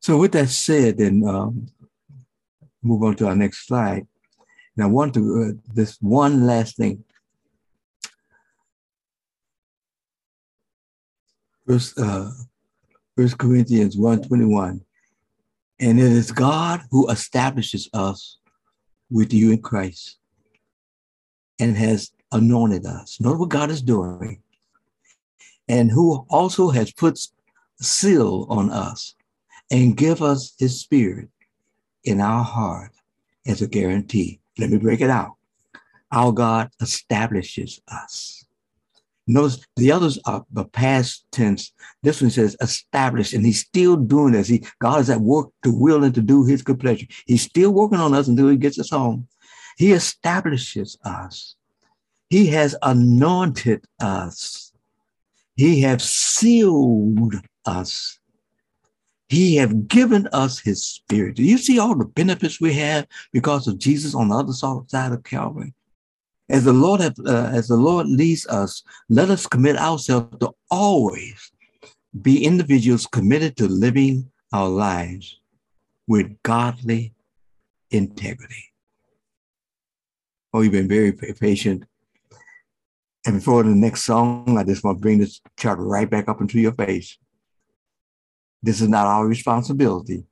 So, 0.00 0.18
with 0.18 0.32
that 0.32 0.48
said, 0.48 0.98
then 0.98 1.24
um, 1.26 1.68
move 2.82 3.02
on 3.02 3.16
to 3.16 3.28
our 3.28 3.36
next 3.36 3.66
slide. 3.66 4.06
And 4.76 4.84
I 4.84 4.86
want 4.86 5.14
to 5.14 5.20
uh, 5.42 5.72
this 5.72 5.98
one 6.00 6.46
last 6.46 6.76
thing. 6.76 7.04
First, 11.66 11.98
uh, 11.98 12.30
First 13.16 13.38
Corinthians 13.38 13.96
121. 13.96 14.80
And 15.80 15.98
it 15.98 16.12
is 16.12 16.32
God 16.32 16.82
who 16.90 17.08
establishes 17.10 17.88
us 17.92 18.38
with 19.10 19.32
you 19.32 19.52
in 19.52 19.60
Christ 19.60 20.18
and 21.58 21.76
has 21.76 22.12
anointed 22.32 22.86
us. 22.86 23.20
Know 23.20 23.34
what 23.34 23.48
God 23.48 23.70
is 23.70 23.82
doing. 23.82 24.42
And 25.68 25.90
who 25.90 26.26
also 26.28 26.70
has 26.70 26.92
put 26.92 27.18
seal 27.80 28.46
on 28.48 28.70
us 28.70 29.14
and 29.70 29.96
give 29.96 30.22
us 30.22 30.54
his 30.58 30.80
spirit 30.80 31.28
in 32.04 32.20
our 32.20 32.44
heart 32.44 32.92
as 33.46 33.62
a 33.62 33.66
guarantee. 33.66 34.40
Let 34.58 34.70
me 34.70 34.78
break 34.78 35.00
it 35.00 35.10
out. 35.10 35.32
Our 36.10 36.32
God 36.32 36.70
establishes 36.80 37.80
us. 37.88 38.41
Notice 39.26 39.64
the 39.76 39.92
others 39.92 40.18
are 40.26 40.44
the 40.50 40.64
past 40.64 41.24
tense. 41.30 41.72
This 42.02 42.20
one 42.20 42.30
says 42.30 42.56
established, 42.60 43.34
and 43.34 43.46
he's 43.46 43.60
still 43.60 43.96
doing 43.96 44.32
this. 44.32 44.48
He, 44.48 44.66
God 44.80 45.00
is 45.00 45.10
at 45.10 45.20
work 45.20 45.50
to 45.62 45.72
will 45.72 46.02
and 46.02 46.14
to 46.14 46.20
do 46.20 46.44
his 46.44 46.62
good 46.62 46.80
pleasure. 46.80 47.06
He's 47.26 47.42
still 47.42 47.70
working 47.70 48.00
on 48.00 48.14
us 48.14 48.26
until 48.26 48.48
he 48.48 48.56
gets 48.56 48.78
us 48.80 48.90
home. 48.90 49.28
He 49.76 49.92
establishes 49.92 50.98
us. 51.04 51.54
He 52.30 52.46
has 52.48 52.74
anointed 52.82 53.84
us. 54.00 54.72
He 55.54 55.82
has 55.82 56.02
sealed 56.02 57.34
us. 57.64 58.18
He 59.28 59.56
has 59.56 59.72
given 59.72 60.28
us 60.32 60.58
his 60.58 60.84
spirit. 60.84 61.36
Do 61.36 61.44
you 61.44 61.58
see 61.58 61.78
all 61.78 61.94
the 61.94 62.04
benefits 62.04 62.60
we 62.60 62.74
have 62.74 63.06
because 63.32 63.68
of 63.68 63.78
Jesus 63.78 64.14
on 64.14 64.28
the 64.28 64.36
other 64.36 64.52
side 64.52 65.12
of 65.12 65.22
Calvary? 65.24 65.74
As 66.52 66.64
the 66.64 66.72
Lord 66.74 67.00
have, 67.00 67.14
uh, 67.26 67.50
as 67.50 67.68
the 67.68 67.76
Lord 67.76 68.06
leads 68.06 68.46
us, 68.46 68.82
let 69.08 69.30
us 69.30 69.46
commit 69.46 69.76
ourselves 69.78 70.36
to 70.40 70.50
always 70.70 71.50
be 72.20 72.44
individuals 72.44 73.06
committed 73.06 73.56
to 73.56 73.66
living 73.66 74.30
our 74.52 74.68
lives 74.68 75.40
with 76.06 76.42
godly 76.42 77.14
integrity. 77.90 78.66
Oh, 80.52 80.60
you've 80.60 80.72
been 80.72 80.88
very 80.88 81.12
patient. 81.12 81.84
And 83.24 83.36
before 83.36 83.62
the 83.62 83.70
next 83.70 84.02
song, 84.04 84.58
I 84.58 84.64
just 84.64 84.84
want 84.84 84.98
to 84.98 85.00
bring 85.00 85.20
this 85.20 85.40
chart 85.58 85.78
right 85.78 86.10
back 86.10 86.28
up 86.28 86.42
into 86.42 86.60
your 86.60 86.72
face. 86.72 87.16
This 88.62 88.82
is 88.82 88.88
not 88.88 89.06
our 89.06 89.26
responsibility 89.26 90.24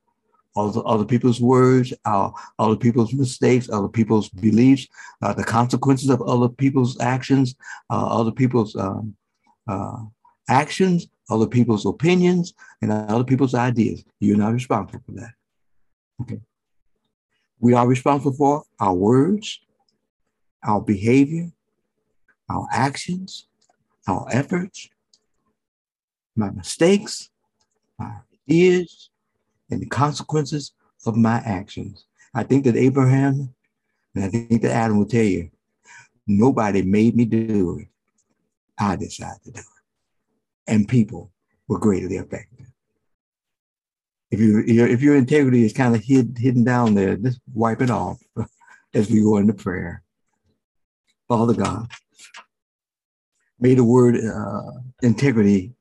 other, 0.68 0.82
other 0.86 1.04
people's 1.04 1.40
words, 1.40 1.92
our, 2.04 2.32
other 2.58 2.76
people's 2.76 3.12
mistakes, 3.12 3.68
other 3.70 3.88
people's 3.88 4.28
beliefs, 4.28 4.86
uh, 5.22 5.32
the 5.32 5.44
consequences 5.44 6.10
of 6.10 6.22
other 6.22 6.48
people's 6.48 6.98
actions, 7.00 7.54
uh, 7.90 8.06
other 8.20 8.32
people's 8.32 8.76
um, 8.76 9.14
uh, 9.68 9.98
actions, 10.48 11.08
other 11.30 11.46
people's 11.46 11.86
opinions, 11.86 12.54
and 12.82 12.92
other 12.92 13.24
people's 13.24 13.54
ideas. 13.54 14.04
You're 14.18 14.36
not 14.36 14.52
responsible 14.52 15.02
for 15.06 15.12
that. 15.12 15.32
Okay. 16.22 16.40
We 17.58 17.74
are 17.74 17.86
responsible 17.86 18.32
for 18.32 18.64
our 18.78 18.94
words, 18.94 19.60
our 20.62 20.80
behavior, 20.80 21.52
our 22.48 22.66
actions, 22.72 23.46
our 24.08 24.26
efforts, 24.32 24.88
my 26.34 26.50
mistakes, 26.50 27.30
my 27.98 28.20
ideas, 28.48 29.10
and 29.70 29.80
the 29.80 29.86
consequences 29.86 30.72
of 31.06 31.16
my 31.16 31.38
actions. 31.44 32.04
I 32.34 32.42
think 32.42 32.64
that 32.64 32.76
Abraham 32.76 33.54
and 34.14 34.24
I 34.24 34.28
think 34.28 34.62
that 34.62 34.72
Adam 34.72 34.98
will 34.98 35.06
tell 35.06 35.24
you, 35.24 35.50
nobody 36.26 36.82
made 36.82 37.16
me 37.16 37.24
do 37.24 37.78
it. 37.80 37.88
I 38.78 38.96
decided 38.96 39.42
to 39.44 39.50
do 39.52 39.60
it. 39.60 39.66
And 40.66 40.88
people 40.88 41.30
were 41.68 41.78
greatly 41.78 42.16
affected. 42.16 42.66
If 44.30 44.38
you 44.38 44.62
if 44.66 45.02
your 45.02 45.16
integrity 45.16 45.64
is 45.64 45.72
kind 45.72 45.94
of 45.94 46.02
hid, 46.04 46.36
hidden 46.38 46.62
down 46.62 46.94
there, 46.94 47.16
just 47.16 47.40
wipe 47.52 47.82
it 47.82 47.90
off 47.90 48.20
as 48.94 49.10
we 49.10 49.22
go 49.22 49.38
into 49.38 49.52
prayer. 49.52 50.02
Father 51.26 51.54
God, 51.54 51.88
may 53.58 53.74
the 53.74 53.84
word 53.84 54.16
uh, 54.16 54.80
integrity 55.02 55.72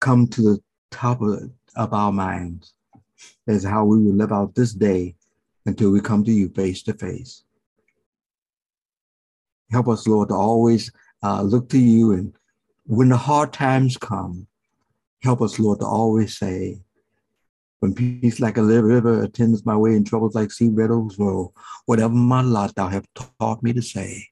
come 0.00 0.26
to 0.28 0.42
the 0.42 0.58
top 0.90 1.20
of 1.20 1.50
of 1.76 1.92
our 1.92 2.12
minds 2.12 2.74
is 3.46 3.64
how 3.64 3.84
we 3.84 3.98
will 3.98 4.14
live 4.14 4.32
out 4.32 4.54
this 4.54 4.72
day 4.72 5.14
until 5.66 5.90
we 5.90 6.00
come 6.00 6.24
to 6.24 6.32
you 6.32 6.48
face 6.50 6.82
to 6.82 6.94
face. 6.94 7.44
Help 9.70 9.88
us, 9.88 10.06
Lord, 10.06 10.28
to 10.28 10.34
always 10.34 10.90
uh, 11.22 11.42
look 11.42 11.68
to 11.70 11.78
you. 11.78 12.12
And 12.12 12.34
when 12.86 13.08
the 13.08 13.16
hard 13.16 13.52
times 13.52 13.96
come, 13.96 14.46
help 15.22 15.40
us, 15.42 15.58
Lord, 15.58 15.80
to 15.80 15.86
always 15.86 16.36
say, 16.36 16.80
when 17.80 17.94
peace 17.94 18.40
like 18.40 18.56
a 18.56 18.62
river 18.62 19.22
attends 19.22 19.66
my 19.66 19.76
way 19.76 19.94
and 19.94 20.06
troubles 20.06 20.34
like 20.34 20.52
sea 20.52 20.70
meadows 20.70 21.18
roll, 21.18 21.54
whatever 21.86 22.14
my 22.14 22.40
lot 22.40 22.74
thou 22.74 22.88
have 22.88 23.06
taught 23.14 23.62
me 23.62 23.72
to 23.72 23.82
say, 23.82 24.28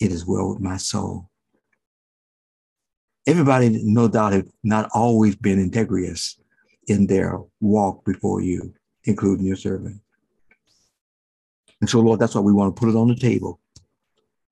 it 0.00 0.12
is 0.12 0.26
well 0.26 0.50
with 0.50 0.60
my 0.60 0.76
soul 0.76 1.29
everybody, 3.26 3.80
no 3.84 4.08
doubt, 4.08 4.32
have 4.32 4.48
not 4.62 4.88
always 4.94 5.36
been 5.36 5.70
integrous 5.70 6.36
in 6.88 7.06
their 7.06 7.38
walk 7.60 8.04
before 8.04 8.40
you, 8.40 8.74
including 9.04 9.46
your 9.46 9.56
servant. 9.56 10.00
And 11.80 11.88
so, 11.88 12.00
Lord, 12.00 12.20
that's 12.20 12.34
why 12.34 12.40
we 12.40 12.52
want 12.52 12.74
to 12.74 12.80
put 12.80 12.90
it 12.90 12.98
on 12.98 13.08
the 13.08 13.16
table. 13.16 13.60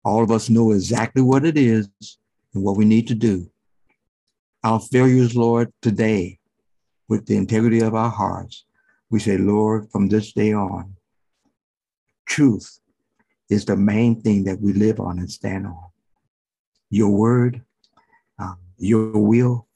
All 0.03 0.23
of 0.23 0.31
us 0.31 0.49
know 0.49 0.71
exactly 0.71 1.21
what 1.21 1.45
it 1.45 1.57
is 1.57 1.89
and 2.53 2.63
what 2.63 2.77
we 2.77 2.85
need 2.85 3.07
to 3.09 3.15
do. 3.15 3.49
Our 4.63 4.79
failures, 4.79 5.35
Lord, 5.35 5.71
today, 5.81 6.39
with 7.07 7.25
the 7.25 7.37
integrity 7.37 7.79
of 7.81 7.95
our 7.95 8.09
hearts, 8.09 8.65
we 9.09 9.19
say, 9.19 9.37
Lord, 9.37 9.89
from 9.91 10.07
this 10.07 10.31
day 10.33 10.53
on, 10.53 10.95
truth 12.25 12.79
is 13.49 13.65
the 13.65 13.75
main 13.75 14.21
thing 14.21 14.43
that 14.43 14.61
we 14.61 14.73
live 14.73 14.99
on 14.99 15.19
and 15.19 15.29
stand 15.29 15.65
on. 15.65 15.85
Your 16.89 17.09
word, 17.09 17.63
your 18.79 19.17
will 19.19 19.67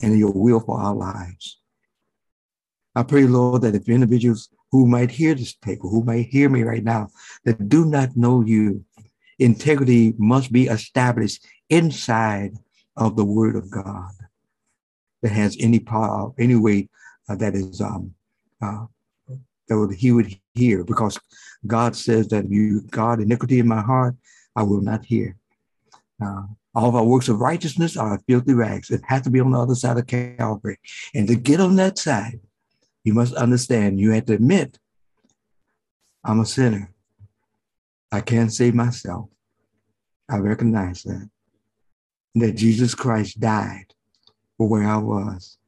and 0.00 0.18
your 0.18 0.32
will 0.32 0.60
for 0.60 0.80
our 0.80 0.94
lives. 0.94 1.58
I 2.94 3.02
pray, 3.02 3.24
Lord, 3.24 3.62
that 3.62 3.74
if 3.74 3.88
individuals 3.88 4.48
who 4.70 4.86
might 4.86 5.10
hear 5.10 5.34
this 5.34 5.54
paper, 5.54 5.88
who 5.88 6.02
might 6.02 6.26
hear 6.26 6.48
me 6.48 6.62
right 6.62 6.84
now, 6.84 7.08
that 7.44 7.68
do 7.68 7.84
not 7.84 8.16
know 8.16 8.42
you, 8.42 8.84
integrity 9.38 10.14
must 10.18 10.52
be 10.52 10.66
established 10.66 11.46
inside 11.70 12.56
of 12.96 13.16
the 13.16 13.24
Word 13.24 13.56
of 13.56 13.70
God 13.70 14.12
that 15.22 15.32
has 15.32 15.56
any 15.58 15.78
power, 15.78 16.32
any 16.38 16.56
way 16.56 16.88
uh, 17.28 17.36
that 17.36 17.54
is 17.54 17.80
um, 17.80 18.14
uh, 18.60 18.86
that 19.68 19.78
would, 19.78 19.94
He 19.94 20.12
would 20.12 20.36
hear, 20.54 20.84
because 20.84 21.18
God 21.66 21.96
says 21.96 22.28
that 22.28 22.44
if 22.44 22.50
you 22.50 22.82
God 22.90 23.20
iniquity 23.20 23.58
in 23.58 23.68
my 23.68 23.80
heart, 23.80 24.16
I 24.54 24.64
will 24.64 24.82
not 24.82 25.04
hear. 25.04 25.36
Uh, 26.22 26.42
all 26.74 26.88
of 26.88 26.94
our 26.94 27.04
works 27.04 27.28
of 27.28 27.40
righteousness 27.40 27.96
are 27.96 28.20
filthy 28.26 28.54
rags. 28.54 28.90
It 28.90 29.02
has 29.06 29.22
to 29.22 29.30
be 29.30 29.40
on 29.40 29.50
the 29.50 29.58
other 29.58 29.74
side 29.74 29.98
of 29.98 30.06
Calvary. 30.06 30.78
And 31.14 31.28
to 31.28 31.34
get 31.34 31.60
on 31.60 31.76
that 31.76 31.98
side, 31.98 32.40
you 33.04 33.12
must 33.12 33.34
understand, 33.34 34.00
you 34.00 34.12
have 34.12 34.26
to 34.26 34.34
admit, 34.34 34.78
I'm 36.24 36.40
a 36.40 36.46
sinner. 36.46 36.92
I 38.10 38.20
can't 38.20 38.52
save 38.52 38.74
myself. 38.74 39.28
I 40.30 40.38
recognize 40.38 41.02
that. 41.02 41.28
That 42.34 42.52
Jesus 42.52 42.94
Christ 42.94 43.40
died 43.40 43.92
for 44.56 44.66
where 44.68 44.84
I 44.84 44.96
was, 44.96 45.58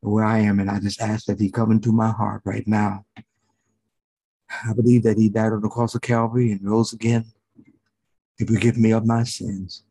where 0.00 0.24
I 0.24 0.40
am. 0.40 0.60
And 0.60 0.70
I 0.70 0.80
just 0.80 1.00
ask 1.00 1.24
that 1.26 1.40
he 1.40 1.50
come 1.50 1.70
into 1.70 1.92
my 1.92 2.10
heart 2.10 2.42
right 2.44 2.66
now. 2.66 3.06
I 4.50 4.72
believe 4.74 5.04
that 5.04 5.16
he 5.16 5.28
died 5.28 5.52
on 5.52 5.62
the 5.62 5.68
cross 5.68 5.94
of 5.94 6.02
Calvary 6.02 6.52
and 6.52 6.68
rose 6.68 6.92
again 6.92 7.26
to 8.38 8.46
forgive 8.46 8.76
me 8.76 8.92
of 8.92 9.06
my 9.06 9.24
sins. 9.24 9.84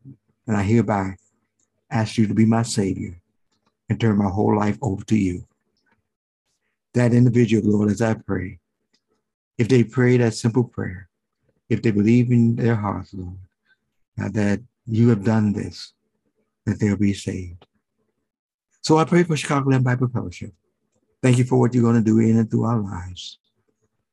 And 0.48 0.56
I 0.56 0.64
hereby 0.64 1.18
ask 1.92 2.18
you 2.18 2.26
to 2.28 2.34
be 2.34 2.46
my 2.46 2.64
Savior 2.64 3.22
and 3.90 4.00
turn 4.00 4.18
my 4.18 4.30
whole 4.30 4.56
life 4.56 4.78
over 4.82 5.04
to 5.06 5.18
you. 5.18 5.46
That 6.94 7.14
individual, 7.14 7.70
Lord, 7.70 7.92
as 7.92 8.02
I 8.02 8.16
pray, 8.16 8.60
if 9.58 9.68
they 9.68 9.84
pray 9.84 10.18
that 10.18 10.34
simple 10.34 10.64
prayer, 10.64 11.10
if 11.70 11.82
they 11.82 11.92
believe 11.92 12.32
in 12.32 12.56
their 12.56 12.76
hearts, 12.76 13.14
Lord, 13.14 13.38
that 14.16 14.62
you 14.86 15.10
have 15.10 15.24
done 15.24 15.54
this, 15.54 15.94
that 16.66 16.80
they'll 16.80 16.98
be 16.98 17.14
saved. 17.14 17.66
So 18.82 18.98
I 18.98 19.06
pray 19.06 19.24
for 19.24 19.36
Chicagoland 19.36 19.84
Bible 19.84 20.08
Fellowship. 20.08 20.54
Thank 21.22 21.38
you 21.38 21.44
for 21.44 21.60
what 21.60 21.74
you're 21.74 21.84
going 21.84 21.96
to 21.96 22.02
do 22.02 22.20
in 22.20 22.38
and 22.38 22.50
through 22.50 22.64
our 22.64 22.80
lives. 22.80 23.38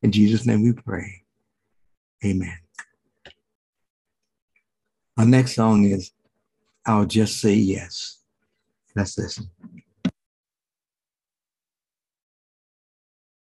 In 0.02 0.10
Jesus' 0.10 0.46
name 0.46 0.62
we 0.62 0.72
pray. 0.72 1.22
Amen. 2.24 2.58
Our 5.16 5.26
next 5.26 5.54
song 5.54 5.84
is 5.84 6.10
I'll 6.86 7.06
Just 7.06 7.40
Say 7.40 7.54
Yes. 7.54 8.18
Let's 8.94 9.18
listen. 9.18 9.50